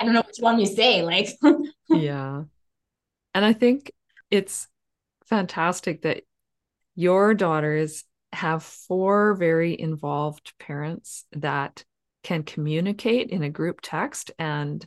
I 0.00 0.04
don't 0.04 0.14
know 0.14 0.22
which 0.26 0.38
one 0.38 0.58
you 0.58 0.66
say. 0.66 1.02
Like, 1.02 1.28
yeah. 1.88 2.44
And 3.34 3.44
I 3.44 3.52
think 3.52 3.92
it's 4.30 4.68
fantastic 5.26 6.02
that 6.02 6.22
your 6.94 7.34
daughters 7.34 8.04
have 8.32 8.62
four 8.62 9.34
very 9.34 9.78
involved 9.78 10.52
parents 10.58 11.24
that 11.32 11.84
can 12.22 12.42
communicate 12.42 13.30
in 13.30 13.42
a 13.42 13.50
group 13.50 13.80
text 13.82 14.30
and 14.38 14.84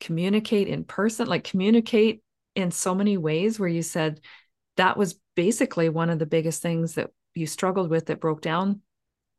communicate 0.00 0.68
in 0.68 0.84
person, 0.84 1.26
like 1.26 1.44
communicate 1.44 2.22
in 2.54 2.70
so 2.70 2.94
many 2.94 3.16
ways 3.16 3.58
where 3.58 3.68
you 3.68 3.82
said 3.82 4.20
that 4.76 4.96
was 4.96 5.18
basically 5.34 5.88
one 5.88 6.10
of 6.10 6.18
the 6.18 6.26
biggest 6.26 6.62
things 6.62 6.94
that 6.94 7.10
you 7.36 7.46
struggled 7.46 7.90
with 7.90 8.06
that 8.06 8.20
broke 8.20 8.40
down 8.40 8.80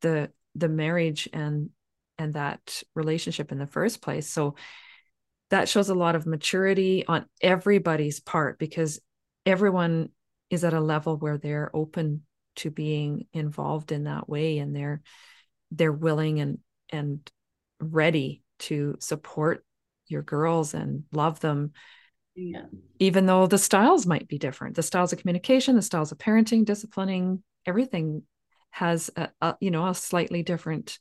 the 0.02 0.32
the 0.56 0.70
marriage 0.70 1.30
and 1.34 1.70
and 2.18 2.34
that 2.34 2.84
relationship 2.96 3.52
in 3.52 3.60
the 3.60 3.68
first 3.68 4.02
place. 4.02 4.28
So 4.28 4.56
that 5.50 5.70
shows 5.70 5.90
a 5.90 5.96
lot 5.96 6.16
of 6.16 6.26
maturity 6.26 7.06
on 7.08 7.26
everybody's 7.42 8.20
part 8.20 8.60
because 8.60 9.00
everyone 9.46 10.10
is 10.50 10.64
at 10.64 10.74
a 10.74 10.82
level 10.82 11.18
where 11.18 11.38
they're 11.38 11.72
open 11.74 12.24
to 12.58 12.72
being 12.72 13.28
involved 13.34 13.92
in 13.92 14.06
that 14.06 14.28
way 14.28 14.58
and 14.58 14.76
they're 14.76 15.02
they're 15.72 15.92
willing 15.92 16.40
and 16.40 16.60
and 16.90 17.32
ready 17.80 18.42
to 18.60 18.96
support 19.00 19.64
your 20.08 20.22
girls 20.22 20.74
and 20.74 21.04
love 21.12 21.40
them 21.40 21.72
yeah. 22.36 22.64
even 23.00 23.26
though 23.26 23.46
the 23.46 23.58
styles 23.58 24.06
might 24.08 24.28
be 24.28 24.38
different 24.38 24.76
the 24.76 24.84
styles 24.84 25.14
of 25.14 25.20
communication 25.20 25.76
the 25.76 25.82
styles 25.82 26.12
of 26.12 26.18
parenting 26.18 26.66
disciplining 26.66 27.44
everything 27.68 28.24
has 28.72 29.12
a, 29.16 29.30
a 29.42 29.56
you 29.60 29.72
know 29.72 29.88
a 29.88 29.94
slightly 29.94 30.44
different 30.44 30.98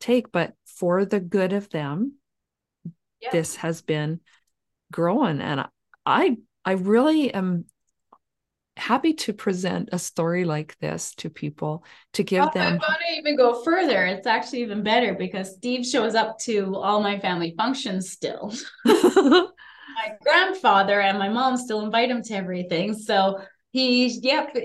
take 0.00 0.32
but 0.32 0.54
for 0.64 1.04
the 1.04 1.20
good 1.20 1.52
of 1.52 1.68
them 1.70 2.14
yeah. 3.20 3.30
this 3.32 3.56
has 3.56 3.82
been 3.82 4.20
growing. 4.92 5.40
And 5.40 5.66
i 6.04 6.36
i 6.64 6.72
really 6.72 7.32
am 7.32 7.64
happy 8.76 9.14
to 9.14 9.32
present 9.32 9.88
a 9.92 9.98
story 9.98 10.44
like 10.44 10.76
this 10.80 11.14
to 11.14 11.30
people 11.30 11.82
to 12.12 12.22
give 12.22 12.44
oh, 12.44 12.50
them 12.52 12.74
i 12.74 12.88
want 12.88 13.00
to 13.08 13.14
even 13.16 13.36
go 13.36 13.62
further. 13.62 14.04
It's 14.04 14.26
actually 14.26 14.62
even 14.62 14.82
better 14.82 15.14
because 15.14 15.56
steve 15.56 15.86
shows 15.86 16.14
up 16.14 16.38
to 16.40 16.76
all 16.76 17.02
my 17.02 17.18
family 17.18 17.54
functions 17.56 18.10
still. 18.10 18.52
My 19.96 20.12
grandfather 20.22 21.00
and 21.00 21.18
my 21.18 21.30
mom 21.30 21.56
still 21.56 21.80
invite 21.80 22.10
him 22.10 22.22
to 22.24 22.34
everything. 22.34 22.92
So 22.92 23.40
he 23.72 24.06
yep 24.06 24.56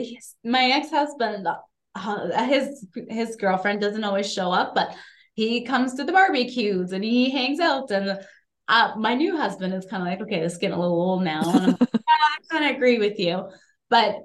my 0.44 0.66
ex-husband 0.66 1.48
uh, 1.96 2.46
his 2.46 2.86
his 3.10 3.36
girlfriend 3.36 3.82
doesn't 3.82 4.04
always 4.04 4.32
show 4.32 4.52
up, 4.52 4.74
but 4.76 4.96
he 5.34 5.64
comes 5.64 5.96
to 5.96 6.04
the 6.04 6.12
barbecues 6.12 6.92
and 6.92 7.04
he 7.04 7.30
hangs 7.30 7.60
out. 7.60 7.92
And 7.92 8.20
uh, 8.68 8.94
my 8.98 9.14
new 9.16 9.38
husband 9.38 9.74
is 9.74 9.86
kind 9.86 10.04
of 10.04 10.08
like, 10.08 10.22
okay, 10.22 10.42
this 10.42 10.54
is 10.54 10.58
getting 10.58 10.76
a 10.76 10.80
little 10.80 11.02
old 11.02 11.24
now. 11.24 11.42
And 11.42 11.60
I'm 11.60 11.70
like, 11.72 11.80
yeah, 11.94 12.00
I 12.08 12.38
kind 12.50 12.66
of 12.66 12.76
agree 12.76 13.00
with 13.00 13.20
you, 13.20 13.50
but 13.90 14.16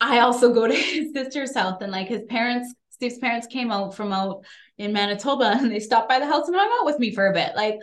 I 0.00 0.20
also 0.20 0.52
go 0.52 0.66
to 0.66 0.74
his 0.74 1.12
sister's 1.12 1.54
house 1.54 1.80
and 1.80 1.92
like 1.92 2.08
his 2.08 2.22
parents, 2.28 2.74
Steve's 2.90 3.18
parents 3.18 3.46
came 3.46 3.70
out 3.70 3.94
from 3.94 4.12
out 4.12 4.44
in 4.78 4.92
Manitoba 4.92 5.56
and 5.58 5.70
they 5.70 5.80
stopped 5.80 6.08
by 6.08 6.18
the 6.18 6.26
house 6.26 6.46
and 6.46 6.56
hung 6.56 6.78
out 6.80 6.86
with 6.86 6.98
me 6.98 7.14
for 7.14 7.26
a 7.26 7.32
bit. 7.32 7.54
Like, 7.56 7.76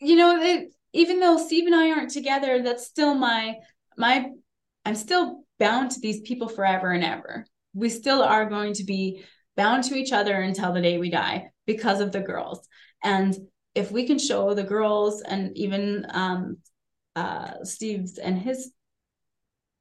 you 0.00 0.16
know, 0.16 0.40
it, 0.40 0.72
even 0.92 1.20
though 1.20 1.36
Steve 1.38 1.66
and 1.66 1.74
I 1.74 1.90
aren't 1.90 2.10
together, 2.10 2.62
that's 2.62 2.86
still 2.86 3.14
my 3.14 3.56
my 3.96 4.30
I'm 4.88 4.94
still 4.94 5.44
bound 5.58 5.90
to 5.90 6.00
these 6.00 6.22
people 6.22 6.48
forever 6.48 6.92
and 6.92 7.04
ever. 7.04 7.44
We 7.74 7.90
still 7.90 8.22
are 8.22 8.46
going 8.46 8.72
to 8.72 8.84
be 8.84 9.22
bound 9.54 9.84
to 9.84 9.94
each 9.94 10.12
other 10.12 10.40
until 10.40 10.72
the 10.72 10.80
day 10.80 10.96
we 10.96 11.10
die 11.10 11.50
because 11.66 12.00
of 12.00 12.10
the 12.10 12.20
girls. 12.20 12.66
And 13.04 13.36
if 13.74 13.92
we 13.92 14.06
can 14.06 14.18
show 14.18 14.54
the 14.54 14.62
girls 14.64 15.20
and 15.20 15.54
even 15.58 16.06
um, 16.08 16.56
uh, 17.14 17.64
Steve's 17.64 18.16
and 18.16 18.38
his 18.38 18.72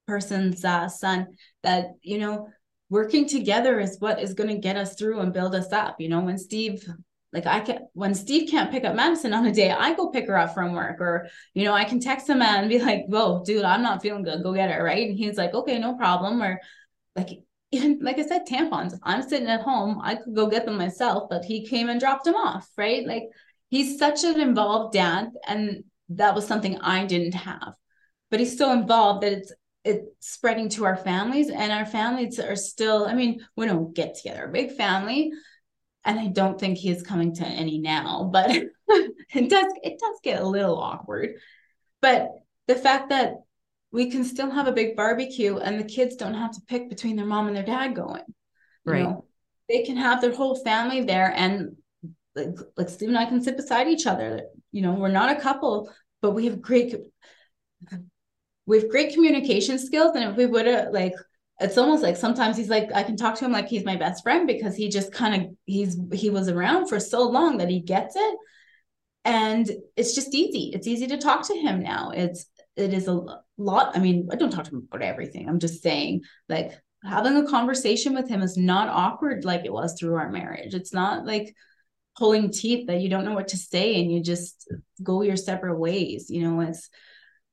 person's 0.08 0.66
uh, 0.66 0.90
son 0.90 1.28
that, 1.64 1.92
you 2.02 2.18
know, 2.18 2.50
working 2.90 3.30
together 3.30 3.80
is 3.80 3.96
what 4.00 4.22
is 4.22 4.34
going 4.34 4.50
to 4.50 4.58
get 4.60 4.76
us 4.76 4.96
through 4.96 5.22
and 5.22 5.32
build 5.32 5.56
us 5.56 5.72
up. 5.72 6.02
You 6.02 6.10
know, 6.10 6.20
when 6.20 6.38
Steve 6.38 6.86
like 7.34 7.46
I 7.46 7.60
can 7.60 7.88
when 7.94 8.16
Steve 8.16 8.50
can't 8.50 8.72
pick 8.72 8.86
up 8.86 8.96
Madison 8.96 9.34
on 9.34 9.46
a 9.46 9.52
day, 9.52 9.72
I 9.72 9.94
go 9.94 10.10
pick 10.10 10.28
her 10.28 10.38
up 10.38 10.54
from 10.54 10.74
work, 10.74 11.02
or 11.02 11.28
you 11.54 11.66
know, 11.66 11.74
I 11.74 11.84
can 11.84 12.00
text 12.00 12.30
him 12.30 12.42
and 12.42 12.70
be 12.70 12.80
like, 12.80 13.06
"Whoa, 13.08 13.44
dude, 13.44 13.64
I'm 13.64 13.82
not 13.82 14.02
feeling 14.02 14.24
good. 14.24 14.44
Go 14.44 14.54
get 14.54 14.72
her." 14.72 14.84
Right? 14.84 15.10
And 15.10 15.18
he's 15.18 15.38
like, 15.38 15.54
"Okay, 15.54 15.78
no 15.78 15.96
problem." 15.96 16.42
Or 16.42 16.60
like 17.16 17.30
even 17.72 18.00
like 18.02 18.18
I 18.18 18.26
said, 18.26 18.48
tampons. 18.48 18.98
I'm 19.04 19.28
sitting 19.28 19.50
at 19.50 19.62
home. 19.62 20.00
I 20.02 20.16
could 20.16 20.36
go 20.36 20.48
get 20.48 20.66
them 20.66 20.78
myself, 20.78 21.30
but 21.30 21.44
he 21.44 21.66
came 21.66 21.90
and 21.90 22.00
dropped 22.00 22.24
them 22.26 22.36
off. 22.36 22.70
Right? 22.78 23.06
Like 23.06 23.24
he's 23.70 24.00
such 24.00 24.24
an 24.24 24.40
involved 24.40 24.94
dad, 24.94 25.30
and 25.48 25.84
that 26.10 26.36
was 26.36 26.48
something 26.48 26.80
I 26.80 27.06
didn't 27.06 27.34
have. 27.34 27.74
But 28.32 28.40
he's 28.40 28.58
so 28.58 28.72
involved 28.72 29.24
that 29.24 29.34
it's 29.34 29.54
it's 29.84 30.08
spreading 30.22 30.70
to 30.70 30.86
our 30.86 30.96
families, 30.98 31.50
and 31.50 31.74
our 31.74 31.86
families 31.86 32.40
are 32.40 32.56
still. 32.56 33.06
I 33.06 33.14
mean, 33.14 33.46
we 33.58 33.66
don't 33.66 33.94
get 33.94 34.16
together, 34.16 34.46
a 34.46 34.52
big 34.52 34.72
family 34.72 35.34
and 36.08 36.20
I 36.20 36.28
don't 36.28 36.60
think 36.60 36.78
he 36.78 36.90
is 36.90 37.04
coming 37.04 37.36
to 37.36 37.46
any 37.46 37.78
now, 37.78 38.30
but 38.32 38.50
it 38.88 39.50
does 39.50 39.74
it 39.84 40.00
does 40.00 40.20
get 40.24 40.42
a 40.42 40.48
little 40.48 40.78
awkward. 40.78 41.36
But 42.02 42.32
the 42.68 42.76
fact 42.76 43.10
that 43.10 43.36
we 43.92 44.10
can 44.10 44.24
still 44.24 44.50
have 44.50 44.68
a 44.68 44.72
big 44.72 44.96
barbecue 44.96 45.58
and 45.58 45.80
the 45.80 45.84
kids 45.84 46.16
don't 46.16 46.34
have 46.34 46.52
to 46.52 46.62
pick 46.68 46.90
between 46.90 47.18
their 47.18 47.26
mom 47.26 47.48
and 47.48 47.56
their 47.56 47.64
dad 47.64 47.94
going. 47.96 48.24
Right. 48.86 49.04
Know? 49.04 49.26
They 49.70 49.84
can 49.84 49.98
have 49.98 50.22
their 50.22 50.34
whole 50.34 50.56
family 50.56 51.04
there 51.04 51.34
and 51.36 51.76
like, 52.36 52.56
like 52.78 52.90
Steve 52.90 53.10
and 53.10 53.18
I 53.18 53.26
can 53.26 53.44
sit 53.44 53.58
beside 53.58 53.88
each 53.88 54.08
other. 54.08 54.44
You 54.72 54.82
know, 54.84 54.94
we're 54.94 55.10
not 55.10 55.36
a 55.36 55.42
couple, 55.42 55.92
but 56.22 56.32
we 56.32 56.46
have 56.46 56.62
great 56.62 56.96
we 58.66 58.80
have 58.80 58.90
great 58.90 59.14
communication 59.14 59.78
skills. 59.78 60.12
And 60.16 60.30
if 60.30 60.38
we 60.38 60.46
would 60.46 60.68
have 60.68 60.94
like 60.94 61.14
it's 61.60 61.78
almost 61.78 62.04
like 62.04 62.18
sometimes 62.18 62.56
he's 62.56 62.70
like 62.70 62.92
I 62.94 63.04
can 63.04 63.18
talk 63.18 63.36
to 63.36 63.46
him 63.46 63.52
like 63.52 63.68
he's 63.68 63.86
my 63.86 63.96
best 63.96 64.24
friend 64.24 64.46
because 64.46 64.76
he 64.76 64.90
just 64.90 65.12
kind 65.12 65.42
of 65.42 65.52
he's 65.66 65.98
he 66.14 66.30
was 66.30 66.50
around 66.50 66.88
for 66.88 67.00
so 67.00 67.28
long 67.28 67.58
that 67.58 67.70
he 67.70 67.80
gets 67.80 68.16
it. 68.16 68.38
And 69.26 69.70
it's 69.96 70.16
just 70.16 70.34
easy. 70.34 70.72
It's 70.74 70.88
easy 70.88 71.08
to 71.08 71.18
talk 71.18 71.48
to 71.48 71.56
him 71.56 71.82
now. 71.82 72.12
It's 72.12 72.46
it 72.76 72.94
is 72.94 73.08
a 73.08 73.42
lot 73.60 73.98
i 73.98 74.00
mean 74.00 74.30
i 74.32 74.36
don't 74.36 74.52
talk 74.52 74.66
to 74.66 74.72
him 74.72 74.88
about 74.92 75.02
everything. 75.02 75.50
I'm 75.50 75.60
just 75.60 75.82
saying 75.82 76.22
like 76.48 76.80
having 77.04 77.36
a 77.38 77.48
conversation 77.48 78.14
with 78.14 78.30
him 78.30 78.42
is 78.42 78.58
not 78.58 78.90
awkward 78.90 79.46
like 79.46 79.66
it 79.66 79.74
was 79.74 79.96
through 79.98 80.16
our 80.16 80.32
marriage. 80.32 80.74
It's 80.76 80.94
not 80.94 81.26
like 81.26 81.56
pulling 82.18 82.52
teeth 82.52 82.88
that 82.88 83.02
you 83.02 83.10
don't 83.10 83.26
know 83.26 83.34
what 83.34 83.50
to 83.50 83.58
say 83.58 84.00
and 84.00 84.12
you 84.12 84.22
just 84.22 84.72
go 85.02 85.24
your 85.24 85.38
separate 85.38 85.78
ways. 85.80 86.30
You 86.30 86.44
know 86.44 86.62
it's 86.62 86.90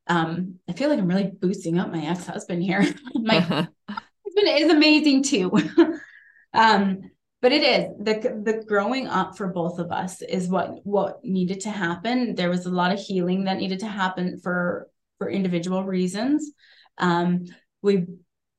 um, 0.07 0.57
I 0.69 0.73
feel 0.73 0.90
like 0.90 0.99
I'm 0.99 1.09
really 1.09 1.31
boosting 1.31 1.79
up 1.79 1.90
my 1.90 2.05
ex-husband 2.07 2.62
here. 2.62 2.85
my 3.14 3.40
husband 3.40 3.69
is 4.49 4.71
amazing 4.71 5.23
too. 5.23 5.53
um, 6.55 7.11
but 7.40 7.53
it 7.53 7.62
is 7.62 7.85
the 7.99 8.40
the 8.43 8.64
growing 8.67 9.07
up 9.07 9.37
for 9.37 9.49
both 9.49 9.79
of 9.79 9.93
us 9.93 10.23
is 10.23 10.49
what 10.49 10.81
what 10.85 11.25
needed 11.25 11.61
to 11.61 11.71
happen. 11.71 12.35
There 12.35 12.49
was 12.49 12.64
a 12.64 12.71
lot 12.71 12.93
of 12.93 12.99
healing 12.99 13.45
that 13.45 13.59
needed 13.59 13.81
to 13.81 13.87
happen 13.87 14.40
for 14.43 14.88
for 15.19 15.29
individual 15.29 15.85
reasons. 15.85 16.53
Um, 16.97 17.45
we 17.83 18.07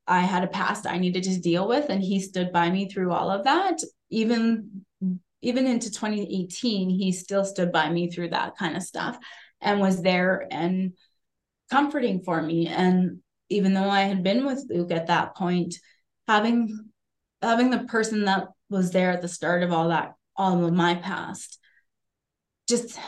I 0.08 0.19
had 0.19 0.43
a 0.43 0.47
past 0.47 0.86
I 0.86 0.99
needed 0.99 1.23
to 1.23 1.39
deal 1.39 1.67
with, 1.67 1.89
and 1.89 2.01
he 2.01 2.19
stood 2.19 2.51
by 2.51 2.69
me 2.69 2.88
through 2.88 3.12
all 3.12 3.31
of 3.31 3.45
that. 3.45 3.79
Even 4.12 4.86
even 5.41 5.67
into 5.67 5.91
2018, 5.91 6.89
he 6.89 7.12
still 7.12 7.43
stood 7.43 7.71
by 7.71 7.89
me 7.89 8.10
through 8.10 8.29
that 8.29 8.55
kind 8.55 8.75
of 8.77 8.84
stuff 8.84 9.17
and 9.62 9.79
was 9.79 10.01
there 10.01 10.47
and 10.51 10.93
comforting 11.69 12.21
for 12.21 12.41
me. 12.41 12.67
And 12.67 13.19
even 13.49 13.73
though 13.73 13.89
I 13.89 14.01
had 14.01 14.23
been 14.23 14.45
with 14.45 14.65
Luke 14.69 14.91
at 14.91 15.08
that 15.08 15.36
point, 15.36 15.75
having 16.28 16.89
having 17.41 17.69
the 17.69 17.80
person 17.80 18.25
that 18.25 18.47
was 18.69 18.91
there 18.91 19.12
at 19.12 19.21
the 19.21 19.28
start 19.28 19.63
of 19.63 19.71
all 19.71 19.89
that, 19.89 20.15
all 20.36 20.65
of 20.65 20.73
my 20.73 20.95
past, 20.95 21.60
just 22.67 22.99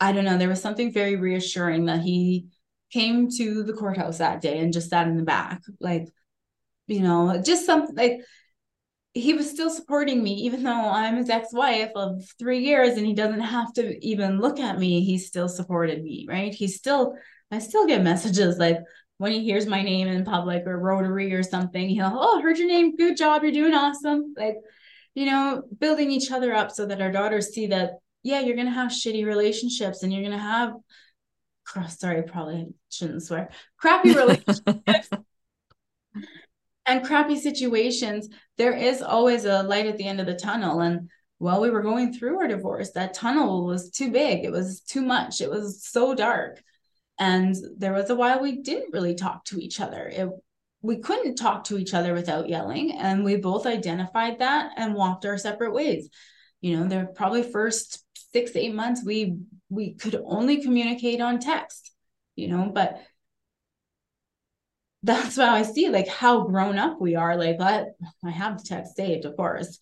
I 0.00 0.12
don't 0.12 0.24
know, 0.24 0.38
there 0.38 0.48
was 0.48 0.62
something 0.62 0.92
very 0.92 1.16
reassuring 1.16 1.86
that 1.86 2.00
he 2.00 2.46
came 2.90 3.30
to 3.30 3.62
the 3.62 3.72
courthouse 3.72 4.18
that 4.18 4.40
day 4.40 4.58
and 4.58 4.72
just 4.72 4.90
sat 4.90 5.06
in 5.06 5.16
the 5.16 5.22
back. 5.22 5.62
Like, 5.78 6.08
you 6.86 7.00
know, 7.00 7.40
just 7.44 7.66
something 7.66 7.94
like 7.94 8.20
he 9.12 9.34
was 9.34 9.50
still 9.50 9.70
supporting 9.70 10.22
me, 10.22 10.34
even 10.34 10.62
though 10.62 10.70
I'm 10.70 11.16
his 11.16 11.30
ex 11.30 11.52
wife 11.52 11.90
of 11.96 12.24
three 12.38 12.60
years 12.60 12.96
and 12.96 13.06
he 13.06 13.14
doesn't 13.14 13.40
have 13.40 13.72
to 13.74 14.04
even 14.06 14.40
look 14.40 14.60
at 14.60 14.78
me. 14.78 15.04
He 15.04 15.18
still 15.18 15.48
supported 15.48 16.02
me, 16.02 16.26
right? 16.28 16.54
He 16.54 16.68
still 16.68 17.16
I 17.50 17.58
still 17.58 17.86
get 17.86 18.02
messages 18.02 18.58
like 18.58 18.78
when 19.18 19.32
he 19.32 19.44
hears 19.44 19.66
my 19.66 19.82
name 19.82 20.08
in 20.08 20.24
public 20.24 20.66
or 20.66 20.78
Rotary 20.78 21.34
or 21.34 21.42
something, 21.42 21.90
he'll, 21.90 22.10
oh, 22.10 22.40
heard 22.40 22.56
your 22.56 22.68
name. 22.68 22.96
Good 22.96 23.18
job. 23.18 23.42
You're 23.42 23.52
doing 23.52 23.74
awesome. 23.74 24.34
Like, 24.34 24.56
you 25.14 25.26
know, 25.26 25.62
building 25.78 26.10
each 26.10 26.30
other 26.30 26.54
up 26.54 26.70
so 26.70 26.86
that 26.86 27.02
our 27.02 27.12
daughters 27.12 27.52
see 27.52 27.66
that, 27.66 27.98
yeah, 28.22 28.40
you're 28.40 28.56
going 28.56 28.66
to 28.68 28.72
have 28.72 28.90
shitty 28.90 29.26
relationships 29.26 30.02
and 30.02 30.10
you're 30.10 30.22
going 30.22 30.32
to 30.32 30.38
have, 30.38 30.72
sorry, 31.88 32.22
probably 32.22 32.68
shouldn't 32.88 33.22
swear, 33.22 33.50
crappy 33.76 34.14
relationships 34.14 35.10
and 36.86 37.04
crappy 37.04 37.38
situations. 37.38 38.28
There 38.56 38.72
is 38.72 39.02
always 39.02 39.44
a 39.44 39.64
light 39.64 39.86
at 39.86 39.98
the 39.98 40.06
end 40.06 40.20
of 40.20 40.26
the 40.26 40.34
tunnel. 40.34 40.80
And 40.80 41.10
while 41.36 41.60
we 41.60 41.68
were 41.68 41.82
going 41.82 42.14
through 42.14 42.38
our 42.38 42.48
divorce, 42.48 42.92
that 42.92 43.12
tunnel 43.12 43.66
was 43.66 43.90
too 43.90 44.10
big. 44.10 44.46
It 44.46 44.50
was 44.50 44.80
too 44.80 45.02
much. 45.02 45.42
It 45.42 45.50
was 45.50 45.84
so 45.84 46.14
dark 46.14 46.62
and 47.20 47.54
there 47.76 47.92
was 47.92 48.08
a 48.08 48.16
while 48.16 48.40
we 48.40 48.62
didn't 48.62 48.94
really 48.94 49.14
talk 49.14 49.44
to 49.44 49.60
each 49.60 49.78
other. 49.78 50.08
It, 50.08 50.30
we 50.80 50.96
couldn't 50.96 51.36
talk 51.36 51.64
to 51.64 51.78
each 51.78 51.92
other 51.92 52.14
without 52.14 52.48
yelling. 52.48 52.92
And 52.92 53.22
we 53.22 53.36
both 53.36 53.66
identified 53.66 54.38
that 54.38 54.72
and 54.78 54.94
walked 54.94 55.26
our 55.26 55.36
separate 55.36 55.74
ways. 55.74 56.08
You 56.62 56.78
know, 56.78 56.88
the 56.88 57.12
probably 57.14 57.42
first 57.42 58.02
six, 58.32 58.56
eight 58.56 58.74
months, 58.74 59.04
we 59.04 59.36
we 59.68 59.94
could 59.94 60.20
only 60.24 60.62
communicate 60.62 61.20
on 61.20 61.38
text, 61.38 61.92
you 62.36 62.48
know, 62.48 62.72
but 62.74 62.98
that's 65.02 65.36
why 65.36 65.58
I 65.58 65.62
see 65.62 65.90
like 65.90 66.08
how 66.08 66.44
grown 66.44 66.78
up 66.78 67.00
we 67.00 67.16
are. 67.16 67.36
Like 67.36 67.60
I, 67.60 67.84
I 68.24 68.30
have 68.30 68.58
the 68.58 68.64
text 68.64 68.96
saved, 68.96 69.26
of 69.26 69.36
course, 69.36 69.78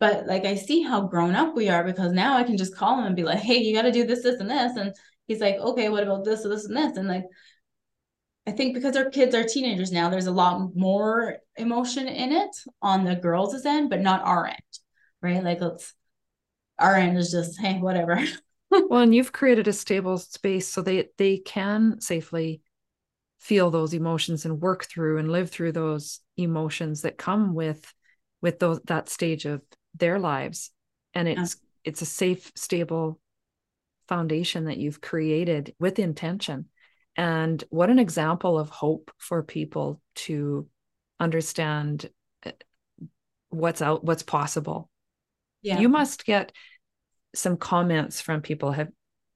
but 0.00 0.26
like 0.26 0.46
I 0.46 0.54
see 0.54 0.82
how 0.82 1.02
grown 1.02 1.34
up 1.34 1.54
we 1.54 1.68
are 1.68 1.84
because 1.84 2.12
now 2.12 2.36
I 2.36 2.44
can 2.44 2.56
just 2.56 2.76
call 2.76 2.98
him 2.98 3.06
and 3.06 3.16
be 3.16 3.24
like, 3.24 3.38
hey, 3.38 3.58
you 3.58 3.74
got 3.74 3.82
to 3.82 3.92
do 3.92 4.06
this, 4.06 4.22
this, 4.22 4.40
and 4.40 4.50
this, 4.50 4.76
and 4.76 4.94
he's 5.28 5.40
like, 5.40 5.56
okay, 5.56 5.88
what 5.88 6.02
about 6.02 6.24
this, 6.24 6.42
this, 6.42 6.64
and 6.64 6.76
this? 6.76 6.96
And 6.96 7.06
like, 7.06 7.24
I 8.46 8.50
think 8.50 8.74
because 8.74 8.96
our 8.96 9.10
kids 9.10 9.34
are 9.34 9.44
teenagers 9.44 9.92
now, 9.92 10.08
there's 10.08 10.26
a 10.26 10.32
lot 10.32 10.74
more 10.74 11.36
emotion 11.56 12.08
in 12.08 12.32
it 12.32 12.56
on 12.82 13.04
the 13.04 13.14
girls' 13.14 13.64
end, 13.64 13.90
but 13.90 14.00
not 14.00 14.22
our 14.24 14.46
end, 14.46 14.56
right? 15.22 15.44
Like, 15.44 15.60
let's, 15.60 15.94
our 16.78 16.96
end 16.96 17.18
is 17.18 17.30
just, 17.30 17.60
hey, 17.60 17.78
whatever. 17.78 18.18
well, 18.70 19.02
and 19.02 19.14
you've 19.14 19.32
created 19.32 19.68
a 19.68 19.72
stable 19.72 20.18
space 20.18 20.66
so 20.66 20.80
they 20.80 21.08
they 21.18 21.38
can 21.38 22.00
safely 22.00 22.62
feel 23.38 23.70
those 23.70 23.94
emotions 23.94 24.44
and 24.44 24.60
work 24.60 24.84
through 24.84 25.18
and 25.18 25.30
live 25.30 25.50
through 25.50 25.72
those 25.72 26.20
emotions 26.36 27.02
that 27.02 27.18
come 27.18 27.54
with 27.54 27.94
with 28.40 28.58
those 28.58 28.80
that 28.84 29.08
stage 29.08 29.44
of 29.44 29.62
their 29.94 30.18
lives 30.18 30.70
and 31.14 31.28
it's 31.28 31.56
yeah. 31.56 31.90
it's 31.90 32.02
a 32.02 32.06
safe 32.06 32.50
stable 32.54 33.20
foundation 34.08 34.64
that 34.64 34.78
you've 34.78 35.00
created 35.00 35.74
with 35.78 35.98
intention. 35.98 36.66
And 37.16 37.62
what 37.70 37.90
an 37.90 37.98
example 37.98 38.58
of 38.58 38.70
hope 38.70 39.10
for 39.18 39.42
people 39.42 40.00
to 40.16 40.68
understand 41.20 42.08
uh, 42.44 42.52
what's 43.50 43.82
out, 43.82 44.04
what's 44.04 44.22
possible. 44.22 44.88
Yeah. 45.62 45.80
You 45.80 45.88
must 45.88 46.24
get 46.24 46.52
some 47.34 47.56
comments 47.56 48.20
from 48.20 48.40
people. 48.40 48.72
Have 48.72 48.88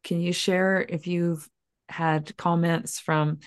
can 0.05 0.21
you 0.21 0.33
share 0.33 0.85
if 0.89 1.07
you've 1.07 1.49
had 1.89 2.37
comments 2.37 2.99
from 2.99 3.39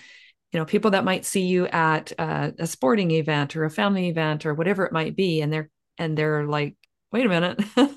you 0.52 0.60
know 0.60 0.64
people 0.64 0.92
that 0.92 1.04
might 1.04 1.24
see 1.24 1.42
you 1.42 1.66
at 1.66 2.12
uh, 2.18 2.50
a 2.58 2.66
sporting 2.66 3.10
event 3.10 3.56
or 3.56 3.64
a 3.64 3.70
family 3.70 4.08
event 4.08 4.46
or 4.46 4.54
whatever 4.54 4.84
it 4.84 4.92
might 4.92 5.16
be 5.16 5.40
and 5.40 5.52
they're 5.52 5.68
and 5.98 6.16
they're 6.16 6.46
like 6.46 6.76
wait 7.12 7.26
a 7.26 7.28
minute 7.28 7.60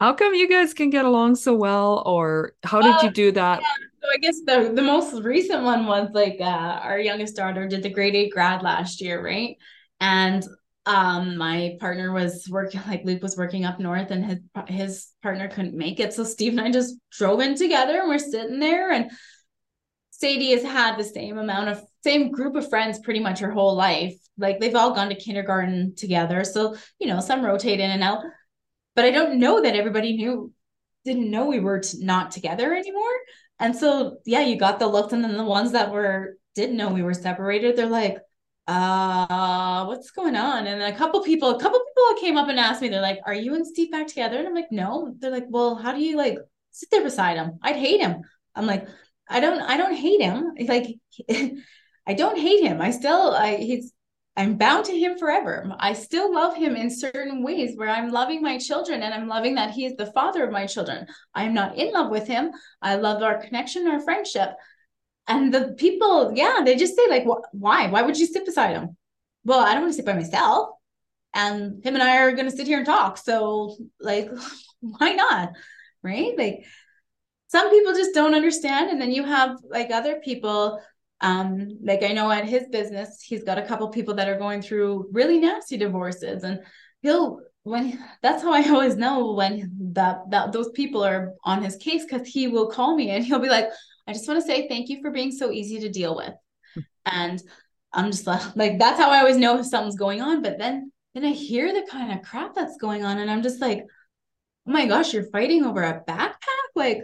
how 0.00 0.12
come 0.12 0.34
you 0.34 0.48
guys 0.48 0.74
can 0.74 0.90
get 0.90 1.04
along 1.04 1.34
so 1.36 1.54
well 1.54 2.02
or 2.06 2.52
how 2.62 2.80
did 2.80 3.02
you 3.02 3.10
do 3.10 3.32
that? 3.32 3.60
yeah. 3.60 3.66
so 4.02 4.08
i 4.12 4.16
guess 4.18 4.40
the 4.46 4.72
the 4.74 4.82
most 4.82 5.22
recent 5.22 5.64
one 5.64 5.86
was 5.86 6.08
like 6.12 6.36
uh, 6.40 6.80
our 6.82 6.98
youngest 6.98 7.36
daughter 7.36 7.66
did 7.66 7.82
the 7.82 7.90
grade 7.90 8.14
eight 8.14 8.32
grad 8.32 8.62
last 8.62 9.00
year 9.00 9.22
right? 9.22 9.56
And 10.00 10.44
um 10.86 11.36
my 11.36 11.76
partner 11.80 12.12
was 12.12 12.46
working 12.48 12.80
like 12.86 13.04
luke 13.04 13.22
was 13.22 13.36
working 13.36 13.64
up 13.64 13.78
north 13.78 14.10
and 14.10 14.24
his 14.24 14.38
his 14.68 15.08
partner 15.22 15.48
couldn't 15.48 15.76
make 15.76 16.00
it. 16.00 16.12
So 16.12 16.24
steve 16.24 16.52
and 16.52 16.60
i 16.60 16.70
just 16.70 16.94
drove 17.10 17.40
in 17.40 17.56
together 17.56 17.98
and 17.98 18.08
we're 18.08 18.18
sitting 18.18 18.60
there 18.60 18.92
and 18.92 19.10
sadie 20.10 20.50
has 20.52 20.62
had 20.62 20.98
the 20.98 21.04
same 21.04 21.38
amount 21.38 21.68
of 21.68 21.80
same 22.02 22.30
group 22.30 22.56
of 22.56 22.68
friends 22.68 22.98
pretty 23.00 23.20
much 23.20 23.40
her 23.40 23.50
whole 23.50 23.74
life. 23.74 24.14
Like 24.36 24.60
they've 24.60 24.74
all 24.74 24.94
gone 24.94 25.08
to 25.08 25.14
kindergarten 25.14 25.94
together. 25.96 26.44
So 26.44 26.76
you 26.98 27.08
know 27.08 27.20
some 27.20 27.44
rotate 27.44 27.80
in 27.80 27.90
and 27.90 28.02
out 28.02 28.22
but 28.98 29.04
I 29.04 29.12
don't 29.12 29.38
know 29.38 29.62
that 29.62 29.76
everybody 29.76 30.16
knew 30.16 30.52
didn't 31.04 31.30
know 31.30 31.46
we 31.46 31.60
were 31.60 31.78
t- 31.78 32.04
not 32.04 32.32
together 32.32 32.74
anymore. 32.74 33.16
And 33.60 33.76
so 33.76 34.16
yeah, 34.26 34.40
you 34.40 34.56
got 34.56 34.80
the 34.80 34.88
looks, 34.88 35.12
and 35.12 35.22
then 35.22 35.36
the 35.36 35.44
ones 35.44 35.70
that 35.70 35.92
were 35.92 36.36
didn't 36.56 36.76
know 36.76 36.88
we 36.88 37.04
were 37.04 37.14
separated, 37.14 37.76
they're 37.76 37.86
like, 37.86 38.18
uh, 38.66 39.84
what's 39.84 40.10
going 40.10 40.34
on? 40.34 40.66
And 40.66 40.82
a 40.82 40.96
couple 40.96 41.22
people, 41.22 41.50
a 41.50 41.60
couple 41.60 41.78
people 41.78 42.20
came 42.20 42.36
up 42.36 42.48
and 42.48 42.58
asked 42.58 42.82
me, 42.82 42.88
they're 42.88 43.00
like, 43.00 43.20
Are 43.24 43.34
you 43.34 43.54
and 43.54 43.64
Steve 43.64 43.92
back 43.92 44.08
together? 44.08 44.36
And 44.36 44.48
I'm 44.48 44.54
like, 44.54 44.72
No. 44.72 45.14
They're 45.20 45.30
like, 45.30 45.46
Well, 45.48 45.76
how 45.76 45.92
do 45.92 46.00
you 46.00 46.16
like 46.16 46.36
sit 46.72 46.90
there 46.90 47.04
beside 47.04 47.36
him? 47.36 47.60
I'd 47.62 47.76
hate 47.76 48.00
him. 48.00 48.22
I'm 48.56 48.66
like, 48.66 48.88
I 49.30 49.38
don't, 49.38 49.60
I 49.60 49.76
don't 49.76 49.94
hate 49.94 50.20
him. 50.20 50.54
Like, 50.66 50.88
I 52.08 52.14
don't 52.14 52.36
hate 52.36 52.64
him. 52.64 52.80
I 52.80 52.90
still, 52.90 53.30
I 53.30 53.58
he's 53.58 53.92
I'm 54.38 54.56
bound 54.56 54.84
to 54.84 54.96
him 54.96 55.18
forever. 55.18 55.68
I 55.80 55.94
still 55.94 56.32
love 56.32 56.54
him 56.54 56.76
in 56.76 56.90
certain 56.90 57.42
ways 57.42 57.76
where 57.76 57.88
I'm 57.88 58.12
loving 58.12 58.40
my 58.40 58.56
children 58.56 59.02
and 59.02 59.12
I'm 59.12 59.26
loving 59.26 59.56
that 59.56 59.72
he 59.72 59.84
is 59.84 59.96
the 59.96 60.12
father 60.12 60.44
of 60.44 60.52
my 60.52 60.64
children. 60.64 61.08
I'm 61.34 61.54
not 61.54 61.76
in 61.76 61.92
love 61.92 62.08
with 62.08 62.28
him. 62.28 62.52
I 62.80 62.94
love 62.94 63.20
our 63.20 63.42
connection, 63.42 63.88
our 63.88 64.00
friendship. 64.00 64.50
And 65.26 65.52
the 65.52 65.74
people, 65.76 66.30
yeah, 66.36 66.60
they 66.64 66.76
just 66.76 66.94
say, 66.94 67.08
like, 67.08 67.24
why? 67.50 67.88
Why 67.88 68.02
would 68.02 68.16
you 68.16 68.26
sit 68.26 68.46
beside 68.46 68.76
him? 68.76 68.96
Well, 69.44 69.58
I 69.58 69.72
don't 69.72 69.82
want 69.82 69.94
to 69.94 69.96
sit 69.96 70.06
by 70.06 70.14
myself. 70.14 70.68
And 71.34 71.84
him 71.84 71.94
and 71.94 72.02
I 72.02 72.18
are 72.18 72.30
going 72.30 72.48
to 72.48 72.56
sit 72.56 72.68
here 72.68 72.78
and 72.78 72.86
talk. 72.86 73.18
So, 73.18 73.76
like, 73.98 74.30
why 74.80 75.14
not? 75.14 75.50
Right? 76.04 76.38
Like, 76.38 76.64
some 77.48 77.70
people 77.70 77.92
just 77.92 78.14
don't 78.14 78.36
understand. 78.36 78.90
And 78.90 79.00
then 79.00 79.10
you 79.10 79.24
have 79.24 79.58
like 79.68 79.90
other 79.90 80.20
people 80.20 80.80
um, 81.20 81.78
like 81.82 82.02
I 82.02 82.12
know 82.12 82.30
at 82.30 82.48
his 82.48 82.68
business, 82.70 83.20
he's 83.22 83.42
got 83.42 83.58
a 83.58 83.66
couple 83.66 83.88
people 83.88 84.14
that 84.14 84.28
are 84.28 84.38
going 84.38 84.62
through 84.62 85.08
really 85.12 85.38
nasty 85.38 85.76
divorces, 85.76 86.44
and 86.44 86.60
he'll 87.02 87.40
when 87.64 87.98
that's 88.22 88.42
how 88.42 88.52
I 88.52 88.68
always 88.70 88.96
know 88.96 89.32
when 89.32 89.72
that 89.94 90.30
that 90.30 90.52
those 90.52 90.70
people 90.70 91.04
are 91.04 91.32
on 91.44 91.62
his 91.62 91.76
case 91.76 92.04
because 92.04 92.26
he 92.26 92.48
will 92.48 92.70
call 92.70 92.94
me 92.96 93.10
and 93.10 93.24
he'll 93.24 93.40
be 93.40 93.48
like, 93.48 93.68
I 94.06 94.12
just 94.12 94.28
want 94.28 94.40
to 94.40 94.46
say 94.46 94.68
thank 94.68 94.88
you 94.88 95.00
for 95.02 95.10
being 95.10 95.32
so 95.32 95.50
easy 95.50 95.80
to 95.80 95.88
deal 95.88 96.16
with, 96.16 96.34
and 97.06 97.42
I'm 97.92 98.10
just 98.10 98.26
like, 98.26 98.42
like 98.56 98.78
that's 98.78 99.00
how 99.00 99.10
I 99.10 99.18
always 99.18 99.36
know 99.36 99.58
if 99.58 99.66
something's 99.66 99.96
going 99.96 100.22
on. 100.22 100.42
But 100.42 100.58
then 100.58 100.92
then 101.14 101.24
I 101.24 101.30
hear 101.30 101.72
the 101.72 101.86
kind 101.90 102.12
of 102.12 102.24
crap 102.24 102.54
that's 102.54 102.76
going 102.76 103.04
on, 103.04 103.18
and 103.18 103.30
I'm 103.30 103.42
just 103.42 103.60
like, 103.60 103.84
oh 104.68 104.70
my 104.70 104.86
gosh, 104.86 105.12
you're 105.12 105.30
fighting 105.30 105.64
over 105.64 105.82
a 105.82 106.04
backpack, 106.06 106.68
like 106.76 107.02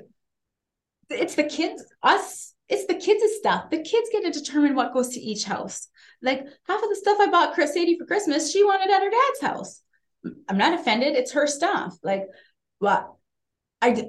it's 1.10 1.34
the 1.34 1.44
kids, 1.44 1.84
us 2.02 2.53
it's 2.68 2.86
the 2.86 2.94
kids' 2.94 3.36
stuff. 3.38 3.70
The 3.70 3.82
kids 3.82 4.08
get 4.10 4.24
to 4.24 4.30
determine 4.30 4.74
what 4.74 4.94
goes 4.94 5.10
to 5.10 5.20
each 5.20 5.44
house. 5.44 5.88
Like 6.22 6.46
half 6.66 6.82
of 6.82 6.88
the 6.88 6.96
stuff 6.96 7.18
I 7.20 7.30
bought 7.30 7.54
Chris 7.54 7.74
Sadie 7.74 7.98
for 7.98 8.06
Christmas, 8.06 8.50
she 8.50 8.64
wanted 8.64 8.90
at 8.90 9.02
her 9.02 9.10
dad's 9.10 9.40
house. 9.40 9.80
I'm 10.48 10.56
not 10.56 10.78
offended. 10.78 11.14
It's 11.14 11.32
her 11.32 11.46
stuff. 11.46 11.96
Like, 12.02 12.26
what? 12.78 13.12
I 13.82 14.08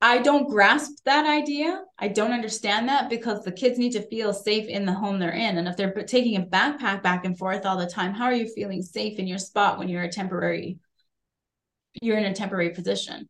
I 0.00 0.18
don't 0.18 0.48
grasp 0.48 0.92
that 1.04 1.26
idea. 1.26 1.82
I 1.98 2.08
don't 2.08 2.32
understand 2.32 2.88
that 2.88 3.08
because 3.08 3.44
the 3.44 3.52
kids 3.52 3.78
need 3.78 3.92
to 3.92 4.06
feel 4.08 4.32
safe 4.34 4.68
in 4.68 4.84
the 4.84 4.92
home 4.92 5.18
they're 5.18 5.30
in. 5.30 5.56
And 5.56 5.66
if 5.66 5.76
they're 5.76 5.92
taking 6.04 6.36
a 6.36 6.46
backpack 6.46 7.02
back 7.02 7.24
and 7.24 7.36
forth 7.36 7.64
all 7.64 7.78
the 7.78 7.86
time, 7.86 8.12
how 8.12 8.24
are 8.24 8.34
you 8.34 8.46
feeling 8.46 8.82
safe 8.82 9.18
in 9.18 9.26
your 9.26 9.38
spot 9.38 9.78
when 9.78 9.88
you're 9.88 10.02
a 10.02 10.12
temporary, 10.12 10.78
you're 12.02 12.18
in 12.18 12.26
a 12.26 12.34
temporary 12.34 12.70
position? 12.70 13.28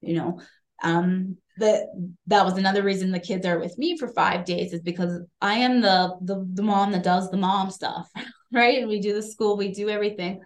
You 0.00 0.14
know, 0.14 0.40
um, 0.82 1.36
that 1.60 1.86
that 2.26 2.44
was 2.44 2.58
another 2.58 2.82
reason 2.82 3.10
the 3.10 3.20
kids 3.20 3.46
are 3.46 3.58
with 3.58 3.76
me 3.78 3.96
for 3.96 4.08
five 4.08 4.44
days 4.44 4.72
is 4.72 4.80
because 4.80 5.20
I 5.40 5.54
am 5.54 5.80
the 5.80 6.16
the, 6.22 6.46
the 6.54 6.62
mom 6.62 6.92
that 6.92 7.04
does 7.04 7.30
the 7.30 7.36
mom 7.36 7.70
stuff, 7.70 8.08
right? 8.52 8.78
And 8.78 8.88
we 8.88 9.00
do 9.00 9.14
the 9.14 9.22
school, 9.22 9.56
we 9.56 9.72
do 9.72 9.88
everything. 9.88 10.40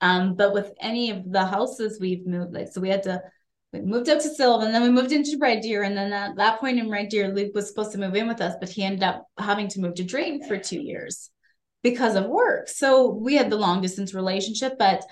Um, 0.00 0.36
but 0.36 0.54
with 0.54 0.70
any 0.80 1.10
of 1.10 1.30
the 1.30 1.44
houses 1.44 1.98
we've 2.00 2.26
moved, 2.26 2.54
like 2.54 2.68
so 2.68 2.80
we 2.80 2.88
had 2.88 3.02
to 3.04 3.20
we 3.72 3.80
moved 3.80 4.08
up 4.08 4.22
to 4.22 4.28
Sylvan, 4.30 4.72
then 4.72 4.82
we 4.82 4.90
moved 4.90 5.12
into 5.12 5.36
Red 5.38 5.60
Deer, 5.60 5.82
and 5.82 5.96
then 5.96 6.12
at 6.12 6.36
that 6.36 6.58
point 6.58 6.78
in 6.78 6.90
Red 6.90 7.10
Deer, 7.10 7.28
Luke 7.28 7.52
was 7.54 7.68
supposed 7.68 7.92
to 7.92 7.98
move 7.98 8.14
in 8.14 8.26
with 8.26 8.40
us, 8.40 8.54
but 8.60 8.70
he 8.70 8.82
ended 8.82 9.02
up 9.02 9.26
having 9.36 9.68
to 9.68 9.80
move 9.80 9.94
to 9.96 10.04
Drayton 10.04 10.48
for 10.48 10.56
two 10.56 10.80
years 10.80 11.30
because 11.82 12.14
of 12.14 12.26
work. 12.26 12.68
So 12.68 13.08
we 13.10 13.34
had 13.34 13.50
the 13.50 13.56
long 13.56 13.82
distance 13.82 14.14
relationship, 14.14 14.78
but 14.78 15.04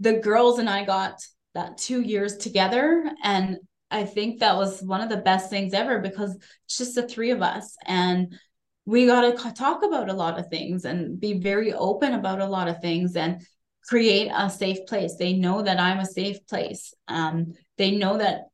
the 0.00 0.14
girls 0.14 0.58
and 0.58 0.68
I 0.68 0.84
got 0.84 1.20
that 1.54 1.78
two 1.78 2.00
years 2.00 2.36
together 2.36 3.10
and 3.22 3.58
I 3.92 4.04
think 4.04 4.40
that 4.40 4.56
was 4.56 4.82
one 4.82 5.00
of 5.00 5.08
the 5.08 5.18
best 5.18 5.50
things 5.50 5.74
ever 5.74 5.98
because 6.00 6.34
it's 6.64 6.78
just 6.78 6.94
the 6.94 7.06
three 7.06 7.30
of 7.30 7.42
us 7.42 7.76
and 7.86 8.38
we 8.84 9.06
got 9.06 9.36
to 9.36 9.52
talk 9.52 9.84
about 9.84 10.08
a 10.08 10.14
lot 10.14 10.38
of 10.38 10.48
things 10.48 10.84
and 10.84 11.20
be 11.20 11.34
very 11.34 11.72
open 11.72 12.14
about 12.14 12.40
a 12.40 12.46
lot 12.46 12.68
of 12.68 12.80
things 12.80 13.14
and 13.14 13.40
create 13.84 14.30
a 14.34 14.50
safe 14.50 14.86
place. 14.86 15.16
They 15.16 15.34
know 15.34 15.62
that 15.62 15.78
I'm 15.78 15.98
a 15.98 16.06
safe 16.06 16.44
place. 16.46 16.92
Um, 17.06 17.54
they 17.78 17.92
know 17.92 18.18
that 18.18 18.48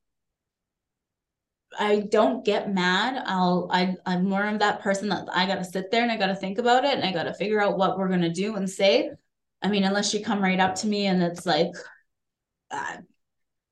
I 1.79 2.01
don't 2.01 2.45
get 2.45 2.73
mad. 2.73 3.23
I'll 3.27 3.69
I 3.71 3.95
I'm 4.05 4.29
more 4.29 4.45
of 4.47 4.59
that 4.59 4.81
person 4.81 5.09
that 5.11 5.29
I 5.33 5.47
gotta 5.47 5.65
sit 5.65 5.91
there 5.91 6.03
and 6.03 6.11
I 6.11 6.17
gotta 6.17 6.35
think 6.35 6.59
about 6.59 6.85
it 6.85 6.95
and 6.95 7.05
I 7.05 7.13
gotta 7.13 7.35
figure 7.35 7.61
out 7.61 7.79
what 7.79 7.99
we're 7.99 8.09
gonna 8.09 8.33
do 8.33 8.57
and 8.57 8.69
say. 8.69 9.11
I 9.63 9.69
mean, 9.69 9.85
unless 9.85 10.13
you 10.15 10.25
come 10.25 10.43
right 10.43 10.61
up 10.61 10.75
to 10.77 10.87
me 10.87 11.07
and 11.07 11.23
it's 11.23 11.47
like, 11.47 11.69
uh, 12.71 12.99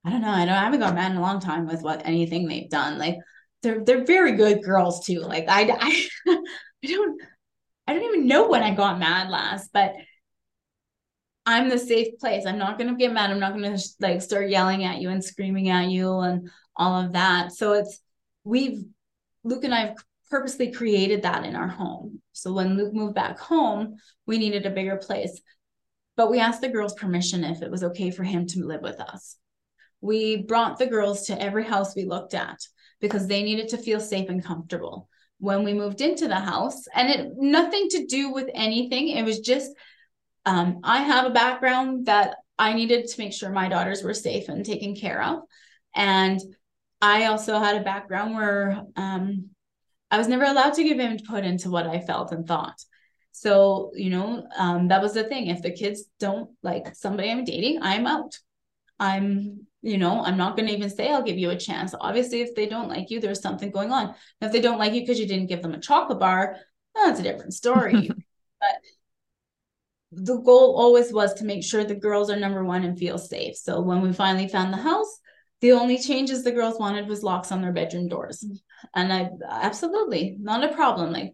I 0.06 0.10
don't 0.10 0.20
know. 0.20 0.30
I 0.30 0.44
don't 0.44 0.54
I 0.54 0.62
haven't 0.62 0.80
gone 0.80 0.94
mad 0.94 1.10
in 1.10 1.16
a 1.18 1.20
long 1.20 1.40
time 1.40 1.66
with 1.66 1.82
what 1.82 2.06
anything 2.06 2.46
they've 2.46 2.70
done. 2.70 2.96
Like 2.96 3.16
they're 3.62 3.84
they're 3.84 4.04
very 4.04 4.32
good 4.32 4.62
girls 4.62 5.04
too. 5.04 5.20
Like 5.20 5.46
I 5.48 5.62
I, 5.80 6.08
I 6.28 6.86
don't 6.86 7.20
I 7.88 7.94
don't 7.94 8.04
even 8.04 8.28
know 8.28 8.48
when 8.48 8.62
I 8.62 8.72
got 8.72 9.00
mad 9.00 9.30
last, 9.30 9.70
but 9.72 9.94
I'm 11.44 11.68
the 11.68 11.78
safe 11.78 12.18
place. 12.20 12.46
I'm 12.46 12.58
not 12.58 12.78
gonna 12.78 12.94
get 12.94 13.12
mad. 13.12 13.30
I'm 13.30 13.40
not 13.40 13.52
gonna 13.52 13.78
like 14.00 14.22
start 14.22 14.48
yelling 14.48 14.84
at 14.84 15.00
you 15.00 15.10
and 15.10 15.24
screaming 15.24 15.70
at 15.70 15.88
you 15.88 16.20
and 16.20 16.50
all 16.76 17.00
of 17.00 17.14
that. 17.14 17.52
So 17.52 17.72
it's 17.72 18.00
we've 18.44 18.84
Luke 19.42 19.64
and 19.64 19.74
I 19.74 19.86
have 19.86 19.96
purposely 20.30 20.70
created 20.70 21.22
that 21.22 21.44
in 21.44 21.56
our 21.56 21.68
home. 21.68 22.22
So 22.32 22.52
when 22.52 22.76
Luke 22.76 22.94
moved 22.94 23.16
back 23.16 23.40
home, 23.40 23.96
we 24.24 24.38
needed 24.38 24.66
a 24.66 24.70
bigger 24.70 24.96
place. 24.96 25.40
But 26.16 26.30
we 26.30 26.38
asked 26.38 26.60
the 26.60 26.68
girls 26.68 26.94
permission 26.94 27.42
if 27.42 27.60
it 27.60 27.70
was 27.72 27.82
okay 27.82 28.12
for 28.12 28.22
him 28.22 28.46
to 28.48 28.64
live 28.64 28.82
with 28.82 29.00
us 29.00 29.36
we 30.06 30.36
brought 30.36 30.78
the 30.78 30.86
girls 30.86 31.26
to 31.26 31.42
every 31.42 31.64
house 31.64 31.94
we 31.94 32.04
looked 32.04 32.32
at 32.32 32.58
because 33.00 33.26
they 33.26 33.42
needed 33.42 33.68
to 33.68 33.78
feel 33.78 34.00
safe 34.00 34.28
and 34.28 34.44
comfortable. 34.44 35.08
When 35.38 35.64
we 35.64 35.74
moved 35.74 36.00
into 36.00 36.28
the 36.28 36.40
house 36.40 36.84
and 36.94 37.10
it 37.10 37.32
nothing 37.36 37.88
to 37.90 38.06
do 38.06 38.32
with 38.32 38.48
anything 38.54 39.08
it 39.08 39.22
was 39.22 39.40
just 39.40 39.70
um, 40.46 40.80
i 40.82 41.02
have 41.02 41.26
a 41.26 41.38
background 41.44 42.06
that 42.06 42.36
i 42.58 42.72
needed 42.72 43.06
to 43.06 43.20
make 43.20 43.34
sure 43.34 43.50
my 43.50 43.68
daughters 43.68 44.02
were 44.02 44.14
safe 44.14 44.48
and 44.48 44.64
taken 44.64 44.94
care 44.96 45.22
of. 45.22 45.40
And 45.94 46.40
i 47.02 47.26
also 47.26 47.58
had 47.58 47.76
a 47.76 47.84
background 47.84 48.34
where 48.34 48.82
um, 48.96 49.50
i 50.10 50.16
was 50.16 50.28
never 50.28 50.44
allowed 50.44 50.74
to 50.74 50.84
give 50.84 51.00
input 51.00 51.44
into 51.44 51.70
what 51.70 51.86
i 51.86 52.00
felt 52.00 52.32
and 52.32 52.46
thought. 52.46 52.78
So 53.32 53.90
you 53.94 54.08
know 54.08 54.46
um, 54.56 54.88
that 54.88 55.02
was 55.02 55.12
the 55.12 55.24
thing. 55.24 55.48
If 55.48 55.60
the 55.60 55.72
kids 55.72 56.04
don't 56.18 56.48
like 56.62 56.94
somebody 56.94 57.30
i'm 57.30 57.44
dating 57.44 57.80
i'm 57.82 58.06
out 58.06 58.32
i'm 58.98 59.66
you 59.82 59.98
know 59.98 60.22
i'm 60.22 60.36
not 60.36 60.56
going 60.56 60.68
to 60.68 60.74
even 60.74 60.90
say 60.90 61.10
i'll 61.10 61.22
give 61.22 61.38
you 61.38 61.50
a 61.50 61.58
chance. 61.58 61.94
Obviously 62.00 62.40
if 62.40 62.54
they 62.54 62.66
don't 62.66 62.88
like 62.88 63.10
you 63.10 63.20
there's 63.20 63.40
something 63.40 63.70
going 63.70 63.90
on. 63.90 64.14
If 64.40 64.52
they 64.52 64.60
don't 64.60 64.78
like 64.78 64.94
you 64.94 65.00
because 65.00 65.18
you 65.18 65.26
didn't 65.26 65.48
give 65.48 65.62
them 65.62 65.74
a 65.74 65.80
chocolate 65.80 66.20
bar 66.20 66.56
that's 66.94 67.20
a 67.20 67.22
different 67.22 67.54
story. 67.54 68.10
But 68.58 70.24
the 70.24 70.38
goal 70.38 70.80
always 70.80 71.12
was 71.12 71.34
to 71.34 71.44
make 71.44 71.62
sure 71.62 71.84
the 71.84 71.94
girls 71.94 72.30
are 72.30 72.38
number 72.38 72.64
one 72.64 72.84
and 72.84 72.98
feel 72.98 73.18
safe. 73.18 73.54
So 73.54 73.82
when 73.82 74.00
we 74.00 74.14
finally 74.14 74.48
found 74.48 74.72
the 74.72 74.78
house 74.78 75.20
the 75.60 75.72
only 75.72 75.98
changes 75.98 76.42
the 76.42 76.52
girls 76.52 76.78
wanted 76.78 77.08
was 77.08 77.22
locks 77.22 77.50
on 77.50 77.62
their 77.62 77.72
bedroom 77.72 78.08
doors. 78.08 78.44
Mm. 78.44 78.58
And 78.94 79.12
i 79.12 79.30
absolutely 79.48 80.36
not 80.40 80.64
a 80.64 80.74
problem. 80.74 81.12
Like 81.12 81.32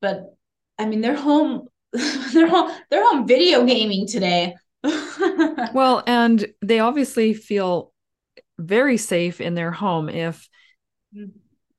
but 0.00 0.34
i 0.78 0.86
mean 0.86 1.00
they're 1.00 1.16
home 1.16 1.68
they're 1.92 2.48
home 2.48 2.70
they're 2.90 3.04
home 3.04 3.26
video 3.26 3.64
gaming 3.64 4.06
today 4.06 4.54
well, 4.82 6.02
and 6.06 6.46
they 6.62 6.78
obviously 6.80 7.34
feel 7.34 7.92
very 8.58 8.96
safe 8.96 9.40
in 9.40 9.54
their 9.54 9.72
home 9.72 10.08
if 10.08 10.48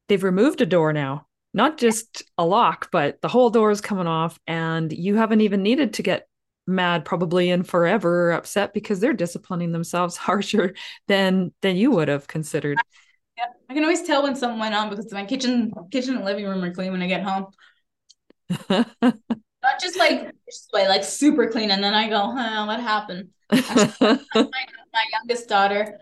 they've 0.07 0.23
removed 0.23 0.61
a 0.61 0.65
door 0.65 0.93
now. 0.93 1.27
not 1.53 1.77
just 1.77 2.23
a 2.37 2.45
lock, 2.45 2.89
but 2.91 3.21
the 3.21 3.27
whole 3.27 3.49
door 3.49 3.71
is 3.71 3.81
coming 3.81 4.07
off, 4.07 4.39
and 4.47 4.91
you 4.91 5.15
haven't 5.15 5.41
even 5.41 5.63
needed 5.63 5.93
to 5.93 6.03
get 6.03 6.27
mad 6.67 7.03
probably 7.03 7.49
and 7.49 7.67
forever 7.67 8.29
or 8.29 8.31
upset 8.31 8.73
because 8.73 8.99
they're 8.99 9.13
disciplining 9.13 9.71
themselves 9.71 10.15
harsher 10.27 10.73
than 11.07 11.51
than 11.61 11.75
you 11.75 11.91
would 11.91 12.07
have 12.07 12.27
considered. 12.27 12.77
Yeah, 13.37 13.45
I 13.69 13.73
can 13.73 13.83
always 13.83 14.03
tell 14.03 14.23
when 14.23 14.35
something 14.35 14.59
went 14.59 14.75
on 14.75 14.83
um, 14.83 14.89
because 14.89 15.11
my 15.11 15.25
kitchen 15.25 15.73
kitchen 15.91 16.15
and 16.15 16.25
living 16.25 16.45
room 16.45 16.63
are 16.63 16.73
clean 16.73 16.91
when 16.91 17.01
I 17.01 17.07
get 17.07 17.23
home. 17.23 17.47
Not 19.63 19.79
just 19.79 19.97
like 19.97 20.31
just 20.45 20.69
like 20.73 21.03
super 21.03 21.47
clean, 21.47 21.71
and 21.71 21.83
then 21.83 21.93
I 21.93 22.09
go, 22.09 22.33
huh, 22.35 22.65
what 22.65 22.79
happened? 22.79 23.29
Actually, 23.51 23.93
my, 24.33 24.65
my 24.93 25.05
youngest 25.11 25.47
daughter, 25.47 25.99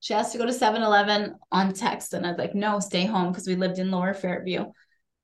she 0.00 0.12
has 0.12 0.30
to 0.32 0.38
go 0.38 0.44
to 0.44 0.52
7-Eleven 0.52 1.36
on 1.50 1.72
text, 1.72 2.12
and 2.12 2.26
I 2.26 2.30
was 2.30 2.38
like, 2.38 2.54
no, 2.54 2.80
stay 2.80 3.06
home 3.06 3.32
because 3.32 3.46
we 3.46 3.56
lived 3.56 3.78
in 3.78 3.90
Lower 3.90 4.12
Fairview. 4.14 4.66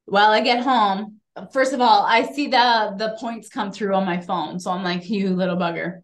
Well, 0.07 0.31
I 0.31 0.41
get 0.41 0.63
home, 0.63 1.21
first 1.53 1.73
of 1.73 1.81
all, 1.81 2.05
I 2.05 2.23
see 2.23 2.49
the 2.49 2.95
the 2.97 3.17
points 3.19 3.49
come 3.49 3.73
through 3.73 3.95
on 3.95 4.05
my 4.05 4.21
phone. 4.21 4.61
So 4.61 4.71
I'm 4.71 4.83
like, 4.83 5.09
you 5.09 5.31
little 5.31 5.57
bugger. 5.57 6.03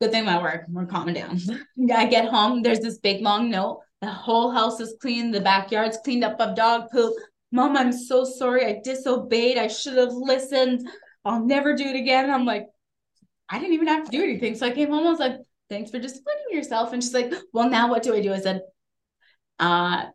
Good 0.00 0.10
thing 0.10 0.24
my 0.24 0.40
work. 0.40 0.64
We're 0.68 0.86
calming 0.86 1.14
down. 1.14 1.40
I 1.94 2.06
get 2.06 2.28
home. 2.28 2.62
There's 2.62 2.80
this 2.80 2.98
big 2.98 3.22
long 3.22 3.50
note. 3.50 3.80
The 4.00 4.08
whole 4.08 4.50
house 4.50 4.80
is 4.80 4.96
clean. 5.00 5.30
The 5.30 5.40
backyard's 5.40 5.98
cleaned 6.04 6.24
up 6.24 6.40
of 6.40 6.56
dog 6.56 6.90
poop. 6.90 7.14
Mom, 7.52 7.76
I'm 7.76 7.92
so 7.92 8.24
sorry. 8.24 8.66
I 8.66 8.80
disobeyed. 8.82 9.58
I 9.58 9.68
should 9.68 9.96
have 9.96 10.12
listened. 10.12 10.88
I'll 11.24 11.44
never 11.44 11.74
do 11.74 11.84
it 11.84 11.96
again. 11.96 12.30
I'm 12.30 12.44
like, 12.44 12.66
I 13.48 13.58
didn't 13.58 13.74
even 13.74 13.88
have 13.88 14.04
to 14.04 14.10
do 14.10 14.22
anything. 14.22 14.54
So 14.54 14.66
I 14.66 14.70
came 14.70 14.90
home. 14.90 15.06
I 15.06 15.10
was 15.10 15.20
like, 15.20 15.36
thanks 15.68 15.90
for 15.90 15.98
disciplining 15.98 16.44
yourself. 16.50 16.92
And 16.92 17.02
she's 17.02 17.14
like, 17.14 17.32
well, 17.52 17.70
now 17.70 17.90
what 17.90 18.02
do 18.02 18.14
I 18.14 18.20
do? 18.20 18.32
I 18.32 18.40
said, 18.40 18.62
uh, 19.58 20.06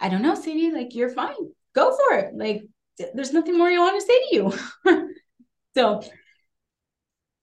I 0.00 0.08
don't 0.08 0.22
know, 0.22 0.34
Sadie. 0.34 0.72
Like, 0.72 0.94
you're 0.94 1.10
fine. 1.10 1.34
Go 1.74 1.96
for 1.96 2.18
it. 2.18 2.34
Like, 2.34 2.62
there's 3.14 3.32
nothing 3.32 3.58
more 3.58 3.70
you 3.70 3.80
want 3.80 4.00
to 4.00 4.06
say 4.06 4.28
to 4.28 4.34
you. 4.34 5.08
so 5.74 6.02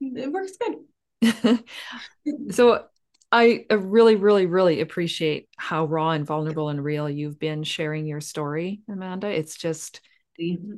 it 0.01 0.31
works 0.31 0.53
good. 0.57 1.63
so 2.51 2.85
I 3.31 3.65
uh, 3.71 3.77
really, 3.77 4.15
really, 4.15 4.45
really 4.45 4.81
appreciate 4.81 5.47
how 5.57 5.85
raw 5.85 6.11
and 6.11 6.25
vulnerable 6.25 6.69
and 6.69 6.83
real 6.83 7.09
you've 7.09 7.39
been 7.39 7.63
sharing 7.63 8.05
your 8.05 8.21
story, 8.21 8.81
Amanda. 8.89 9.27
It's 9.27 9.55
just 9.55 10.01
mm-hmm. 10.39 10.73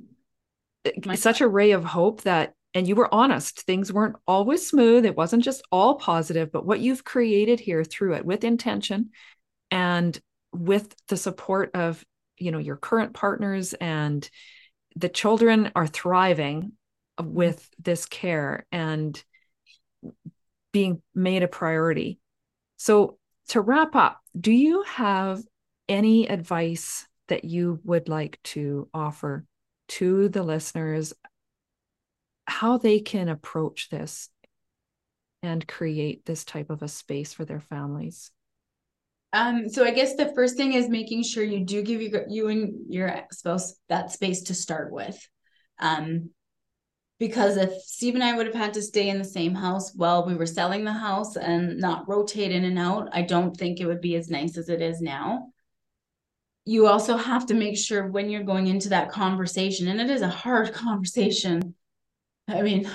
uh, 0.85 0.91
My 1.05 1.15
such 1.15 1.41
a 1.41 1.47
ray 1.47 1.71
of 1.71 1.83
hope 1.83 2.21
that, 2.21 2.53
and 2.75 2.87
you 2.87 2.95
were 2.95 3.13
honest. 3.13 3.61
Things 3.61 3.91
weren't 3.91 4.17
always 4.27 4.67
smooth. 4.67 5.05
It 5.05 5.17
wasn't 5.17 5.43
just 5.43 5.63
all 5.71 5.95
positive, 5.95 6.51
but 6.51 6.65
what 6.65 6.79
you've 6.79 7.03
created 7.03 7.59
here 7.59 7.83
through 7.83 8.13
it 8.15 8.25
with 8.25 8.43
intention 8.43 9.09
and 9.71 10.19
with 10.51 10.95
the 11.07 11.17
support 11.17 11.71
of, 11.73 12.05
you 12.37 12.51
know, 12.51 12.59
your 12.59 12.77
current 12.77 13.13
partners 13.13 13.73
and 13.73 14.29
the 14.95 15.09
children 15.09 15.71
are 15.75 15.87
thriving 15.87 16.73
mm-hmm. 17.19 17.33
with 17.33 17.67
this 17.79 18.05
care 18.05 18.67
and 18.71 19.23
being 20.71 21.01
made 21.15 21.41
a 21.41 21.47
priority. 21.47 22.19
So, 22.83 23.17
to 23.47 23.61
wrap 23.61 23.95
up, 23.95 24.19
do 24.37 24.51
you 24.51 24.81
have 24.81 25.41
any 25.87 26.27
advice 26.27 27.07
that 27.29 27.45
you 27.45 27.79
would 27.85 28.09
like 28.09 28.41
to 28.43 28.89
offer 28.93 29.45
to 29.87 30.27
the 30.27 30.43
listeners 30.43 31.13
how 32.45 32.77
they 32.77 32.99
can 32.99 33.29
approach 33.29 33.87
this 33.87 34.27
and 35.41 35.65
create 35.65 36.25
this 36.25 36.43
type 36.43 36.69
of 36.69 36.83
a 36.83 36.89
space 36.89 37.31
for 37.31 37.45
their 37.45 37.61
families? 37.61 38.31
Um, 39.31 39.69
so 39.69 39.85
I 39.85 39.91
guess 39.91 40.17
the 40.17 40.33
first 40.35 40.57
thing 40.57 40.73
is 40.73 40.89
making 40.89 41.23
sure 41.23 41.45
you 41.45 41.63
do 41.63 41.83
give 41.83 42.01
you, 42.01 42.25
you 42.27 42.49
and 42.49 42.73
your 42.89 43.15
spouse 43.31 43.75
that 43.87 44.11
space 44.11 44.41
to 44.43 44.53
start 44.53 44.91
with. 44.91 45.25
Um, 45.79 46.31
because 47.23 47.55
if 47.55 47.71
Steve 47.83 48.15
and 48.15 48.23
I 48.23 48.35
would 48.35 48.47
have 48.47 48.53
had 48.53 48.73
to 48.73 48.81
stay 48.81 49.07
in 49.07 49.17
the 49.17 49.23
same 49.23 49.55
house 49.55 49.95
while 49.95 50.25
we 50.25 50.35
were 50.35 50.45
selling 50.45 50.83
the 50.83 50.91
house 50.91 51.37
and 51.37 51.77
not 51.77 52.05
rotate 52.09 52.51
in 52.51 52.65
and 52.65 52.77
out, 52.77 53.07
I 53.13 53.21
don't 53.21 53.55
think 53.55 53.79
it 53.79 53.85
would 53.85 54.01
be 54.01 54.17
as 54.17 54.29
nice 54.29 54.57
as 54.57 54.67
it 54.67 54.81
is 54.81 54.99
now. 54.99 55.53
You 56.65 56.85
also 56.87 57.15
have 57.15 57.45
to 57.45 57.53
make 57.53 57.77
sure 57.77 58.11
when 58.11 58.29
you're 58.29 58.43
going 58.43 58.67
into 58.67 58.89
that 58.89 59.09
conversation, 59.09 59.87
and 59.87 60.01
it 60.01 60.09
is 60.09 60.21
a 60.21 60.27
hard 60.27 60.73
conversation. 60.73 61.75
I 62.49 62.61
mean, 62.61 62.91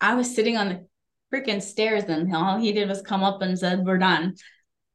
I 0.00 0.14
was 0.14 0.32
sitting 0.32 0.56
on 0.56 0.68
the 0.68 0.86
freaking 1.34 1.60
stairs 1.60 2.04
and 2.04 2.32
all 2.32 2.60
he 2.60 2.70
did 2.70 2.88
was 2.88 3.02
come 3.02 3.24
up 3.24 3.42
and 3.42 3.58
said, 3.58 3.84
We're 3.84 3.98
done. 3.98 4.36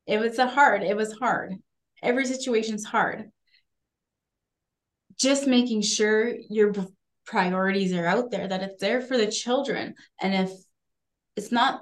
It 0.07 0.21
was 0.21 0.39
a 0.39 0.47
hard, 0.47 0.83
it 0.83 0.95
was 0.95 1.11
hard. 1.19 1.55
Every 2.01 2.25
situation's 2.25 2.85
hard. 2.85 3.29
Just 5.17 5.47
making 5.47 5.81
sure 5.81 6.33
your 6.49 6.71
priorities 7.29 7.93
are 7.93 8.07
out 8.07 8.31
there, 8.31 8.47
that 8.47 8.63
it's 8.63 8.81
there 8.81 9.01
for 9.01 9.15
the 9.15 9.27
children. 9.27 9.93
And 10.19 10.33
if 10.33 10.51
it's 11.35 11.51
not, 11.51 11.81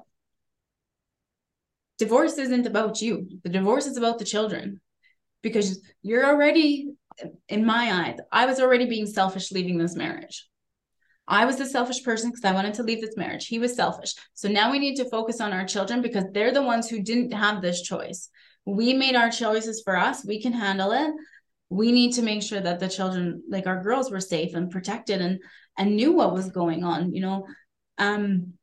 divorce 1.98 2.38
isn't 2.38 2.68
about 2.68 3.02
you, 3.02 3.28
the 3.44 3.50
divorce 3.50 3.88
is 3.88 3.98
about 3.98 4.20
the 4.20 4.26
children 4.26 4.82
because 5.42 5.82
you're 6.02 6.26
already, 6.26 6.90
in 7.48 7.66
my 7.66 8.06
eyes, 8.06 8.18
I 8.32 8.46
was 8.46 8.60
already 8.60 8.88
being 8.88 9.08
selfish 9.08 9.52
leaving 9.52 9.78
this 9.78 9.96
marriage. 9.96 10.48
I 11.30 11.46
was 11.46 11.58
the 11.58 11.66
selfish 11.66 12.04
person 12.04 12.30
because 12.30 12.46
I 12.46 12.54
wanted 12.54 12.74
to 12.76 12.84
leave 12.84 13.02
this 13.02 13.18
marriage. 13.18 13.48
He 13.48 13.60
was 13.60 13.76
selfish. 13.76 14.16
So 14.34 14.48
now 14.50 14.72
we 14.72 14.80
need 14.80 14.96
to 14.96 15.10
focus 15.10 15.42
on 15.42 15.54
our 15.54 15.66
children 15.66 16.02
because 16.02 16.26
they're 16.34 16.54
the 16.54 16.62
ones 16.62 16.90
who 16.90 17.02
didn't 17.02 17.34
have 17.34 17.62
this 17.62 17.82
choice. 17.82 18.30
We 18.66 18.94
made 18.94 19.16
our 19.16 19.30
choices 19.30 19.82
for 19.84 19.96
us. 19.98 20.26
We 20.26 20.42
can 20.42 20.54
handle 20.54 20.92
it. 20.92 21.12
We 21.70 21.92
need 21.92 22.14
to 22.14 22.22
make 22.22 22.44
sure 22.44 22.62
that 22.62 22.80
the 22.80 22.88
children, 22.88 23.44
like 23.50 23.68
our 23.68 23.84
girls, 23.84 24.10
were 24.10 24.22
safe 24.22 24.56
and 24.56 24.72
protected 24.72 25.22
and 25.22 25.40
and 25.78 25.96
knew 25.96 26.14
what 26.14 26.34
was 26.34 26.50
going 26.50 26.84
on. 26.84 27.14
You 27.14 27.22
know, 27.22 27.48
um, 27.98 28.54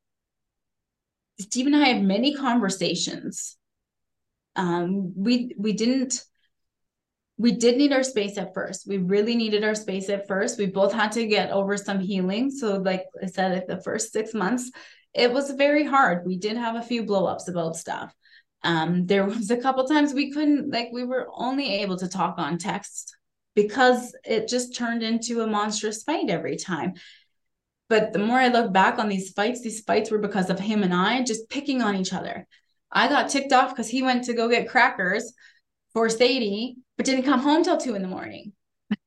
Steve 1.39 1.67
and 1.67 1.77
I 1.77 1.89
had 1.89 2.03
many 2.03 2.35
conversations. 2.35 3.57
Um, 4.57 5.13
we 5.17 5.55
we 5.59 5.73
didn't 5.73 6.25
we 7.37 7.53
did 7.53 7.77
need 7.77 7.93
our 7.93 8.05
space 8.05 8.39
at 8.39 8.55
first. 8.55 8.87
We 8.87 8.99
really 8.99 9.35
needed 9.35 9.65
our 9.65 9.75
space 9.75 10.09
at 10.09 10.29
first. 10.29 10.59
We 10.59 10.67
both 10.67 10.93
had 10.93 11.13
to 11.13 11.27
get 11.27 11.51
over 11.51 11.77
some 11.77 11.99
healing. 11.99 12.51
So, 12.51 12.77
like 12.77 13.05
I 13.21 13.27
said, 13.27 13.53
at 13.53 13.67
the 13.67 13.83
first 13.83 14.13
six 14.13 14.35
months, 14.35 14.71
it 15.13 15.33
was 15.33 15.51
very 15.51 15.85
hard. 15.85 16.25
We 16.25 16.39
did 16.39 16.57
have 16.57 16.77
a 16.77 16.83
few 16.83 17.05
blowups 17.05 17.49
about 17.49 17.77
stuff. 17.77 18.15
Um, 18.65 19.07
there 19.07 19.25
was 19.25 19.51
a 19.51 19.57
couple 19.57 19.87
times 19.87 20.12
we 20.12 20.33
couldn't, 20.33 20.73
like, 20.73 20.89
we 20.93 21.05
were 21.05 21.29
only 21.33 21.83
able 21.83 21.97
to 21.99 22.09
talk 22.09 22.37
on 22.39 22.59
text 22.59 23.17
because 23.55 24.17
it 24.25 24.49
just 24.49 24.75
turned 24.75 25.03
into 25.03 25.43
a 25.43 25.47
monstrous 25.47 26.03
fight 26.03 26.31
every 26.31 26.57
time. 26.57 26.95
But 27.89 28.12
the 28.12 28.19
more 28.19 28.39
I 28.39 28.49
look 28.49 28.73
back 28.73 28.99
on 28.99 29.09
these 29.09 29.31
fights, 29.33 29.61
these 29.61 29.83
fights 29.83 30.11
were 30.11 30.19
because 30.19 30.51
of 30.51 30.59
him 30.59 30.83
and 30.83 30.95
I 30.95 31.23
just 31.23 31.49
picking 31.51 31.83
on 31.83 31.97
each 31.97 32.12
other. 32.12 32.47
I 32.91 33.09
got 33.09 33.29
ticked 33.29 33.53
off 33.53 33.71
because 33.71 33.89
he 33.89 34.03
went 34.03 34.25
to 34.25 34.35
go 34.35 34.49
get 34.49 34.69
crackers 34.69 35.33
for 35.93 36.09
Sadie 36.09 36.77
but 36.97 37.07
didn't 37.07 37.25
come 37.25 37.41
home 37.41 37.62
till 37.62 37.77
two 37.77 37.95
in 37.95 38.03
the 38.03 38.09
morning. 38.09 38.53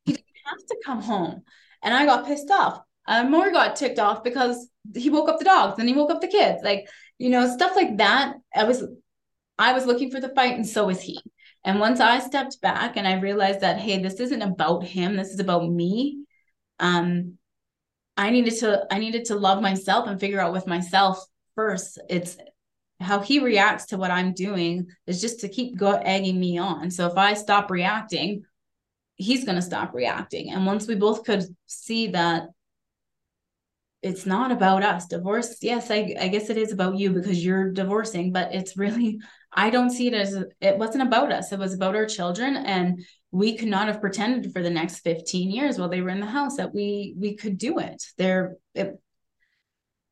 He 0.06 0.14
didn't 0.14 0.26
have 0.46 0.66
to 0.68 0.78
come 0.86 1.02
home. 1.02 1.44
And 1.84 1.94
I 1.94 2.06
got 2.06 2.26
pissed 2.26 2.52
off. 2.52 2.82
And 3.08 3.32
more 3.32 3.52
got 3.52 3.78
ticked 3.78 4.00
off 4.00 4.24
because 4.24 4.70
he 4.94 5.10
woke 5.10 5.30
up 5.30 5.40
the 5.40 5.46
dogs 5.46 5.80
and 5.80 5.88
he 5.88 5.96
woke 5.96 6.12
up 6.12 6.20
the 6.20 6.28
kids. 6.28 6.62
Like, 6.64 6.90
you 7.18 7.30
know, 7.30 7.48
stuff 7.50 7.76
like 7.76 7.98
that. 7.98 8.34
I 8.54 8.66
was 8.66 8.84
I 9.58 9.74
was 9.74 9.86
looking 9.86 10.12
for 10.12 10.20
the 10.20 10.30
fight 10.30 10.56
and 10.56 10.68
so 10.68 10.86
was 10.86 11.02
he. 11.02 11.20
And 11.64 11.80
once 11.80 12.00
I 12.00 12.20
stepped 12.20 12.62
back 12.62 12.96
and 12.96 13.08
I 13.08 13.20
realized 13.20 13.62
that, 13.62 13.80
hey, 13.80 14.02
this 14.02 14.20
isn't 14.20 14.42
about 14.42 14.84
him, 14.84 15.16
this 15.16 15.30
is 15.30 15.40
about 15.40 15.70
me. 15.70 16.24
Um, 16.80 17.38
I 18.16 18.30
needed 18.30 18.56
to 18.60 18.86
I 18.92 18.98
needed 19.00 19.26
to 19.26 19.36
love 19.36 19.62
myself 19.62 20.08
and 20.08 20.20
figure 20.20 20.40
out 20.40 20.54
with 20.54 20.66
myself 20.66 21.24
first. 21.56 22.00
It's 22.10 22.38
how 23.00 23.20
he 23.20 23.40
reacts 23.40 23.88
to 23.88 23.98
what 23.98 24.12
I'm 24.12 24.34
doing 24.34 24.88
is 25.06 25.22
just 25.22 25.42
to 25.42 25.50
keep 25.50 25.78
go 25.78 25.92
egging 25.92 26.40
me 26.40 26.58
on. 26.58 26.90
So 26.90 27.06
if 27.08 27.16
I 27.16 27.36
stop 27.36 27.70
reacting, 27.70 28.44
he's 29.16 29.44
to 29.46 29.62
stop 29.62 29.94
reacting. 29.94 30.52
And 30.52 30.66
once 30.66 30.88
we 30.88 30.96
both 30.96 31.24
could 31.24 31.44
see 31.68 32.08
that 32.08 32.48
it's 34.08 34.26
not 34.26 34.52
about 34.52 34.84
us, 34.84 35.08
divorce, 35.08 35.58
yes, 35.62 35.92
I, 35.92 36.16
I 36.20 36.30
guess 36.30 36.50
it 36.50 36.58
is 36.58 36.72
about 36.72 36.98
you 36.98 37.12
because 37.12 37.44
you're 37.44 37.72
divorcing, 37.72 38.32
but 38.32 38.56
it's 38.56 38.78
really, 38.78 39.20
I 39.52 39.70
don't 39.70 39.90
see 39.90 40.08
it 40.08 40.14
as 40.14 40.34
it 40.62 40.78
wasn't 40.78 41.08
about 41.08 41.32
us. 41.32 41.52
It 41.52 41.60
was 41.60 41.74
about 41.74 41.96
our 41.96 42.06
children. 42.06 42.56
And 42.56 43.06
we 43.32 43.58
could 43.58 43.68
not 43.68 43.88
have 43.88 44.02
pretended 44.02 44.54
for 44.54 44.64
the 44.64 44.70
next 44.70 45.00
15 45.00 45.52
years 45.52 45.78
while 45.78 45.90
they 45.90 46.02
were 46.02 46.10
in 46.10 46.22
the 46.22 46.26
house 46.26 46.58
that 46.58 46.74
we 46.74 47.14
we 47.18 47.36
could 47.36 47.58
do 47.58 47.80
it. 47.80 48.02
They're 48.18 48.56
it, 48.74 49.00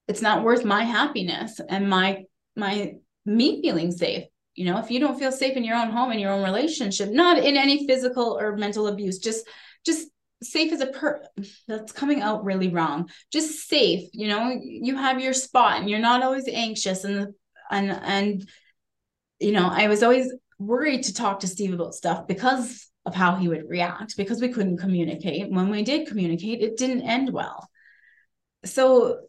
it's 0.08 0.22
not 0.22 0.44
worth 0.44 0.66
my 0.66 0.84
happiness 0.84 1.60
and 1.68 1.90
my 1.90 2.26
my 2.56 2.96
me 3.26 3.62
feeling 3.62 3.92
safe 3.92 4.26
you 4.54 4.66
know 4.66 4.78
if 4.78 4.92
you 4.92 5.00
don't 5.00 5.18
feel 5.18 5.32
safe 5.32 5.58
in 5.58 5.64
your 5.64 5.76
own 5.76 5.90
home 5.90 6.12
in 6.12 6.20
your 6.20 6.32
own 6.32 6.44
relationship 6.44 7.10
not 7.10 7.38
in 7.38 7.58
any 7.58 7.88
physical 7.88 8.38
or 8.40 8.56
mental 8.56 8.88
abuse 8.88 9.18
just 9.18 9.48
just 9.86 10.08
safe 10.44 10.72
as 10.72 10.82
a 10.82 10.88
per 10.88 11.24
that's 11.68 11.92
coming 11.92 12.22
out 12.22 12.44
really 12.44 12.70
wrong 12.70 13.10
just 13.32 13.68
safe 13.68 14.10
you 14.14 14.28
know 14.28 14.60
you 14.62 14.96
have 14.96 15.22
your 15.22 15.34
spot 15.34 15.80
and 15.80 15.90
you're 15.90 16.00
not 16.00 16.24
always 16.24 16.48
anxious 16.48 17.04
and 17.04 17.34
and 17.72 17.92
and 17.92 18.50
you 19.40 19.52
know 19.52 19.68
i 19.68 19.88
was 19.88 20.04
always 20.04 20.32
worried 20.60 21.04
to 21.04 21.14
talk 21.14 21.40
to 21.40 21.48
steve 21.48 21.74
about 21.74 21.96
stuff 21.96 22.28
because 22.28 22.92
of 23.06 23.14
how 23.14 23.36
he 23.36 23.48
would 23.48 23.70
react 23.70 24.18
because 24.18 24.42
we 24.42 24.50
couldn't 24.50 24.78
communicate. 24.78 25.52
When 25.52 25.70
we 25.70 25.84
did 25.84 26.08
communicate, 26.08 26.62
it 26.62 26.78
didn't 26.78 27.04
end 27.04 27.32
well. 27.32 27.70
So 28.66 29.20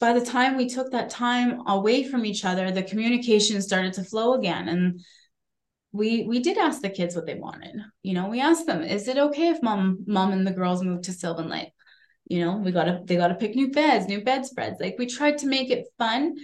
by 0.00 0.14
the 0.14 0.24
time 0.24 0.56
we 0.56 0.68
took 0.68 0.90
that 0.92 1.10
time 1.10 1.62
away 1.66 2.02
from 2.02 2.24
each 2.24 2.44
other, 2.44 2.70
the 2.70 2.82
communication 2.82 3.60
started 3.60 3.92
to 3.94 4.04
flow 4.04 4.34
again. 4.34 4.68
And 4.68 5.00
we 5.92 6.24
we 6.24 6.40
did 6.40 6.58
ask 6.58 6.80
the 6.80 6.90
kids 6.90 7.14
what 7.14 7.26
they 7.26 7.34
wanted. 7.34 7.76
You 8.02 8.14
know, 8.14 8.28
we 8.28 8.40
asked 8.40 8.66
them, 8.66 8.82
is 8.82 9.08
it 9.08 9.18
okay 9.18 9.48
if 9.48 9.62
mom 9.62 10.04
mom 10.06 10.32
and 10.32 10.46
the 10.46 10.52
girls 10.52 10.82
move 10.82 11.02
to 11.02 11.12
Sylvan 11.12 11.48
Lake? 11.48 11.72
You 12.28 12.44
know, 12.44 12.56
we 12.56 12.72
gotta 12.72 13.02
they 13.04 13.16
gotta 13.16 13.34
pick 13.34 13.54
new 13.54 13.70
beds, 13.70 14.08
new 14.08 14.22
bedspreads. 14.24 14.80
Like 14.80 14.96
we 14.98 15.06
tried 15.06 15.38
to 15.38 15.46
make 15.46 15.70
it 15.70 15.86
fun 15.98 16.36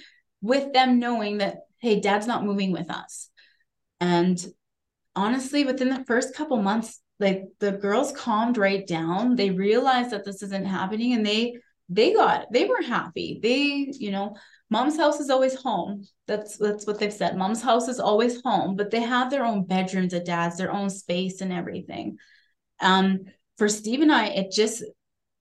with 0.43 0.73
them 0.73 0.99
knowing 0.99 1.39
that, 1.39 1.57
hey, 1.79 2.01
dad's 2.01 2.27
not 2.27 2.45
moving 2.45 2.73
with 2.73 2.91
us. 2.91 3.31
And 4.01 4.45
honestly, 5.17 5.65
within 5.65 5.89
the 5.89 6.05
first 6.05 6.35
couple 6.35 6.61
months, 6.63 7.01
like 7.19 7.45
the 7.59 7.73
girls 7.73 8.13
calmed 8.13 8.59
right 8.59 8.87
down. 8.87 9.35
They 9.35 9.51
realized 9.51 10.11
that 10.11 10.25
this 10.25 10.43
isn't 10.43 10.67
happening 10.67 11.15
and 11.15 11.25
they 11.25 11.57
they 11.89 12.13
got 12.13 12.53
they 12.53 12.67
were 12.67 12.83
happy. 12.83 13.41
They, 13.43 13.93
you 13.99 14.11
know, 14.11 14.37
mom's 14.71 14.97
house 14.97 15.21
is 15.21 15.31
always 15.31 15.55
home. 15.55 16.05
That's 16.27 16.57
that's 16.57 16.87
what 16.87 16.99
they've 16.99 17.13
said. 17.13 17.37
Mom's 17.37 17.63
house 17.63 17.89
is 17.89 18.01
always 18.01 18.43
home, 18.43 18.77
but 18.77 18.91
they 18.91 19.01
have 19.01 19.31
their 19.31 19.45
own 19.45 19.65
bedrooms 19.65 20.15
at 20.15 20.25
dad's, 20.25 20.59
their 20.59 20.73
own 20.73 20.91
space 20.91 21.41
and 21.41 21.53
everything. 21.53 22.19
Um, 22.81 23.21
for 23.57 23.69
Steve 23.69 24.03
and 24.03 24.13
I, 24.13 24.27
it 24.27 24.53
just 24.53 24.85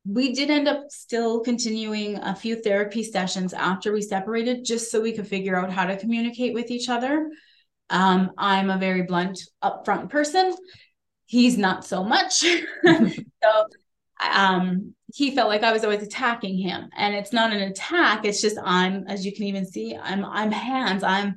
we 0.07 0.33
did 0.33 0.49
end 0.49 0.67
up 0.67 0.89
still 0.89 1.41
continuing 1.41 2.17
a 2.17 2.33
few 2.33 2.55
therapy 2.61 3.03
sessions 3.03 3.53
after 3.53 3.91
we 3.91 4.01
separated 4.01 4.63
just 4.63 4.89
so 4.89 5.01
we 5.01 5.11
could 5.11 5.27
figure 5.27 5.57
out 5.57 5.71
how 5.71 5.85
to 5.85 5.97
communicate 5.97 6.53
with 6.53 6.71
each 6.71 6.87
other 6.87 7.29
um, 7.89 8.31
i'm 8.37 8.69
a 8.69 8.77
very 8.77 9.01
blunt 9.01 9.39
upfront 9.63 10.09
person 10.09 10.55
he's 11.25 11.57
not 11.57 11.83
so 11.83 12.03
much 12.03 12.33
so 12.85 13.65
um, 14.21 14.93
he 15.13 15.35
felt 15.35 15.49
like 15.49 15.63
i 15.63 15.71
was 15.71 15.83
always 15.83 16.03
attacking 16.03 16.57
him. 16.57 16.89
And 16.95 17.15
it's 17.15 17.33
not 17.33 17.53
an 17.53 17.61
attack 17.61 18.25
it's 18.25 18.41
just 18.41 18.57
i'm 18.63 19.05
as 19.07 19.25
you 19.25 19.33
can 19.33 19.43
even 19.45 19.65
see 19.65 19.95
i'm 19.95 20.25
i'm 20.25 20.51
hands 20.51 21.03
i'm 21.03 21.35